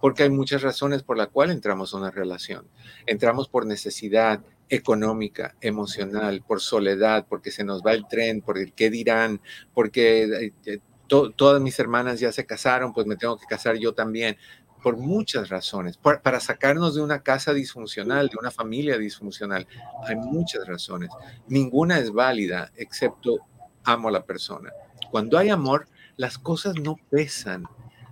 Porque 0.00 0.22
hay 0.22 0.30
muchas 0.30 0.62
razones 0.62 1.02
por 1.02 1.16
las 1.16 1.28
cuales 1.28 1.56
entramos 1.56 1.94
a 1.94 1.96
una 1.96 2.10
relación. 2.10 2.68
Entramos 3.06 3.48
por 3.48 3.66
necesidad 3.66 4.40
económica, 4.68 5.54
emocional, 5.60 6.42
por 6.46 6.60
soledad, 6.60 7.26
porque 7.28 7.50
se 7.50 7.64
nos 7.64 7.82
va 7.82 7.92
el 7.92 8.06
tren, 8.08 8.40
por 8.40 8.58
el 8.58 8.72
qué 8.72 8.90
dirán, 8.90 9.40
porque 9.74 10.24
eh, 10.24 10.52
eh, 10.66 10.78
todas 11.08 11.60
mis 11.60 11.78
hermanas 11.78 12.20
ya 12.20 12.32
se 12.32 12.46
casaron, 12.46 12.92
pues 12.92 13.06
me 13.06 13.16
tengo 13.16 13.36
que 13.36 13.46
casar 13.46 13.76
yo 13.76 13.92
también, 13.92 14.36
por 14.82 14.96
muchas 14.96 15.48
razones, 15.48 15.96
para 15.96 16.40
sacarnos 16.40 16.94
de 16.94 17.02
una 17.02 17.22
casa 17.22 17.54
disfuncional, 17.54 18.28
de 18.28 18.36
una 18.38 18.50
familia 18.50 18.98
disfuncional. 18.98 19.66
Hay 20.06 20.16
muchas 20.16 20.66
razones. 20.66 21.10
Ninguna 21.46 21.98
es 21.98 22.10
válida 22.10 22.72
excepto 22.76 23.38
amo 23.84 24.08
a 24.08 24.12
la 24.12 24.24
persona. 24.24 24.72
Cuando 25.10 25.38
hay 25.38 25.50
amor, 25.50 25.86
las 26.16 26.38
cosas 26.38 26.74
no 26.76 26.96
pesan. 27.10 27.64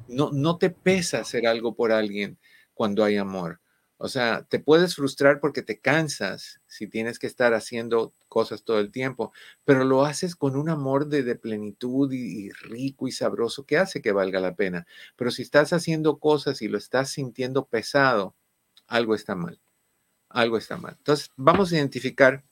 No, 0.08 0.30
no 0.32 0.58
te 0.58 0.70
pesa 0.70 1.20
hacer 1.20 1.46
algo 1.46 1.74
por 1.74 1.92
alguien 1.92 2.38
cuando 2.74 3.04
hay 3.04 3.16
amor. 3.16 3.59
O 4.02 4.08
sea, 4.08 4.46
te 4.48 4.58
puedes 4.58 4.94
frustrar 4.94 5.40
porque 5.40 5.60
te 5.60 5.78
cansas 5.78 6.62
si 6.66 6.86
tienes 6.86 7.18
que 7.18 7.26
estar 7.26 7.52
haciendo 7.52 8.14
cosas 8.28 8.62
todo 8.62 8.80
el 8.80 8.90
tiempo, 8.90 9.30
pero 9.66 9.84
lo 9.84 10.06
haces 10.06 10.34
con 10.34 10.56
un 10.56 10.70
amor 10.70 11.08
de, 11.08 11.34
plenitud 11.34 12.10
y, 12.10 12.50
rico 12.50 13.08
y 13.08 13.12
sabroso 13.12 13.66
que 13.66 13.76
hace 13.76 14.00
que 14.00 14.12
valga 14.12 14.40
la 14.40 14.54
pena. 14.54 14.86
Pero 15.16 15.30
si 15.30 15.42
estás 15.42 15.74
haciendo 15.74 16.18
cosas 16.18 16.62
y 16.62 16.68
lo 16.68 16.78
estás 16.78 17.10
sintiendo 17.10 17.66
pesado, 17.66 18.34
algo 18.86 19.14
está 19.14 19.34
mal. 19.34 19.60
Algo 20.30 20.56
está 20.56 20.78
mal. 20.78 20.94
Entonces, 20.96 21.30
vamos 21.36 21.70
a 21.70 21.76
identificar 21.76 22.42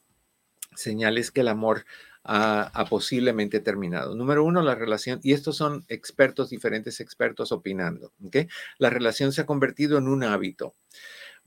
señales 0.77 1.31
que 1.31 1.41
el 1.41 1.49
amor 1.49 1.87
ha, 2.25 2.85
posiblemente 2.91 3.61
terminado. 3.61 4.15
Número 4.15 4.45
uno, 4.45 4.61
la 4.61 4.75
relación, 4.75 5.19
y 5.23 5.33
estos 5.33 5.57
son 5.57 5.87
expertos, 5.89 6.51
diferentes 6.51 7.01
expertos 7.01 7.53
opinando, 7.53 8.13
¿ok? 8.23 8.37
La 8.77 8.91
relación 8.91 9.33
se 9.33 9.41
ha 9.41 9.47
convertido 9.47 9.97
en 9.97 10.09
un 10.09 10.25
hábito. 10.25 10.75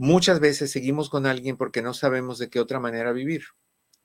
Muchas 0.04 0.40
veces 0.40 0.72
seguimos 0.72 1.12
con 1.12 1.28
alguien 1.28 1.58
porque 1.58 1.84
no 1.84 1.94
sabemos 1.94 2.40
de 2.40 2.50
qué 2.50 2.60
otra 2.60 2.80
manera 2.80 3.12
vivir. 3.12 3.44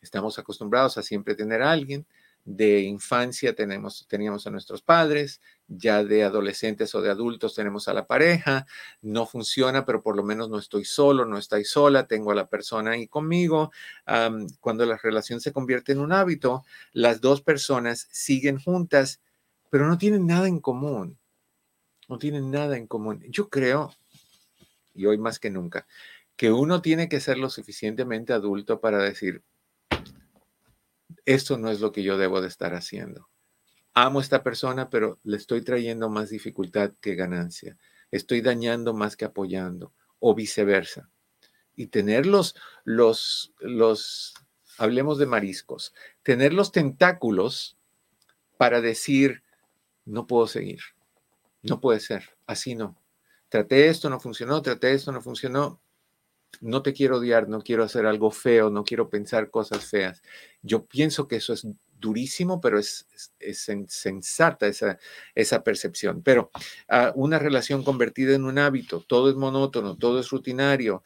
Estamos 0.02 0.38
acostumbrados 0.38 0.98
a 0.98 1.02
siempre 1.02 1.34
tener 1.34 1.62
a 1.62 1.72
alguien. 1.72 2.06
De 2.44 2.82
infancia 2.82 3.54
tenemos, 3.54 4.06
teníamos 4.06 4.46
a 4.46 4.50
nuestros 4.50 4.82
padres, 4.82 5.40
ya 5.68 6.04
de 6.04 6.22
adolescentes 6.22 6.94
o 6.94 7.00
de 7.00 7.10
adultos 7.10 7.54
tenemos 7.54 7.88
a 7.88 7.94
la 7.94 8.06
pareja. 8.06 8.66
No 9.00 9.24
funciona, 9.24 9.86
pero 9.86 10.02
por 10.02 10.16
lo 10.16 10.22
menos 10.22 10.50
no 10.50 10.58
estoy 10.58 10.84
solo, 10.84 11.24
no 11.24 11.38
estoy 11.38 11.64
sola, 11.64 12.06
tengo 12.06 12.30
a 12.30 12.34
la 12.34 12.46
persona 12.46 12.90
ahí 12.90 13.08
conmigo. 13.08 13.72
cuando 14.60 14.84
la 14.84 14.98
relación 14.98 15.40
se 15.40 15.54
convierte 15.54 15.92
en 15.92 16.00
un 16.00 16.12
hábito, 16.12 16.62
las 16.92 17.22
dos 17.22 17.40
personas 17.40 18.06
siguen 18.10 18.60
juntas, 18.60 19.22
pero 19.70 19.88
no 19.88 19.96
tienen 19.96 20.26
nada 20.26 20.46
en 20.46 20.60
común. 20.60 21.18
No 22.06 22.18
tienen 22.18 22.50
nada 22.50 22.76
en 22.76 22.86
común. 22.86 23.24
Yo 23.30 23.48
creo, 23.48 23.94
y 24.96 25.06
hoy 25.06 25.18
más 25.18 25.38
que 25.38 25.50
nunca, 25.50 25.86
que 26.36 26.52
uno 26.52 26.82
tiene 26.82 27.08
que 27.08 27.20
ser 27.20 27.38
lo 27.38 27.50
suficientemente 27.50 28.32
adulto 28.32 28.80
para 28.80 28.98
decir, 28.98 29.42
esto 31.24 31.58
no 31.58 31.70
es 31.70 31.80
lo 31.80 31.92
que 31.92 32.02
yo 32.02 32.18
debo 32.18 32.40
de 32.40 32.48
estar 32.48 32.74
haciendo. 32.74 33.28
Amo 33.94 34.18
a 34.18 34.22
esta 34.22 34.42
persona, 34.42 34.90
pero 34.90 35.18
le 35.24 35.36
estoy 35.36 35.62
trayendo 35.62 36.10
más 36.10 36.30
dificultad 36.30 36.92
que 37.00 37.14
ganancia. 37.14 37.78
Estoy 38.10 38.42
dañando 38.42 38.92
más 38.92 39.16
que 39.16 39.24
apoyando, 39.24 39.94
o 40.18 40.34
viceversa. 40.34 41.10
Y 41.74 41.86
tener 41.86 42.26
los, 42.26 42.54
los, 42.84 43.54
los, 43.60 44.34
hablemos 44.78 45.18
de 45.18 45.26
mariscos, 45.26 45.94
tener 46.22 46.52
los 46.52 46.72
tentáculos 46.72 47.78
para 48.58 48.80
decir, 48.80 49.42
no 50.04 50.26
puedo 50.26 50.46
seguir, 50.46 50.80
no 51.62 51.80
puede 51.80 52.00
ser, 52.00 52.36
así 52.46 52.74
no 52.74 52.96
traté 53.56 53.88
esto, 53.88 54.10
no 54.10 54.20
funcionó, 54.20 54.60
traté 54.60 54.92
esto, 54.92 55.12
no 55.12 55.22
funcionó. 55.22 55.80
No 56.60 56.82
te 56.82 56.92
quiero 56.92 57.16
odiar, 57.16 57.48
no 57.48 57.62
quiero 57.62 57.84
hacer 57.84 58.06
algo 58.06 58.30
feo, 58.30 58.70
no 58.70 58.84
quiero 58.84 59.08
pensar 59.08 59.50
cosas 59.50 59.86
feas. 59.86 60.22
Yo 60.62 60.86
pienso 60.86 61.26
que 61.26 61.36
eso 61.36 61.52
es 61.54 61.66
durísimo, 61.98 62.60
pero 62.60 62.78
es, 62.78 63.06
es, 63.38 63.66
sensata 63.88 64.66
esa, 64.66 64.98
esa 65.34 65.62
percepción. 65.64 66.22
Pero 66.22 66.50
ah, 66.88 67.12
una 67.14 67.38
relación 67.38 67.82
convertida 67.82 68.34
en 68.34 68.44
un 68.44 68.58
hábito, 68.58 69.04
todo 69.06 69.30
es 69.30 69.36
monótono, 69.36 69.96
todo 69.96 70.20
es 70.20 70.28
rutinario, 70.28 71.02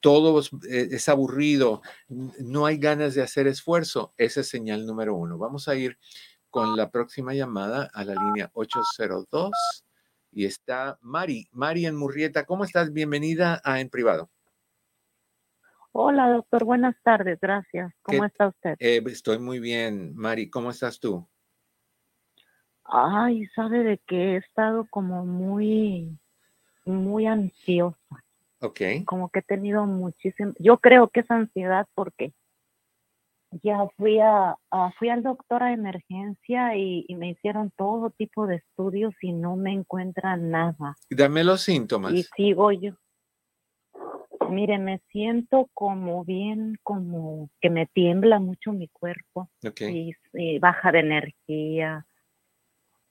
todo 0.00 0.40
eh, 0.68 0.88
es, 0.90 1.08
aburrido, 1.10 1.82
no 2.08 2.64
hay 2.64 2.78
ganas 2.78 3.14
de 3.14 3.22
hacer 3.22 3.46
esfuerzo, 3.46 4.14
esa 4.16 4.40
es 4.40 4.48
señal 4.48 4.86
número 4.86 5.14
uno. 5.14 5.36
Vamos 5.36 5.68
a 5.68 5.74
ir 5.74 5.98
con 6.50 6.76
la 6.76 6.90
próxima 6.90 7.34
llamada 7.34 7.90
a 7.92 8.04
la 8.04 8.14
línea 8.14 8.50
802 8.54 9.52
y 10.30 10.44
está 10.44 10.98
Mari. 11.00 11.48
Mari 11.52 11.86
en 11.86 11.96
Murrieta, 11.96 12.44
¿cómo 12.44 12.64
estás? 12.64 12.92
Bienvenida 12.92 13.60
a 13.64 13.80
En 13.80 13.88
Privado. 13.88 14.30
Hola, 15.92 16.30
doctor. 16.30 16.64
Buenas 16.64 16.96
tardes. 17.02 17.40
Gracias. 17.40 17.92
¿Cómo 18.02 18.24
está 18.24 18.48
usted? 18.48 18.76
Eh, 18.78 19.02
estoy 19.06 19.38
muy 19.38 19.58
bien. 19.58 20.14
Mari, 20.14 20.48
¿cómo 20.50 20.70
estás 20.70 21.00
tú? 21.00 21.26
Ay, 22.84 23.46
sabe 23.48 23.82
de 23.82 23.98
que 23.98 24.34
he 24.34 24.36
estado 24.36 24.86
como 24.90 25.26
muy, 25.26 26.18
muy 26.84 27.26
ansiosa. 27.26 28.24
Ok. 28.60 28.80
Como 29.04 29.28
que 29.30 29.40
he 29.40 29.42
tenido 29.42 29.86
muchísimo, 29.86 30.52
yo 30.58 30.78
creo 30.78 31.08
que 31.08 31.20
es 31.20 31.30
ansiedad 31.30 31.86
porque 31.94 32.32
ya 33.62 33.86
fui 33.96 34.20
a, 34.20 34.56
fui 34.98 35.08
al 35.08 35.22
doctor 35.22 35.62
a 35.62 35.72
emergencia 35.72 36.76
y, 36.76 37.06
me 37.14 37.30
hicieron 37.30 37.72
todo 37.76 38.10
tipo 38.10 38.46
de 38.46 38.56
estudios 38.56 39.14
y 39.22 39.32
no 39.32 39.56
me 39.56 39.72
encuentran 39.72 40.50
nada. 40.50 40.96
Dame 41.10 41.44
los 41.44 41.62
síntomas. 41.62 42.12
Y 42.12 42.22
sigo 42.36 42.70
yo. 42.72 42.92
Mire, 44.50 44.78
me 44.78 45.00
siento 45.10 45.68
como 45.74 46.24
bien, 46.24 46.78
como 46.82 47.50
que 47.60 47.70
me 47.70 47.86
tiembla 47.86 48.38
mucho 48.38 48.72
mi 48.72 48.88
cuerpo 48.88 49.50
y, 49.80 50.14
baja 50.58 50.92
de 50.92 51.00
energía 51.00 52.06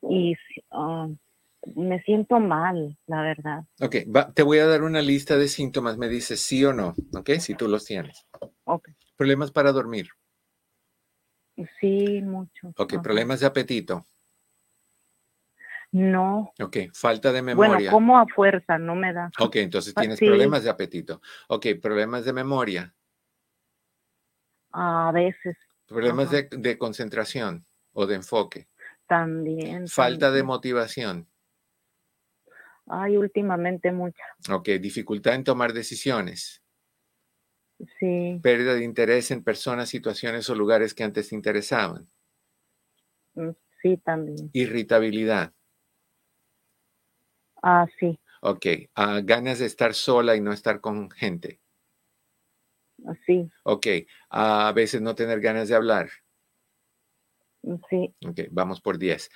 y 0.02 0.36
ah, 0.72 1.08
me 1.76 2.02
siento 2.04 2.40
mal, 2.40 2.98
la 3.06 3.22
verdad. 3.22 3.66
Ok, 3.82 3.96
te 4.34 4.44
voy 4.44 4.60
a 4.60 4.66
dar 4.66 4.84
una 4.84 5.02
lista 5.02 5.38
de 5.38 5.48
síntomas, 5.48 5.98
me 5.98 6.08
dices 6.08 6.40
sí 6.40 6.64
o 6.66 6.74
no, 6.74 6.96
ok, 7.14 7.32
si 7.40 7.54
tú 7.56 7.68
los 7.68 7.86
tienes. 7.86 8.26
Ok. 8.64 8.90
Problemas 9.16 9.52
para 9.52 9.72
dormir. 9.72 10.08
Sí, 11.80 12.22
mucho. 12.22 12.74
Ok, 12.78 13.02
problemas 13.02 13.40
de 13.40 13.48
apetito. 13.48 14.06
No. 15.92 16.52
Ok, 16.60 16.78
falta 16.94 17.32
de 17.32 17.42
memoria. 17.42 17.76
Bueno, 17.76 17.92
como 17.92 18.18
a 18.18 18.28
fuerza, 18.28 18.78
no 18.78 18.94
me 18.96 19.14
da. 19.14 19.32
Ok, 19.40 19.56
entonces 19.58 19.94
ah, 19.96 20.02
tienes 20.02 20.20
problemas 20.20 20.64
de 20.64 20.70
apetito. 20.70 21.22
Ok, 21.48 21.68
problemas 21.82 22.26
de 22.26 22.34
memoria. 22.34 22.94
A 24.72 25.12
veces. 25.12 25.58
Problemas 25.88 26.30
de, 26.32 26.78
concentración 26.78 27.66
o 27.94 28.06
de 28.06 28.16
enfoque. 28.16 28.68
También. 29.08 29.88
Falta 29.88 30.32
de 30.32 30.44
motivación. 30.44 31.28
Ay, 32.86 33.18
últimamente 33.18 33.92
mucha. 33.92 34.24
Ok, 34.52 34.70
dificultad 34.82 35.36
en 35.36 35.44
tomar 35.44 35.74
decisiones. 35.74 36.62
Sí. 38.00 38.40
Pérdida 38.42 38.74
de 38.74 38.84
interés 38.84 39.30
en 39.32 39.44
personas, 39.44 39.90
situaciones 39.90 40.50
o 40.50 40.56
lugares 40.56 40.94
que 40.94 41.04
antes 41.04 41.30
te 41.30 41.36
interesaban. 41.36 42.10
Mm, 43.36 43.52
sí, 43.82 43.98
también. 43.98 44.50
Irritabilidad. 44.54 45.54
Ah, 47.62 47.86
sí. 48.00 48.20
Ok. 48.42 48.66
Ah, 48.96 49.22
ganas 49.24 49.60
de 49.60 49.66
estar 49.66 49.94
sola 49.94 50.36
y 50.36 50.42
no 50.42 50.54
estar 50.54 50.82
con 50.82 51.10
gente. 51.12 51.60
Ah, 53.06 53.14
sí. 53.26 53.50
Ok. 53.64 53.88
Ah, 54.30 54.70
a 54.70 54.74
veces 54.74 55.02
no 55.02 55.16
tener 55.16 55.40
ganas 55.40 55.70
de 55.70 55.76
hablar. 55.76 56.10
Sí. 57.90 58.14
Ok, 58.26 58.42
vamos 58.52 58.82
por 58.82 58.98
10. 58.98 59.30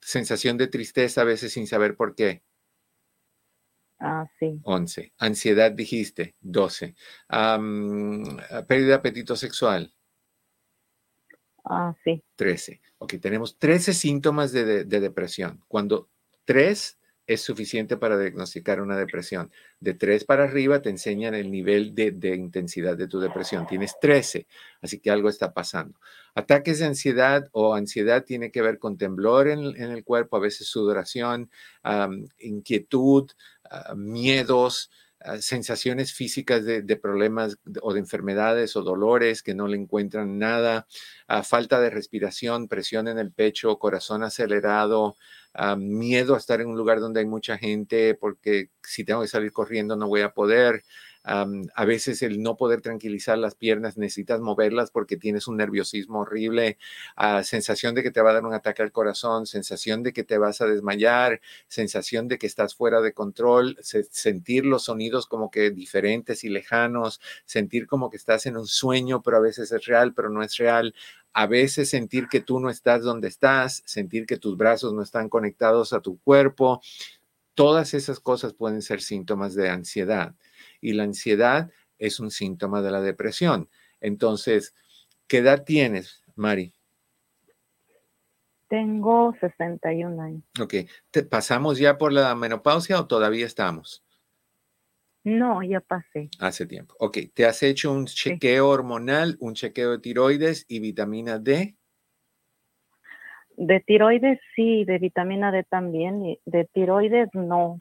sensación 0.00 0.58
de 0.58 0.66
tristeza 0.68 1.22
a 1.22 1.24
veces 1.24 1.52
sin 1.52 1.66
saber 1.66 1.96
por 1.96 2.14
qué. 2.14 2.42
Ah, 3.98 4.26
sí. 4.38 4.60
11. 4.62 5.12
Ansiedad 5.18 5.72
dijiste, 5.72 6.34
12. 6.40 6.94
pérdida 7.28 8.88
de 8.88 8.94
apetito 8.94 9.36
sexual. 9.36 9.92
Ah, 11.64 11.94
sí. 12.04 12.22
13. 12.36 12.80
Ok, 12.98 13.14
tenemos 13.20 13.58
13 13.58 13.94
síntomas 13.94 14.52
de, 14.52 14.84
de 14.84 15.00
depresión. 15.00 15.62
Cuando 15.68 16.08
3 16.44 16.98
es 17.26 17.40
suficiente 17.42 17.96
para 17.96 18.18
diagnosticar 18.18 18.80
una 18.80 18.96
depresión. 18.96 19.50
De 19.80 19.94
3 19.94 20.24
para 20.24 20.44
arriba 20.44 20.80
te 20.80 20.90
enseñan 20.90 21.34
el 21.34 21.50
nivel 21.50 21.94
de, 21.94 22.34
intensidad 22.36 22.96
de 22.96 23.08
tu 23.08 23.18
depresión. 23.18 23.66
Tienes 23.66 23.98
13, 24.00 24.46
así 24.80 25.00
que 25.00 25.10
algo 25.10 25.28
está 25.28 25.52
pasando. 25.52 25.98
Ataques 26.34 26.78
de 26.78 26.86
ansiedad 26.86 27.48
o 27.52 27.74
ansiedad 27.74 28.24
tiene 28.24 28.50
que 28.52 28.62
ver 28.62 28.78
con 28.78 28.96
temblor 28.96 29.48
en, 29.48 29.60
el 29.76 30.04
cuerpo, 30.04 30.36
a 30.36 30.40
veces 30.40 30.68
sudoración, 30.68 31.50
inquietud, 32.38 33.30
ah, 33.70 33.94
miedos, 33.94 34.90
ah, 35.20 35.38
sensaciones 35.38 36.12
físicas 36.12 36.64
de, 36.64 36.96
problemas 36.96 37.58
o 37.82 37.92
de 37.92 38.00
enfermedades 38.00 38.76
o 38.76 38.82
dolores 38.82 39.42
que 39.42 39.54
no 39.54 39.68
le 39.68 39.76
encuentran 39.76 40.38
nada, 40.38 40.86
ah, 41.28 41.42
falta 41.42 41.80
de 41.80 41.90
respiración, 41.90 42.68
presión 42.68 43.08
en 43.08 43.18
el 43.18 43.32
pecho, 43.32 43.78
corazón 43.78 44.22
acelerado, 44.22 45.16
miedo 45.78 46.34
a 46.34 46.38
estar 46.38 46.60
en 46.60 46.68
un 46.68 46.76
lugar 46.76 47.00
donde 47.00 47.20
hay 47.20 47.26
mucha 47.26 47.56
gente 47.56 48.14
porque 48.14 48.70
si 48.82 49.04
tengo 49.04 49.22
que 49.22 49.28
salir 49.28 49.52
corriendo 49.52 49.96
no 49.96 50.06
voy 50.06 50.20
a 50.20 50.34
poder. 50.34 50.84
A 51.26 51.84
veces 51.84 52.22
el 52.22 52.40
no 52.40 52.56
poder 52.56 52.80
tranquilizar 52.80 53.36
las 53.36 53.56
piernas, 53.56 53.98
necesitas 53.98 54.40
moverlas 54.40 54.90
porque 54.92 55.16
tienes 55.16 55.48
un 55.48 55.56
nerviosismo 55.56 56.20
horrible, 56.20 56.78
uh, 57.18 57.42
sensación 57.42 57.94
de 57.94 58.02
que 58.04 58.12
te 58.12 58.20
va 58.20 58.30
a 58.30 58.34
dar 58.34 58.44
un 58.44 58.54
ataque 58.54 58.82
al 58.82 58.92
corazón, 58.92 59.46
sensación 59.46 60.02
de 60.04 60.12
que 60.12 60.22
te 60.22 60.38
vas 60.38 60.60
a 60.60 60.66
desmayar, 60.66 61.40
sensación 61.66 62.28
de 62.28 62.38
que 62.38 62.46
estás 62.46 62.76
fuera 62.76 63.00
de 63.00 63.12
control, 63.12 63.76
sentir 63.82 64.66
los 64.66 64.84
sonidos 64.84 65.26
como 65.26 65.50
que 65.50 65.70
diferentes 65.70 66.44
y 66.44 66.48
lejanos, 66.48 67.20
sentir 67.44 67.86
como 67.86 68.08
que 68.08 68.16
estás 68.16 68.46
en 68.46 68.56
un 68.56 68.66
sueño, 68.66 69.22
pero 69.22 69.38
a 69.38 69.40
veces 69.40 69.72
es 69.72 69.84
real, 69.84 70.14
pero 70.14 70.30
no 70.30 70.42
es 70.42 70.56
real 70.56 70.94
a 71.38 71.46
veces 71.46 71.90
sentir 71.90 72.28
que 72.28 72.40
tú 72.40 72.60
no 72.60 72.70
estás 72.70 73.02
donde 73.02 73.28
estás, 73.28 73.82
sentir 73.84 74.24
que 74.24 74.38
tus 74.38 74.56
brazos 74.56 74.94
no 74.94 75.02
están 75.02 75.28
conectados 75.28 75.92
a 75.92 76.00
tu 76.00 76.18
cuerpo, 76.20 76.80
todas 77.54 77.94
esas 77.94 78.20
cosas 78.20 78.54
pueden 78.54 78.80
ser 78.80 79.02
síntomas 79.02 79.54
de 79.54 79.68
ansiedad. 79.68 80.34
Y 80.86 80.92
la 80.92 81.02
ansiedad 81.02 81.68
es 81.98 82.20
un 82.20 82.30
síntoma 82.30 82.80
de 82.80 82.92
la 82.92 83.00
depresión. 83.00 83.68
Entonces, 84.00 84.72
¿qué 85.26 85.38
edad 85.38 85.64
tienes, 85.64 86.22
Mari? 86.36 86.74
Tengo 88.68 89.34
61 89.40 90.20
años. 90.20 90.44
Ok. 90.60 90.74
¿Te 91.10 91.24
¿Pasamos 91.24 91.78
ya 91.78 91.98
por 91.98 92.12
la 92.12 92.32
menopausia 92.36 93.00
o 93.00 93.08
todavía 93.08 93.46
estamos? 93.46 94.04
No, 95.24 95.60
ya 95.64 95.80
pasé. 95.80 96.30
Hace 96.38 96.66
tiempo. 96.66 96.94
Ok, 97.00 97.18
¿te 97.34 97.46
has 97.46 97.64
hecho 97.64 97.92
un 97.92 98.06
chequeo 98.06 98.68
hormonal, 98.68 99.36
un 99.40 99.54
chequeo 99.54 99.90
de 99.90 99.98
tiroides 99.98 100.66
y 100.68 100.78
vitamina 100.78 101.40
D? 101.40 101.74
De 103.56 103.80
tiroides 103.80 104.38
sí, 104.54 104.84
de 104.84 104.98
vitamina 104.98 105.50
D 105.50 105.64
también, 105.64 106.24
y 106.24 106.40
de 106.44 106.64
tiroides 106.66 107.28
no. 107.32 107.76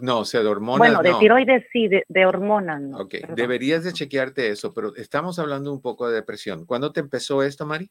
No, 0.00 0.20
o 0.20 0.24
sea, 0.24 0.42
de 0.42 0.48
hormonas 0.48 0.78
Bueno, 0.78 1.02
de 1.02 1.14
tiroides 1.18 1.64
sí, 1.72 1.88
de, 1.88 2.26
hormonas 2.26 2.80
no. 2.80 2.98
Ok, 2.98 3.14
deberías 3.34 3.84
de 3.84 3.92
chequearte 3.92 4.50
eso, 4.50 4.74
pero 4.74 4.94
estamos 4.96 5.38
hablando 5.38 5.72
un 5.72 5.80
poco 5.80 6.08
de 6.08 6.14
depresión. 6.14 6.66
¿Cuándo 6.66 6.92
te 6.92 7.00
empezó 7.00 7.42
esto, 7.42 7.66
Mari? 7.66 7.90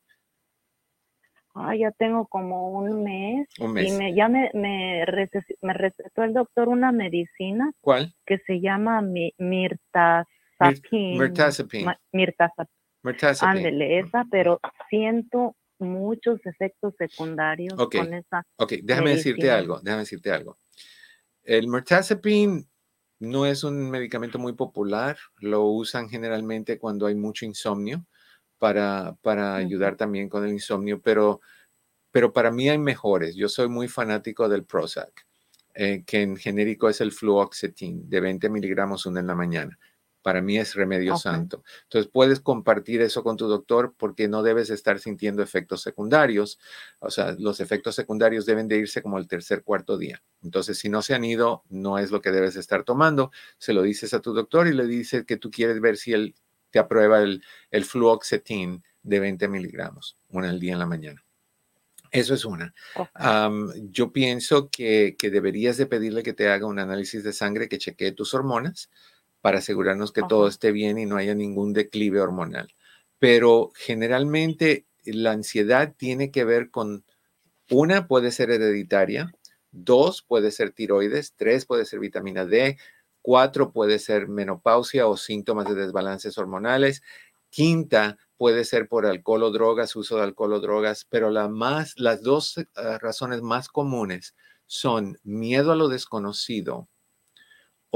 Ah, 1.53 1.73
ya 1.73 1.91
tengo 1.91 2.27
como 2.27 2.71
un 2.71 3.03
mes. 3.03 3.47
Un 3.59 3.71
mes. 3.73 3.87
Y 3.87 3.91
me, 3.97 4.13
ya 4.13 4.27
me, 4.27 4.51
me, 4.53 5.05
recetó 5.05 6.23
el 6.23 6.33
doctor 6.33 6.67
una 6.67 6.91
medicina. 6.91 7.71
¿Cuál? 7.79 8.13
Que 8.25 8.39
se 8.39 8.59
llama 8.59 9.01
mirtazapine. 9.01 10.27
Mirtazapine. 11.17 11.97
Mirtazapine. 12.11 12.75
Ándele, 13.39 13.99
esa, 13.99 14.25
pero 14.29 14.59
siento 14.89 15.55
muchos 15.79 16.45
efectos 16.45 16.93
secundarios 16.97 17.73
con 17.73 18.13
esa. 18.13 18.43
Ok, 18.57 18.73
déjame 18.83 19.11
decirte 19.11 19.51
algo, 19.51 19.79
déjame 19.81 20.01
decirte 20.01 20.31
algo. 20.31 20.57
El 21.45 21.67
mirtazapine 21.67 22.65
no 23.19 23.45
es 23.45 23.63
un 23.63 23.89
medicamento 23.89 24.39
muy 24.39 24.53
popular, 24.53 25.17
lo 25.37 25.65
usan 25.65 26.09
generalmente 26.09 26.79
cuando 26.79 27.05
hay 27.05 27.15
mucho 27.15 27.45
insomnio 27.45 28.05
para, 28.57 29.15
para 29.21 29.55
ayudar 29.55 29.95
también 29.95 30.27
con 30.27 30.43
el 30.43 30.51
insomnio, 30.53 31.01
pero, 31.01 31.41
pero 32.11 32.33
para 32.33 32.51
mí 32.51 32.69
hay 32.69 32.79
mejores. 32.79 33.35
Yo 33.35 33.47
soy 33.47 33.69
muy 33.69 33.87
fanático 33.87 34.49
del 34.49 34.65
Prozac, 34.65 35.27
eh, 35.75 36.03
que 36.05 36.23
en 36.23 36.35
genérico 36.35 36.89
es 36.89 36.99
el 37.01 37.11
fluoxetine 37.11 38.03
de 38.05 38.21
20 38.21 38.49
miligramos 38.49 39.05
una 39.05 39.19
en 39.19 39.27
la 39.27 39.35
mañana. 39.35 39.77
Para 40.25 40.41
mí 40.41 40.57
es 40.57 40.73
remedio 40.73 41.17
santo. 41.17 41.63
Entonces 41.83 42.09
puedes 42.11 42.39
compartir 42.39 43.03
eso 43.03 43.21
con 43.21 43.37
tu 43.37 43.47
doctor 43.47 43.93
porque 43.95 44.27
no 44.27 44.41
debes 44.41 44.71
estar 44.71 44.97
sintiendo 44.97 45.43
efectos 45.43 45.83
secundarios. 45.83 46.57
O 46.97 47.11
sea, 47.11 47.35
los 47.37 47.59
efectos 47.59 47.93
secundarios 47.93 48.47
deben 48.47 48.67
de 48.67 48.77
irse 48.77 49.03
como 49.03 49.19
el 49.19 49.27
tercer, 49.27 49.61
cuarto 49.61 49.99
día. 49.99 50.23
Entonces, 50.41 50.79
si 50.79 50.89
no 50.89 51.03
se 51.03 51.13
han 51.13 51.23
ido, 51.23 51.61
no 51.69 51.99
es 51.99 52.09
lo 52.09 52.21
que 52.21 52.31
debes 52.31 52.55
estar 52.55 52.83
tomando. 52.83 53.29
Se 53.59 53.71
lo 53.71 53.83
dices 53.83 54.15
a 54.15 54.19
tu 54.19 54.33
doctor 54.33 54.65
y 54.65 54.73
le 54.73 54.87
dices 54.87 55.25
que 55.25 55.37
tú 55.37 55.51
quieres 55.51 55.79
ver 55.79 55.95
si 55.95 56.13
él 56.13 56.33
te 56.71 56.79
aprueba 56.79 57.21
el, 57.21 57.43
el 57.69 57.85
fluoxetine 57.85 58.81
de 59.03 59.19
20 59.19 59.47
miligramos, 59.47 60.17
una 60.29 60.49
al 60.49 60.59
día 60.59 60.73
en 60.73 60.79
la 60.79 60.87
mañana. 60.87 61.23
Eso 62.15 62.33
es 62.33 62.45
una. 62.45 62.73
yo 63.91 64.13
pienso 64.13 64.69
que, 64.69 65.15
deberías 65.21 65.75
de 65.75 65.85
pedirle 65.85 66.23
que 66.23 66.33
te 66.33 66.49
haga 66.49 66.65
un 66.65 66.79
análisis 66.79 67.23
de 67.25 67.33
sangre 67.33 67.67
que 67.67 67.77
chequee 67.77 68.13
tus 68.13 68.33
hormonas 68.33 68.89
para 69.45 69.59
asegurarnos 69.59 70.11
que 70.11 70.23
todo 70.27 70.47
esté 70.47 70.71
bien 70.71 70.97
y 70.97 71.05
no 71.05 71.17
haya 71.17 71.35
ningún 71.35 71.71
declive 71.71 72.19
hormonal. 72.19 72.73
Pero 73.19 73.69
generalmente 73.75 74.87
la 75.03 75.33
ansiedad 75.33 75.93
tiene 75.95 76.31
que 76.31 76.43
ver 76.43 76.71
con, 76.71 77.05
una 77.69 78.07
puede 78.07 78.31
ser 78.31 78.49
hereditaria, 78.49 79.31
dos 79.69 80.23
puede 80.23 80.49
ser 80.49 80.71
tiroides, 80.71 81.35
tres 81.35 81.67
puede 81.67 81.85
ser 81.85 81.99
vitamina 81.99 82.43
D, 82.43 82.79
Cuatro 83.21 83.71
puede 83.71 83.99
ser 83.99 84.27
menopausia 84.27 85.05
o 85.05 85.15
síntomas 85.15 85.67
de 85.67 85.75
desbalances 85.75 86.39
hormonales. 86.39 87.03
Quinta 87.51 88.17
puede 88.37 88.65
ser 88.65 88.87
por 88.87 89.05
alcohol 89.05 89.43
o 89.43 89.51
drogas, 89.51 89.95
uso 89.95 90.17
de 90.17 90.23
alcohol 90.23 90.53
o 90.53 90.59
drogas, 90.59 91.05
pero 91.07 91.29
la 91.29 91.49
más, 91.49 91.93
las 91.99 92.23
dos 92.23 92.57
eh, 92.57 92.65
razones 92.99 93.43
más 93.43 93.69
comunes 93.69 94.35
son 94.65 95.19
miedo 95.23 95.71
a 95.71 95.75
lo 95.75 95.87
desconocido 95.87 96.89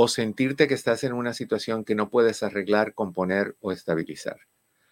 o 0.01 0.07
sentirte 0.07 0.67
que 0.69 0.75
estás 0.75 1.03
en 1.03 1.11
una 1.11 1.33
situación 1.33 1.83
que 1.83 1.95
no 1.95 2.09
puedes 2.09 2.41
arreglar, 2.43 2.93
componer 2.93 3.57
o 3.59 3.73
estabilizar 3.73 4.37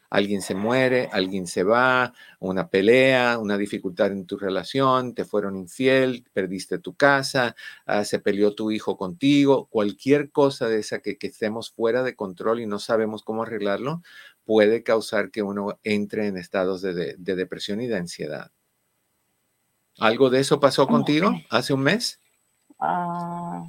alguien 0.10 0.42
se 0.42 0.56
muere, 0.56 1.10
alguien 1.12 1.48
se 1.48 1.64
va, 1.64 2.14
una 2.40 2.70
pelea, 2.70 3.38
una 3.38 3.58
dificultad 3.58 4.12
en 4.12 4.26
tu 4.26 4.38
relación, 4.38 5.14
te 5.14 5.26
fueron 5.26 5.56
infiel, 5.56 6.26
perdiste 6.34 6.80
tu 6.80 6.96
casa, 6.96 7.56
ah, 7.86 8.06
se 8.06 8.20
peleó 8.20 8.56
tu 8.56 8.72
hijo 8.72 8.98
contigo, 8.98 9.68
cualquier 9.68 10.32
cosa 10.32 10.68
de 10.68 10.80
esa 10.80 11.00
que, 11.00 11.18
estemos 11.20 11.72
fuera 11.72 12.04
de 12.04 12.16
control 12.16 12.62
y 12.62 12.66
no 12.66 12.80
sabemos 12.80 13.24
cómo 13.24 13.44
arreglarlo, 13.44 14.02
puede 14.46 14.82
causar 14.82 15.30
que 15.30 15.44
uno 15.44 15.78
entre 15.84 16.28
en 16.28 16.38
estados 16.38 16.82
de, 16.82 17.16
depresión 17.18 17.82
y 17.82 17.88
de 17.88 17.98
ansiedad. 17.98 18.52
¿Algo 20.00 20.30
de 20.30 20.40
eso 20.40 20.60
pasó 20.60 20.88
contigo 20.88 21.34
hace 21.50 21.74
un 21.74 21.82
mes? 21.82 22.22
Ah, 22.80 23.68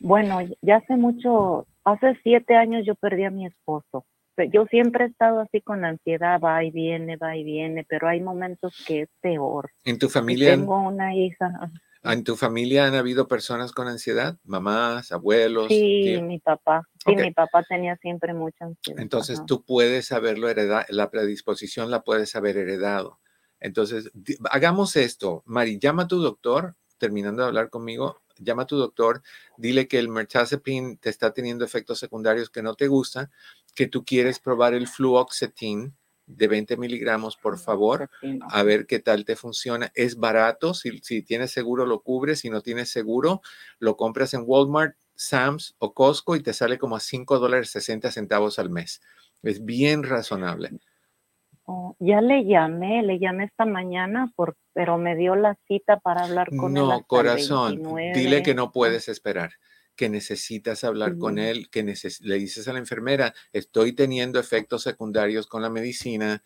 bueno, 0.00 0.40
ya 0.62 0.76
hace 0.76 0.96
mucho, 0.96 1.66
hace 1.84 2.18
siete 2.22 2.56
años 2.56 2.84
yo 2.86 2.94
perdí 2.94 3.24
a 3.24 3.30
mi 3.30 3.46
esposo 3.46 4.06
yo 4.44 4.66
siempre 4.66 5.04
he 5.04 5.08
estado 5.08 5.40
así 5.40 5.60
con 5.60 5.84
ansiedad, 5.84 6.40
va 6.40 6.62
y 6.62 6.70
viene, 6.70 7.16
va 7.16 7.36
y 7.36 7.44
viene, 7.44 7.84
pero 7.88 8.08
hay 8.08 8.20
momentos 8.20 8.74
que 8.86 9.02
es 9.02 9.08
peor. 9.20 9.70
¿En 9.84 9.98
tu 9.98 10.08
familia? 10.08 10.50
Tengo 10.50 10.78
una 10.78 11.14
hija. 11.14 11.70
¿En 12.02 12.22
tu 12.22 12.36
familia 12.36 12.86
han 12.86 12.94
habido 12.94 13.26
personas 13.26 13.72
con 13.72 13.88
ansiedad? 13.88 14.38
¿Mamás, 14.44 15.10
abuelos? 15.10 15.68
Sí, 15.68 16.20
mi 16.22 16.38
papá. 16.38 16.82
Sí, 17.04 17.16
mi 17.16 17.32
papá 17.32 17.64
tenía 17.64 17.96
siempre 17.96 18.32
mucha 18.34 18.66
ansiedad. 18.66 19.00
Entonces 19.00 19.44
tú 19.46 19.64
puedes 19.64 20.12
haberlo 20.12 20.48
heredado, 20.48 20.84
la 20.90 21.10
predisposición 21.10 21.90
la 21.90 22.02
puedes 22.02 22.36
haber 22.36 22.58
heredado. 22.58 23.18
Entonces, 23.58 24.12
hagamos 24.50 24.96
esto. 24.96 25.42
Mari, 25.46 25.78
llama 25.78 26.02
a 26.02 26.08
tu 26.08 26.20
doctor, 26.20 26.76
terminando 26.98 27.42
de 27.42 27.48
hablar 27.48 27.70
conmigo, 27.70 28.20
llama 28.38 28.62
a 28.62 28.66
tu 28.66 28.76
doctor, 28.76 29.22
dile 29.56 29.88
que 29.88 29.98
el 29.98 30.08
mirtazapine 30.08 30.96
te 30.96 31.10
está 31.10 31.32
teniendo 31.32 31.64
efectos 31.64 31.98
secundarios 31.98 32.50
que 32.50 32.62
no 32.62 32.74
te 32.74 32.88
gustan, 32.88 33.30
que 33.74 33.86
tú 33.86 34.04
quieres 34.04 34.38
probar 34.38 34.74
el 34.74 34.88
fluoxetine 34.88 35.92
de 36.26 36.48
20 36.48 36.76
miligramos, 36.76 37.36
por 37.36 37.58
favor, 37.58 38.10
a 38.50 38.62
ver 38.62 38.86
qué 38.86 38.98
tal 38.98 39.24
te 39.24 39.36
funciona. 39.36 39.92
Es 39.94 40.16
barato, 40.16 40.74
si, 40.74 40.98
si 40.98 41.22
tienes 41.22 41.52
seguro 41.52 41.86
lo 41.86 42.00
cubres, 42.00 42.40
si 42.40 42.50
no 42.50 42.62
tienes 42.62 42.90
seguro, 42.90 43.42
lo 43.78 43.96
compras 43.96 44.34
en 44.34 44.42
Walmart, 44.44 44.96
Sam's 45.14 45.74
o 45.78 45.94
Costco 45.94 46.36
y 46.36 46.42
te 46.42 46.52
sale 46.52 46.78
como 46.78 46.96
a 46.96 47.00
5 47.00 47.38
dólares 47.38 47.70
60 47.70 48.10
centavos 48.10 48.58
al 48.58 48.70
mes. 48.70 49.00
Es 49.42 49.64
bien 49.64 50.02
razonable. 50.02 50.70
Oh, 51.68 51.96
ya 51.98 52.20
le 52.20 52.44
llamé, 52.44 53.02
le 53.02 53.18
llamé 53.18 53.44
esta 53.44 53.64
mañana, 53.64 54.32
por, 54.36 54.56
pero 54.72 54.98
me 54.98 55.16
dio 55.16 55.34
la 55.34 55.56
cita 55.66 55.98
para 55.98 56.22
hablar 56.22 56.48
con 56.56 56.68
él. 56.68 56.74
No, 56.74 57.04
corazón, 57.08 57.82
dile 58.14 58.44
que 58.44 58.54
no 58.54 58.70
puedes 58.70 59.08
esperar, 59.08 59.50
que 59.96 60.08
necesitas 60.08 60.84
hablar 60.84 61.18
con 61.18 61.40
él, 61.40 61.68
que 61.68 61.82
le 61.82 62.38
dices 62.38 62.68
a 62.68 62.72
la 62.72 62.78
enfermera, 62.78 63.34
estoy 63.52 63.92
teniendo 63.94 64.38
efectos 64.38 64.82
secundarios 64.82 65.48
con 65.48 65.60
la 65.60 65.68
medicina, 65.68 66.44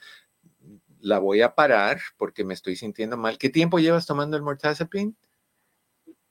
la 1.01 1.19
voy 1.19 1.43
a 1.43 1.55
parar 1.55 1.99
porque 2.17 2.43
me 2.43 2.55
estoy 2.55 2.77
sintiendo 2.77 3.19
mal. 3.19 3.37
¿Qué 3.37 3.51
tiempo 3.51 3.79
llevas 3.79 4.07
tomando 4.07 4.39
el 4.39 4.43
mortazepin? 4.43 5.15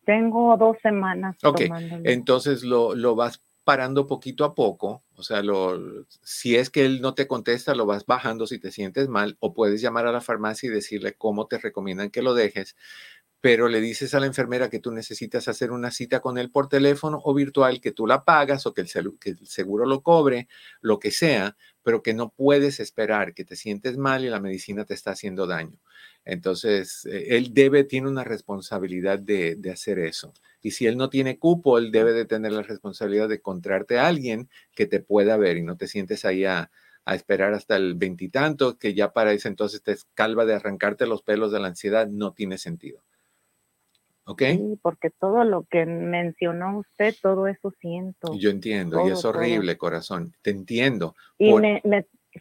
Tengo 0.04 0.58
dos 0.58 0.78
semanas. 0.82 1.38
Ok, 1.44 1.62
entonces 2.06 2.64
lo, 2.64 2.96
lo 2.96 3.14
vas 3.14 3.40
parando 3.70 4.07
poquito 4.07 4.45
a 4.45 4.55
poco, 4.55 5.03
o 5.13 5.22
sea, 5.22 5.43
si 6.24 6.55
es 6.55 6.72
que 6.72 6.86
él 6.88 7.01
no 7.01 7.13
te 7.13 7.28
contesta, 7.28 7.76
lo 7.76 7.86
vas 7.86 8.07
bajando 8.07 8.47
si 8.47 8.57
te 8.57 8.72
sientes 8.72 9.09
mal, 9.09 9.38
o 9.39 9.53
puedes 9.53 9.80
llamar 9.80 10.07
a 10.07 10.11
la 10.11 10.22
farmacia 10.22 10.65
y 10.65 10.74
decirle 10.74 11.13
cómo 11.13 11.45
te 11.45 11.59
recomiendan 11.59 12.09
que 12.09 12.24
lo 12.24 12.34
dejes, 12.34 12.76
pero 13.41 13.70
le 13.70 13.80
dices 13.80 14.15
a 14.15 14.20
la 14.20 14.26
enfermera 14.26 14.72
que 14.72 14.80
tú 14.80 14.91
necesitas 14.91 15.47
hacer 15.47 15.70
una 15.70 15.91
cita 15.91 16.20
con 16.20 16.39
él 16.39 16.49
por 16.49 16.67
teléfono 16.67 17.22
o 17.24 17.32
virtual, 17.36 17.80
que 17.80 17.91
tú 17.91 18.07
la 18.07 18.26
pagas 18.26 18.65
o 18.65 18.74
que 18.74 18.82
el, 18.82 18.89
que 19.20 19.30
el, 19.30 19.45
seguro 19.45 19.86
lo 19.86 20.01
cobre, 20.01 20.47
lo 20.82 20.97
que 20.97 21.11
sea, 21.11 21.55
pero 21.84 22.01
que 22.01 22.15
no 22.15 22.32
puedes 22.32 22.80
esperar 22.80 23.36
que 23.36 23.45
te 23.45 23.55
sientes 23.55 23.97
mal 23.97 24.26
y 24.26 24.30
la 24.30 24.39
medicina 24.39 24.84
te 24.84 24.95
está 24.95 25.11
haciendo 25.11 25.45
daño. 25.45 25.78
Entonces, 26.26 27.05
eh, 27.05 27.38
él 27.38 27.53
debe, 27.53 27.84
tiene 27.84 28.09
una 28.09 28.24
responsabilidad 28.24 29.20
de, 29.20 29.57
de, 29.57 29.70
hacer 29.70 29.99
eso. 29.99 30.34
Y 30.62 30.72
si 30.72 30.88
él 30.88 30.97
no 30.97 31.10
tiene 31.10 31.39
cupo, 31.39 31.78
él 31.78 31.91
debe 31.91 32.14
de 32.14 32.26
tener 32.26 32.51
la 32.51 32.64
responsabilidad 32.64 33.30
de 33.30 33.36
encontrarte 33.36 33.97
a 33.97 34.07
alguien 34.07 34.49
que 34.76 34.86
te 34.86 34.99
pueda 34.99 35.38
ver 35.38 35.57
y 35.57 35.64
no 35.64 35.78
te 35.78 35.88
sientes 35.88 36.26
ahí 36.26 36.45
a, 36.45 36.72
a 37.05 37.16
esperar 37.16 37.53
hasta 37.53 37.76
el 37.76 37.95
veintitanto, 37.95 38.78
que 38.78 38.93
ya 38.93 39.14
para 39.14 39.32
ese 39.32 39.47
entonces 39.47 39.82
te 39.82 39.95
calva 40.14 40.45
de 40.45 40.53
arrancarte 40.53 41.07
los 41.07 41.24
pelos 41.24 41.51
de 41.51 41.60
la 41.60 41.68
ansiedad, 41.68 42.07
no 42.07 42.34
tiene 42.34 42.57
sentido. 42.57 43.03
¿Ok? 44.26 44.43
Sí, 44.43 44.80
porque 44.84 45.10
todo 45.10 45.43
lo 45.43 45.64
que 45.64 45.88
mencionó 45.88 46.78
usted, 46.78 47.16
todo 47.20 47.47
eso 47.47 47.74
siento. 47.82 48.36
Yo 48.38 48.51
entiendo, 48.51 49.07
y 49.07 49.12
es 49.12 49.26
horrible, 49.26 49.76
corazón. 49.76 50.36
Te 50.43 50.51
entiendo. 50.51 51.16
Y 51.39 51.51
me, 51.55 51.82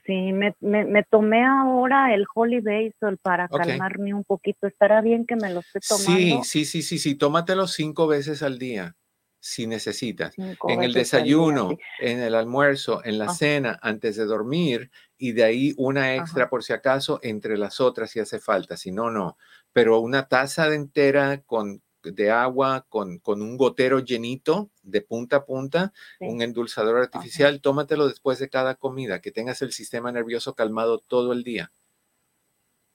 sí, 0.04 0.32
me, 0.32 0.54
me, 0.60 1.02
tomé 1.04 1.44
ahora 1.44 2.14
el 2.14 2.26
Holy 2.34 2.60
Basil 2.60 3.18
para 3.22 3.48
calmarme 3.48 4.14
un 4.14 4.24
poquito. 4.24 4.66
¿Estará 4.66 5.00
bien 5.00 5.26
que 5.26 5.36
me 5.36 5.50
lo 5.52 5.60
esté 5.60 5.80
tomando? 5.80 6.12
Sí, 6.12 6.40
sí, 6.44 6.64
sí, 6.64 6.82
sí, 6.82 6.98
sí. 6.98 7.14
Tómatelo 7.14 7.66
cinco 7.66 8.06
veces 8.06 8.42
al 8.42 8.58
día 8.58 8.96
si 9.40 9.66
necesitas. 9.66 10.34
en 10.36 10.82
el 10.82 10.92
desayuno, 10.92 11.70
en 12.00 12.20
el 12.20 12.34
almuerzo, 12.34 13.04
en 13.04 13.18
la 13.18 13.26
ah. 13.26 13.34
cena, 13.34 13.78
antes 13.82 14.16
de 14.16 14.24
dormir 14.24 14.90
y 15.16 15.32
de 15.32 15.44
ahí 15.44 15.74
una 15.76 16.16
extra 16.16 16.48
por 16.48 16.64
si 16.64 16.72
acaso 16.72 17.20
entre 17.22 17.56
las 17.56 17.80
otras 17.80 18.10
si 18.10 18.20
hace 18.20 18.40
falta, 18.40 18.76
si 18.76 18.90
no, 18.90 19.10
no. 19.10 19.36
Pero 19.72 20.00
una 20.00 20.28
taza 20.28 20.68
de 20.68 20.76
entera 20.76 21.42
con, 21.42 21.82
de 22.12 22.30
agua 22.30 22.86
con, 22.88 23.18
con, 23.18 23.42
un 23.42 23.56
gotero 23.56 24.00
llenito 24.00 24.70
de 24.82 25.00
punta 25.00 25.36
a 25.36 25.44
punta, 25.44 25.92
un 26.20 26.42
endulzador 26.42 26.98
artificial, 26.98 27.60
tómatelo 27.60 28.08
después 28.08 28.38
de 28.38 28.48
cada 28.48 28.74
comida, 28.74 29.20
que 29.20 29.30
tengas 29.30 29.62
el 29.62 29.72
sistema 29.72 30.12
nervioso 30.12 30.54
calmado 30.54 30.98
todo 30.98 31.32
el 31.32 31.44
día. 31.44 31.72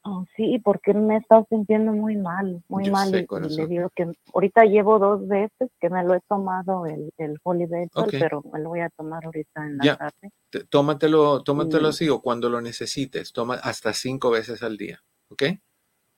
Oh, 0.05 0.26
sí, 0.36 0.59
porque 0.61 0.93
me 0.93 1.16
he 1.16 1.18
estado 1.20 1.47
sintiendo 1.49 1.93
muy 1.93 2.18
mal, 2.18 2.61
muy 2.68 2.89
mal. 2.89 3.07
y, 3.09 3.55
le 3.55 3.68
digo 3.68 3.89
que 3.95 4.11
ahorita 4.34 4.66
llevo 4.66 4.99
dos 4.99 5.26
veces 5.26 5.70
que 5.80 5.89
me 5.89 6.03
lo 6.03 6.14
he 6.14 6.20
tomado 6.28 6.86
el, 6.86 7.14
el 7.18 7.38
Holy 7.43 7.68
pero 8.11 8.43
me 8.51 8.59
lo 8.59 8.70
voy 8.70 8.82
a 8.82 8.89
tomar 8.89 9.24
ahorita 9.24 9.66
en 9.66 9.78
la 9.78 9.95
tarde. 9.95 10.32
Tómatelo, 10.70 11.41
tómatelo 11.43 11.88
así 11.88 12.09
o 12.09 12.22
cuando 12.22 12.49
lo 12.49 12.59
necesites, 12.59 13.32
toma 13.32 13.55
hasta 13.55 13.93
cinco 13.93 14.30
veces 14.30 14.61
al 14.61 14.76
día, 14.76 15.01
¿ok? 15.30 15.43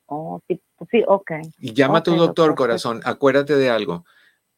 Oh, 0.08 0.42
sí, 0.48 0.62
sí, 0.92 1.04
ok. 1.08 1.32
Y 1.60 1.74
llama 1.74 2.00
a 2.00 2.04
tu 2.04 2.16
doctor, 2.16 2.56
corazón, 2.56 3.02
acuérdate 3.04 3.56
de 3.56 3.70
algo. 3.70 4.06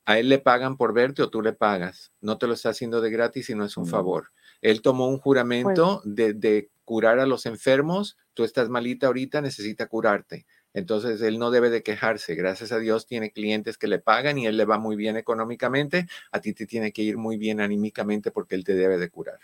A 0.06 0.20
él 0.20 0.30
le 0.30 0.40
pagan 0.40 0.78
por 0.78 0.94
verte 0.94 1.22
o 1.22 1.30
tú 1.30 1.42
le 1.42 1.54
pagas. 1.54 2.12
No 2.22 2.38
te 2.38 2.48
lo 2.48 2.54
está 2.54 2.70
haciendo 2.70 3.02
de 3.02 3.12
gratis 3.12 3.50
y 3.50 3.56
no 3.56 3.66
es 3.66 3.76
un 3.78 3.84
mm. 3.84 3.88
favor. 3.88 4.32
Él 4.62 4.82
tomó 4.82 5.08
un 5.08 5.20
juramento 5.20 6.02
pues 6.04 6.16
de, 6.16 6.34
de 6.34 6.70
curar 6.86 7.20
a 7.20 7.26
los 7.26 7.46
enfermos, 7.46 8.18
tú 8.34 8.44
estás 8.44 8.70
malita 8.70 9.08
ahorita, 9.08 9.42
necesita 9.42 9.88
curarte. 9.88 10.46
Entonces, 10.74 11.22
él 11.22 11.40
no 11.40 11.52
debe 11.52 11.70
de 11.70 11.84
quejarse. 11.84 12.36
Gracias 12.36 12.72
a 12.72 12.80
Dios 12.80 13.08
tiene 13.08 13.32
clientes 13.32 13.78
que 13.78 13.88
le 13.88 14.00
pagan 14.00 14.38
y 14.38 14.46
él 14.46 14.58
le 14.58 14.66
va 14.66 14.78
muy 14.78 14.96
bien 14.96 15.18
económicamente. 15.18 16.08
A 16.32 16.40
ti 16.40 16.54
te 16.54 16.66
tiene 16.66 16.92
que 16.92 17.02
ir 17.02 17.18
muy 17.18 17.38
bien 17.38 17.62
anímicamente 17.62 18.32
porque 18.32 18.56
él 18.56 18.64
te 18.64 18.76
debe 18.76 18.98
de 18.98 19.10
curar. 19.10 19.40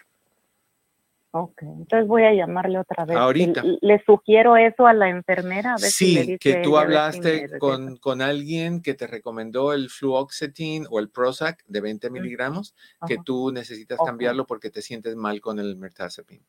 Ok, 1.35 1.63
entonces 1.63 2.07
voy 2.07 2.25
a 2.25 2.33
llamarle 2.33 2.77
otra 2.77 3.05
vez. 3.05 3.17
Ahorita. 3.17 3.63
Le, 3.81 4.03
sugiero 4.05 4.55
eso 4.55 4.85
a 4.85 4.93
la 4.93 5.09
enfermera. 5.09 5.73
A 5.73 5.77
ver 5.77 5.89
sí, 5.89 6.05
si 6.05 6.13
le 6.13 6.21
dice 6.21 6.37
que 6.37 6.55
tú 6.57 6.77
hablaste 6.77 7.57
con, 7.57 7.97
con, 7.97 8.21
alguien 8.21 8.83
que 8.83 8.93
te 8.93 9.07
recomendó 9.07 9.73
el 9.73 9.89
fluoxetine 9.89 10.85
o 10.91 10.99
el 10.99 11.09
Prozac 11.09 11.63
de 11.65 11.81
20 11.81 12.11
miligramos, 12.11 12.75
que 13.07 13.17
tú 13.17 13.51
necesitas 13.51 13.97
cambiarlo 14.05 14.45
porque 14.45 14.69
te 14.69 14.83
sientes 14.83 15.15
mal 15.15 15.41
con 15.41 15.57
el 15.57 15.75
mirtazapine. 15.75 16.45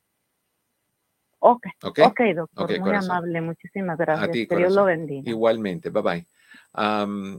Ok, 1.38 1.66
ok, 1.82 2.20
doctor, 2.36 2.80
muy 2.80 2.94
amable, 2.94 3.40
muchísimas 3.40 3.96
gracias. 3.96 4.48
que 4.48 4.56
Dios 4.56 4.74
lo 4.74 4.84
bendiga. 4.84 5.30
Igualmente, 5.30 5.88
bye 5.88 6.02
bye. 6.02 6.26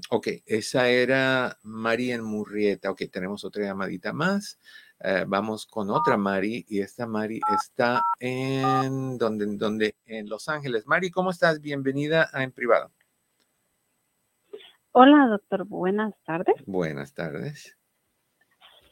ok, 0.10 0.28
esa 0.48 0.90
era 0.90 1.56
Mari 1.62 2.12
en 2.12 2.24
Murrieta. 2.24 2.90
Ok, 2.90 3.04
tenemos 3.12 3.46
otra 3.46 3.66
llamadita 3.66 4.14
más. 4.14 4.60
Eh, 5.00 5.26
vamos 5.28 5.66
con 5.66 5.90
otra 5.90 6.16
Mari 6.16 6.66
y 6.70 6.80
esta 6.80 7.06
Mari 7.06 7.42
está 7.54 8.02
en 8.20 9.18
donde, 9.18 9.46
donde 9.58 9.96
en 10.06 10.30
Los 10.30 10.48
Ángeles. 10.48 10.88
Mari, 10.88 11.12
¿cómo 11.12 11.32
estás? 11.32 11.62
Bienvenida 11.62 12.30
a 12.32 12.44
En 12.44 12.52
Privado. 12.52 12.92
Hola, 14.92 15.28
doctor. 15.28 15.66
Buenas 15.66 16.14
tardes. 16.24 16.56
Buenas 16.66 17.14
tardes. 17.14 17.78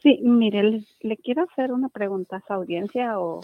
Sí, 0.02 0.20
mire, 0.22 0.84
le, 1.00 1.16
quiero 1.16 1.44
hacer 1.44 1.72
una 1.72 1.88
pregunta 1.88 2.36
a 2.36 2.42
su 2.46 2.52
audiencia 2.52 3.18
o 3.18 3.40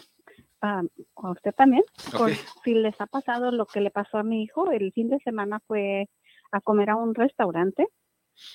a 0.61 0.83
usted 1.31 1.55
también, 1.55 1.83
por 2.13 2.31
si 2.65 2.75
les 2.75 3.01
ha 3.01 3.07
pasado 3.07 3.51
lo 3.51 3.65
que 3.65 3.81
le 3.81 3.91
pasó 3.91 4.19
a 4.19 4.23
mi 4.23 4.43
hijo. 4.43 4.71
El 4.71 4.93
fin 4.93 5.09
de 5.09 5.19
semana 5.21 5.61
fue 5.61 6.11
a 6.53 6.61
comer 6.61 6.91
a 6.91 6.97
un 6.97 7.15
restaurante 7.15 7.89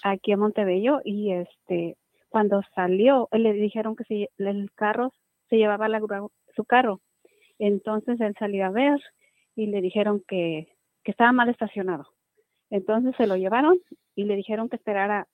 aquí 0.04 0.32
en 0.32 0.40
Montebello 0.40 1.02
y 1.04 1.32
este 1.32 1.98
cuando 2.36 2.62
salió 2.76 3.30
le 3.32 3.54
dijeron 3.54 3.96
que 3.96 4.04
si 4.04 4.28
el 4.40 4.70
carro 4.76 5.14
se 5.50 5.56
llevaba 5.56 5.88
la, 5.88 6.02
su 6.54 6.66
carro. 6.66 7.00
Entonces 7.60 8.20
él 8.20 8.36
salió 8.38 8.66
a 8.66 8.72
ver 8.72 9.00
y 9.56 9.68
le 9.68 9.80
dijeron 9.80 10.22
que, 10.28 10.68
que 11.06 11.12
estaba 11.12 11.32
mal 11.32 11.48
estacionado. 11.48 12.10
Entonces 12.70 13.16
se 13.16 13.26
lo 13.26 13.38
llevaron 13.38 13.78
y 14.16 14.26
le 14.26 14.36
dijeron 14.36 14.68
que 14.68 14.76
esperara 14.76 15.30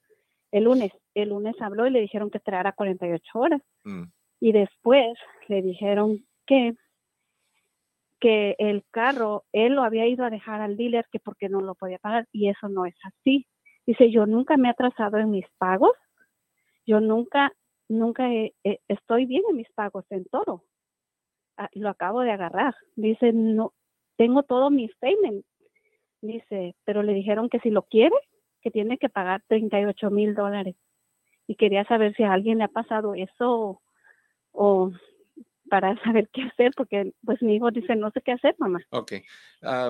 el 0.51 0.65
lunes. 0.65 0.91
El 1.15 1.29
lunes 1.29 1.55
habló 1.59 1.87
y 1.87 1.89
le 1.89 2.01
dijeron 2.01 2.29
que 2.29 2.37
esperara 2.37 2.73
48 2.73 3.23
horas. 3.33 3.63
Mm. 3.83 4.03
Y 4.39 4.51
después 4.51 5.17
le 5.47 5.63
dijeron 5.63 6.23
que, 6.45 6.75
que 8.19 8.55
el 8.59 8.83
carro, 8.91 9.45
él 9.53 9.73
lo 9.73 9.81
había 9.81 10.05
ido 10.05 10.23
a 10.23 10.29
dejar 10.29 10.61
al 10.61 10.77
dealer 10.77 11.07
que 11.11 11.17
porque 11.19 11.49
no 11.49 11.61
lo 11.61 11.73
podía 11.73 11.97
pagar 11.97 12.27
y 12.31 12.49
eso 12.49 12.69
no 12.69 12.85
es 12.85 12.95
así. 13.03 13.47
Dice, 13.87 14.11
yo 14.11 14.27
nunca 14.27 14.55
me 14.55 14.67
he 14.67 14.71
atrasado 14.71 15.17
en 15.17 15.31
mis 15.31 15.47
pagos, 15.57 15.93
yo 16.85 16.99
nunca, 16.99 17.53
nunca 17.89 18.27
estoy 18.87 19.25
bien 19.25 19.43
en 19.49 19.57
mis 19.57 19.71
pagos 19.71 20.05
en 20.09 20.25
todo. 20.25 20.63
Ah, 21.57 21.69
lo 21.73 21.89
acabo 21.89 22.21
de 22.21 22.31
agarrar. 22.31 22.75
Dice, 22.95 23.33
no, 23.33 23.73
tengo 24.17 24.43
todo 24.43 24.69
mi 24.69 24.87
statement. 24.89 25.45
Dice, 26.21 26.75
pero 26.85 27.03
le 27.03 27.13
dijeron 27.13 27.49
que 27.49 27.59
si 27.59 27.69
lo 27.69 27.83
quiere, 27.83 28.15
que 28.61 28.71
tiene 28.71 28.97
que 28.97 29.09
pagar 29.09 29.43
38 29.47 30.09
mil 30.09 30.35
dólares. 30.35 30.75
Y 31.47 31.55
quería 31.55 31.83
saber 31.85 32.15
si 32.15 32.23
a 32.23 32.33
alguien 32.33 32.59
le 32.59 32.65
ha 32.65 32.69
pasado 32.69 33.15
eso 33.15 33.81
o 34.51 34.91
para 35.69 35.95
saber 36.03 36.29
qué 36.33 36.43
hacer, 36.43 36.71
porque 36.75 37.13
pues 37.23 37.41
mi 37.41 37.55
hijo 37.55 37.71
dice, 37.71 37.95
no 37.95 38.11
sé 38.11 38.21
qué 38.21 38.33
hacer, 38.33 38.55
mamá. 38.59 38.81
Ok. 38.89 39.13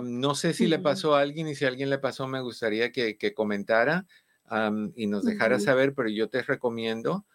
no 0.03 0.35
sé 0.35 0.53
si 0.53 0.67
le 0.67 0.79
pasó 0.79 1.15
a 1.15 1.21
alguien 1.21 1.47
y 1.47 1.55
si 1.55 1.65
a 1.65 1.69
alguien 1.69 1.89
le 1.89 1.97
pasó, 1.97 2.27
me 2.27 2.39
gustaría 2.39 2.91
que, 2.91 3.33
comentara 3.33 4.05
y 4.95 5.07
nos 5.07 5.23
dejara 5.23 5.59
saber, 5.59 5.93
pero 5.93 6.09
yo 6.09 6.29
te 6.29 6.41
recomiendo 6.41 7.25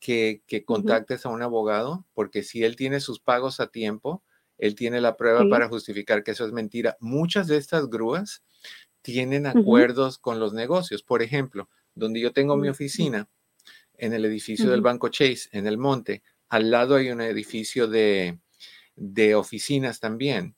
que, 0.00 0.42
contactes 0.66 1.26
a 1.26 1.30
un 1.30 1.42
abogado, 1.42 2.06
porque 2.14 2.42
si 2.42 2.64
él 2.64 2.76
tiene 2.76 3.00
sus 3.00 3.20
pagos 3.20 3.60
a 3.60 3.68
tiempo, 3.68 4.22
él 4.58 4.74
tiene 4.74 5.00
la 5.00 5.16
prueba 5.16 5.48
para 5.48 5.68
justificar 5.68 6.22
que 6.22 6.30
eso 6.30 6.46
es 6.46 6.52
mentira. 6.52 6.96
Muchas 7.00 7.48
de 7.48 7.56
estas 7.56 7.88
grúas 7.88 8.42
tienen 9.02 9.46
acuerdos 9.46 10.18
con 10.18 10.38
los 10.38 10.52
negocios. 10.52 11.02
Por 11.02 11.22
ejemplo, 11.22 11.68
donde 11.94 12.20
yo 12.20 12.32
tengo 12.32 12.56
mi 12.56 12.68
oficina, 12.68 13.28
en 13.96 14.12
el 14.12 14.24
edificio 14.24 14.70
del 14.70 14.80
Banco 14.80 15.08
Chase, 15.08 15.48
en 15.52 15.66
el 15.66 15.78
monte, 15.78 16.22
al 16.48 16.70
lado 16.70 16.96
hay 16.96 17.10
un 17.10 17.20
edificio 17.20 17.86
de, 17.88 18.38
oficinas 19.36 20.00
también 20.00 20.56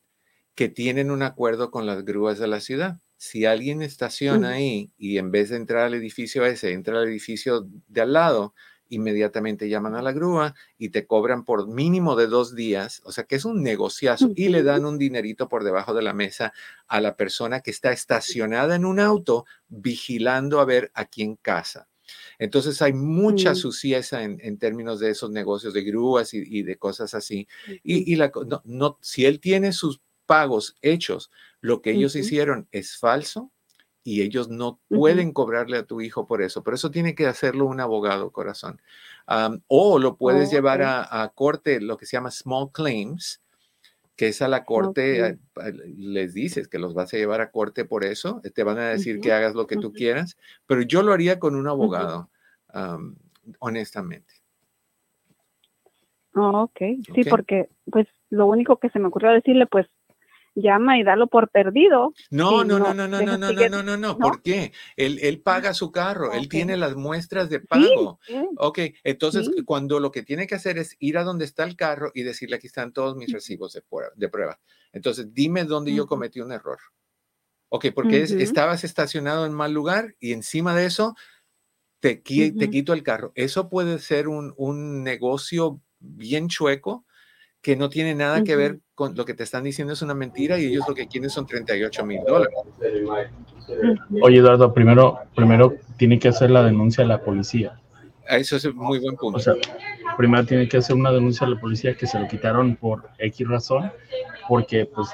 que 0.54 0.68
tienen 0.68 1.10
un 1.10 1.22
acuerdo 1.22 1.70
con 1.70 1.86
las 1.86 2.04
grúas 2.04 2.38
de 2.38 2.48
la 2.48 2.60
ciudad. 2.60 2.98
Si 3.16 3.46
alguien 3.46 3.82
estaciona 3.82 4.50
ahí 4.50 4.92
y 4.98 5.18
en 5.18 5.30
vez 5.30 5.50
de 5.50 5.56
entrar 5.56 5.84
al 5.84 5.94
edificio 5.94 6.44
ese, 6.44 6.72
entra 6.72 6.98
al 6.98 7.08
edificio 7.08 7.66
de 7.88 8.00
al 8.02 8.12
lado, 8.12 8.54
inmediatamente 8.88 9.68
llaman 9.68 9.94
a 9.94 10.02
la 10.02 10.12
grúa 10.12 10.54
y 10.78 10.90
te 10.90 11.06
cobran 11.06 11.44
por 11.44 11.68
mínimo 11.68 12.16
de 12.16 12.26
dos 12.26 12.54
días, 12.54 13.02
o 13.04 13.12
sea 13.12 13.24
que 13.24 13.36
es 13.36 13.44
un 13.44 13.62
negociazo 13.62 14.30
y 14.34 14.48
le 14.48 14.62
dan 14.62 14.84
un 14.84 14.98
dinerito 14.98 15.48
por 15.48 15.64
debajo 15.64 15.94
de 15.94 16.02
la 16.02 16.12
mesa 16.12 16.52
a 16.86 17.00
la 17.00 17.16
persona 17.16 17.60
que 17.60 17.70
está 17.70 17.92
estacionada 17.92 18.76
en 18.76 18.84
un 18.84 19.00
auto 19.00 19.44
vigilando 19.68 20.60
a 20.60 20.64
ver 20.64 20.90
a 20.94 21.06
quién 21.06 21.36
casa. 21.36 21.88
Entonces 22.38 22.80
hay 22.82 22.92
mucha 22.92 23.52
mm. 23.52 23.56
suciedad 23.56 24.22
en, 24.22 24.58
términos 24.58 25.00
de 25.00 25.10
esos 25.10 25.30
negocios 25.30 25.74
de 25.74 25.82
grúas 25.82 26.34
y, 26.34 26.62
de 26.62 26.76
cosas 26.76 27.14
así. 27.14 27.48
Y, 27.82 28.14
la, 28.14 28.30
no, 28.64 28.98
si 29.00 29.24
él 29.24 29.40
tiene 29.40 29.72
sus 29.72 30.00
pagos 30.26 30.76
hechos, 30.82 31.30
lo 31.60 31.80
que 31.82 31.92
ellos 31.92 32.16
hicieron 32.16 32.68
es 32.72 32.98
falso, 32.98 33.50
y 34.06 34.22
ellos 34.22 34.48
no 34.48 34.78
pueden 34.88 35.32
cobrarle 35.32 35.78
a 35.78 35.82
tu 35.84 36.00
hijo 36.00 36.28
por 36.28 36.40
eso. 36.40 36.62
Por 36.62 36.74
eso 36.74 36.92
tiene 36.92 37.16
que 37.16 37.26
hacerlo 37.26 37.66
un 37.66 37.80
abogado, 37.80 38.30
corazón. 38.30 38.80
o 39.66 39.98
lo 39.98 40.16
puedes 40.16 40.48
llevar 40.52 40.82
a, 40.82 41.32
corte, 41.34 41.80
lo 41.80 41.96
que 41.96 42.06
se 42.06 42.16
llama 42.16 42.30
small 42.30 42.70
claims, 42.70 43.42
que 44.14 44.28
es 44.28 44.42
a 44.42 44.48
la 44.48 44.64
corte, 44.64 45.40
les 45.96 46.34
dices 46.34 46.68
que 46.68 46.78
los 46.78 46.94
vas 46.94 47.12
a 47.12 47.16
llevar 47.16 47.40
a 47.40 47.50
corte 47.50 47.84
por 47.84 48.04
eso, 48.04 48.40
te 48.54 48.62
van 48.62 48.78
a 48.78 48.90
decir 48.90 49.20
que 49.20 49.32
hagas 49.32 49.56
lo 49.56 49.66
que 49.66 49.76
tú 49.76 49.92
quieras, 49.92 50.36
pero 50.66 50.82
yo 50.82 51.02
lo 51.02 51.12
haría 51.12 51.40
con 51.40 51.56
un 51.56 51.66
abogado, 51.66 52.30
honestamente. 53.58 54.34
Oh, 56.36 56.62
ok, 56.62 56.78
sí, 57.12 57.24
porque 57.28 57.70
pues 57.90 58.06
lo 58.30 58.46
único 58.46 58.76
que 58.76 58.90
se 58.90 59.00
me 59.00 59.08
ocurrió 59.08 59.32
decirle, 59.32 59.66
pues 59.66 59.88
llama 60.56 60.98
y 60.98 61.04
dalo 61.04 61.26
por 61.26 61.48
perdido. 61.50 62.12
No, 62.30 62.64
no, 62.64 62.78
no, 62.78 62.94
no, 62.94 63.06
no, 63.06 63.20
no, 63.20 63.38
no, 63.38 63.52
no, 63.52 63.68
no, 63.68 63.82
no, 63.82 63.96
no, 63.96 64.18
¿por 64.18 64.42
qué? 64.42 64.72
Él, 64.96 65.18
él 65.22 65.40
paga 65.40 65.74
su 65.74 65.92
carro, 65.92 66.32
él 66.32 66.48
tiene 66.48 66.76
las 66.76 66.96
muestras 66.96 67.48
de 67.48 67.60
pago. 67.60 68.18
Ok, 68.58 68.80
entonces 69.04 69.50
cuando 69.64 70.00
lo 70.00 70.10
que 70.10 70.22
tiene 70.22 70.46
que 70.46 70.54
hacer 70.54 70.78
es 70.78 70.96
ir 70.98 71.18
a 71.18 71.24
donde 71.24 71.44
está 71.44 71.64
el 71.64 71.76
carro 71.76 72.10
y 72.14 72.22
decirle 72.22 72.56
aquí 72.56 72.66
están 72.66 72.92
todos 72.92 73.16
mis 73.16 73.32
recibos 73.32 73.72
de 73.72 73.82
prueba. 73.82 74.12
De 74.16 74.28
prueba. 74.28 74.58
Entonces, 74.92 75.32
dime 75.34 75.64
dónde 75.64 75.94
yo 75.94 76.06
cometí 76.06 76.40
un 76.40 76.52
error. 76.52 76.78
Ok, 77.68 77.86
porque 77.94 78.22
estabas 78.22 78.84
estacionado 78.84 79.44
en 79.44 79.52
mal 79.52 79.72
lugar 79.72 80.14
y 80.20 80.32
encima 80.32 80.74
de 80.74 80.86
eso 80.86 81.16
te, 82.00 82.16
te 82.16 82.70
quito 82.70 82.92
el 82.92 83.02
carro. 83.02 83.32
Eso 83.34 83.68
puede 83.68 83.98
ser 83.98 84.28
un, 84.28 84.54
un 84.56 85.02
negocio 85.02 85.80
bien 85.98 86.48
chueco 86.48 87.04
que 87.66 87.74
no 87.74 87.90
tiene 87.90 88.14
nada 88.14 88.44
que 88.44 88.54
ver 88.54 88.78
con 88.94 89.16
lo 89.16 89.24
que 89.24 89.34
te 89.34 89.42
están 89.42 89.64
diciendo 89.64 89.92
es 89.92 90.00
una 90.00 90.14
mentira 90.14 90.56
y 90.56 90.66
ellos 90.66 90.84
lo 90.86 90.94
que 90.94 91.08
quieren 91.08 91.30
son 91.30 91.48
38 91.48 92.06
mil 92.06 92.20
dólares. 92.24 92.54
Oye, 94.22 94.38
Eduardo, 94.38 94.72
primero, 94.72 95.18
primero 95.34 95.74
tiene 95.96 96.20
que 96.20 96.28
hacer 96.28 96.52
la 96.52 96.62
denuncia 96.62 97.02
a 97.02 97.08
la 97.08 97.20
policía. 97.24 97.80
Eso 98.28 98.54
es 98.54 98.72
muy 98.72 99.00
buen 99.00 99.16
punto. 99.16 99.38
O 99.38 99.40
sea, 99.40 99.54
primero 100.16 100.46
tiene 100.46 100.68
que 100.68 100.76
hacer 100.76 100.94
una 100.94 101.10
denuncia 101.10 101.44
a 101.44 101.50
la 101.50 101.58
policía 101.58 101.96
que 101.96 102.06
se 102.06 102.20
lo 102.20 102.28
quitaron 102.28 102.76
por 102.76 103.10
X 103.18 103.48
razón, 103.48 103.90
porque 104.48 104.86
pues 104.86 105.08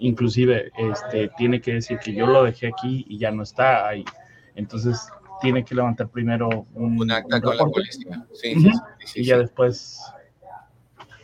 inclusive 0.00 0.72
este, 0.76 1.30
tiene 1.38 1.60
que 1.60 1.74
decir 1.74 2.00
que 2.00 2.12
yo 2.12 2.26
lo 2.26 2.42
dejé 2.42 2.66
aquí 2.66 3.06
y 3.08 3.16
ya 3.16 3.30
no 3.30 3.44
está 3.44 3.86
ahí. 3.86 4.04
Entonces 4.56 5.06
tiene 5.40 5.64
que 5.64 5.76
levantar 5.76 6.08
primero 6.08 6.66
un, 6.74 7.08
acta 7.12 7.40
con 7.40 7.56
la 7.56 7.64
policía. 7.64 8.26
Sí, 8.32 8.56
y 9.14 9.22
ya 9.22 9.38
después 9.38 10.00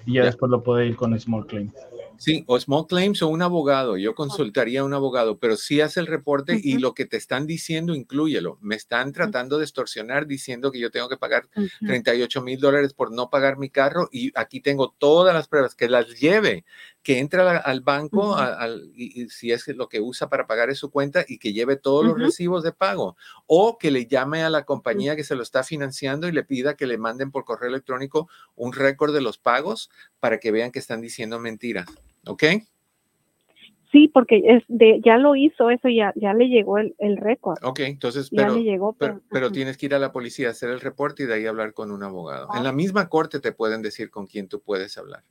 y 0.06 0.14
ya, 0.14 0.24
después 0.24 0.50
lo 0.50 0.62
puede 0.62 0.86
ir 0.86 0.96
con 0.96 1.18
Small 1.18 1.46
Claims. 1.46 1.72
Sí, 2.18 2.44
o 2.46 2.58
Small 2.60 2.86
Claims 2.86 3.20
o 3.22 3.28
un 3.28 3.42
abogado. 3.42 3.96
Yo 3.96 4.14
consultaría 4.14 4.80
a 4.80 4.84
un 4.84 4.94
abogado, 4.94 5.38
pero 5.38 5.56
sí 5.56 5.80
hace 5.80 5.98
el 5.98 6.06
reporte 6.06 6.60
y 6.62 6.78
lo 6.78 6.94
que 6.94 7.04
te 7.04 7.16
están 7.16 7.48
diciendo, 7.48 7.96
inclúyelo. 7.96 8.58
Me 8.60 8.76
están 8.76 9.12
tratando 9.12 9.58
de 9.58 9.64
extorsionar 9.64 10.28
diciendo 10.28 10.70
que 10.70 10.78
yo 10.78 10.92
tengo 10.92 11.08
que 11.08 11.16
pagar 11.16 11.48
38 11.84 12.42
mil 12.42 12.60
dólares 12.60 12.94
por 12.94 13.12
no 13.12 13.28
pagar 13.28 13.58
mi 13.58 13.70
carro 13.70 14.08
y 14.12 14.30
aquí 14.36 14.60
tengo 14.60 14.94
todas 14.96 15.34
las 15.34 15.48
pruebas, 15.48 15.74
que 15.74 15.88
las 15.88 16.20
lleve 16.20 16.64
que 17.02 17.18
entre 17.18 17.40
al 17.40 17.80
banco 17.80 18.36
y, 18.94 19.28
si 19.28 19.50
es 19.50 19.66
lo 19.68 19.88
que 19.88 20.00
usa 20.00 20.28
para 20.28 20.46
pagar 20.46 20.70
es 20.70 20.78
su 20.78 20.90
cuenta 20.90 21.24
y 21.26 21.38
que 21.38 21.52
lleve 21.52 21.76
todos 21.76 22.04
los 22.04 22.18
recibos 22.18 22.62
de 22.62 22.72
pago 22.72 23.16
o 23.46 23.76
que 23.78 23.90
le 23.90 24.06
llame 24.06 24.44
a 24.44 24.50
la 24.50 24.64
compañía 24.64 25.16
que 25.16 25.24
se 25.24 25.34
lo 25.34 25.42
está 25.42 25.64
financiando 25.64 26.28
y 26.28 26.32
le 26.32 26.44
pida 26.44 26.76
que 26.76 26.86
le 26.86 26.98
manden 26.98 27.30
por 27.30 27.44
correo 27.44 27.70
electrónico 27.70 28.28
un 28.54 28.72
récord 28.72 29.12
de 29.12 29.20
los 29.20 29.38
pagos 29.38 29.90
para 30.20 30.38
que 30.38 30.52
vean 30.52 30.70
que 30.70 30.78
están 30.78 31.00
diciendo 31.00 31.40
mentiras. 31.40 31.86
¿Ok? 32.26 32.44
Sí, 33.90 34.08
porque 34.08 34.40
es 34.42 34.64
de, 34.68 35.02
ya 35.04 35.18
lo 35.18 35.36
hizo 35.36 35.68
eso, 35.68 35.88
ya, 35.90 36.14
ya 36.16 36.32
le 36.32 36.48
llegó 36.48 36.78
el, 36.78 36.94
el 36.98 37.18
récord. 37.18 37.58
Ok, 37.62 37.80
entonces, 37.80 38.30
pero, 38.34 38.56
llegó, 38.56 38.94
pero, 38.94 39.52
tienes 39.52 39.76
que 39.76 39.84
ir 39.84 39.94
a 39.94 39.98
la 39.98 40.12
policía 40.12 40.48
a 40.48 40.52
hacer 40.52 40.70
el 40.70 40.80
reporte 40.80 41.24
y 41.24 41.26
de 41.26 41.34
ahí 41.34 41.46
hablar 41.46 41.74
con 41.74 41.90
un 41.90 42.02
abogado. 42.02 42.48
En 42.54 42.64
la 42.64 42.72
misma 42.72 43.10
corte 43.10 43.38
te 43.38 43.52
pueden 43.52 43.82
decir 43.82 44.10
con 44.10 44.26
quién 44.26 44.48
tú 44.48 44.60
puedes 44.60 44.96
hablar. 44.96 45.24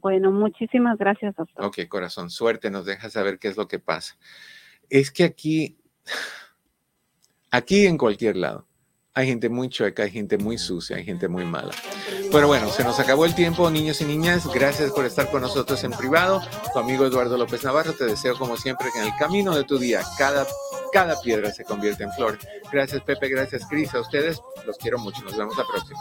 Bueno, 0.00 0.30
muchísimas 0.30 0.98
gracias, 0.98 1.34
doctor. 1.36 1.64
Ok, 1.64 1.78
corazón, 1.88 2.28
suerte, 2.28 2.70
nos 2.70 2.84
deja 2.84 3.08
saber 3.08 3.38
qué 3.38 3.48
es 3.48 3.56
lo 3.56 3.66
que 3.66 3.78
pasa. 3.78 4.18
Es 4.90 5.10
que 5.10 5.24
aquí, 5.24 5.78
aquí 7.50 7.86
en 7.86 7.96
cualquier 7.96 8.36
lado, 8.36 8.66
hay 9.14 9.26
gente 9.26 9.48
muy 9.48 9.70
chueca, 9.70 10.02
hay 10.02 10.10
gente 10.10 10.36
muy 10.36 10.58
sucia, 10.58 10.98
hay 10.98 11.04
gente 11.04 11.28
muy 11.28 11.46
mala. 11.46 11.72
Pero 12.30 12.46
bueno, 12.46 12.68
se 12.68 12.84
nos 12.84 13.00
acabó 13.00 13.24
el 13.24 13.34
tiempo, 13.34 13.70
niños 13.70 14.02
y 14.02 14.04
niñas. 14.04 14.46
Gracias 14.52 14.92
por 14.92 15.06
estar 15.06 15.30
con 15.30 15.40
nosotros 15.40 15.82
en 15.84 15.92
privado. 15.92 16.42
Tu 16.74 16.78
amigo 16.78 17.06
Eduardo 17.06 17.38
López 17.38 17.64
Navarro, 17.64 17.94
te 17.94 18.04
deseo 18.04 18.36
como 18.36 18.58
siempre 18.58 18.88
que 18.92 18.98
en 18.98 19.06
el 19.06 19.16
camino 19.18 19.56
de 19.56 19.64
tu 19.64 19.78
día 19.78 20.02
cada, 20.18 20.46
cada 20.92 21.18
piedra 21.22 21.50
se 21.50 21.64
convierta 21.64 22.04
en 22.04 22.12
flor. 22.12 22.38
Gracias 22.70 23.00
Pepe, 23.00 23.30
gracias 23.30 23.66
Cris, 23.66 23.94
a 23.94 24.00
ustedes 24.00 24.42
los 24.66 24.76
quiero 24.76 24.98
mucho. 24.98 25.22
Nos 25.22 25.38
vemos 25.38 25.56
la 25.56 25.64
próxima. 25.64 26.00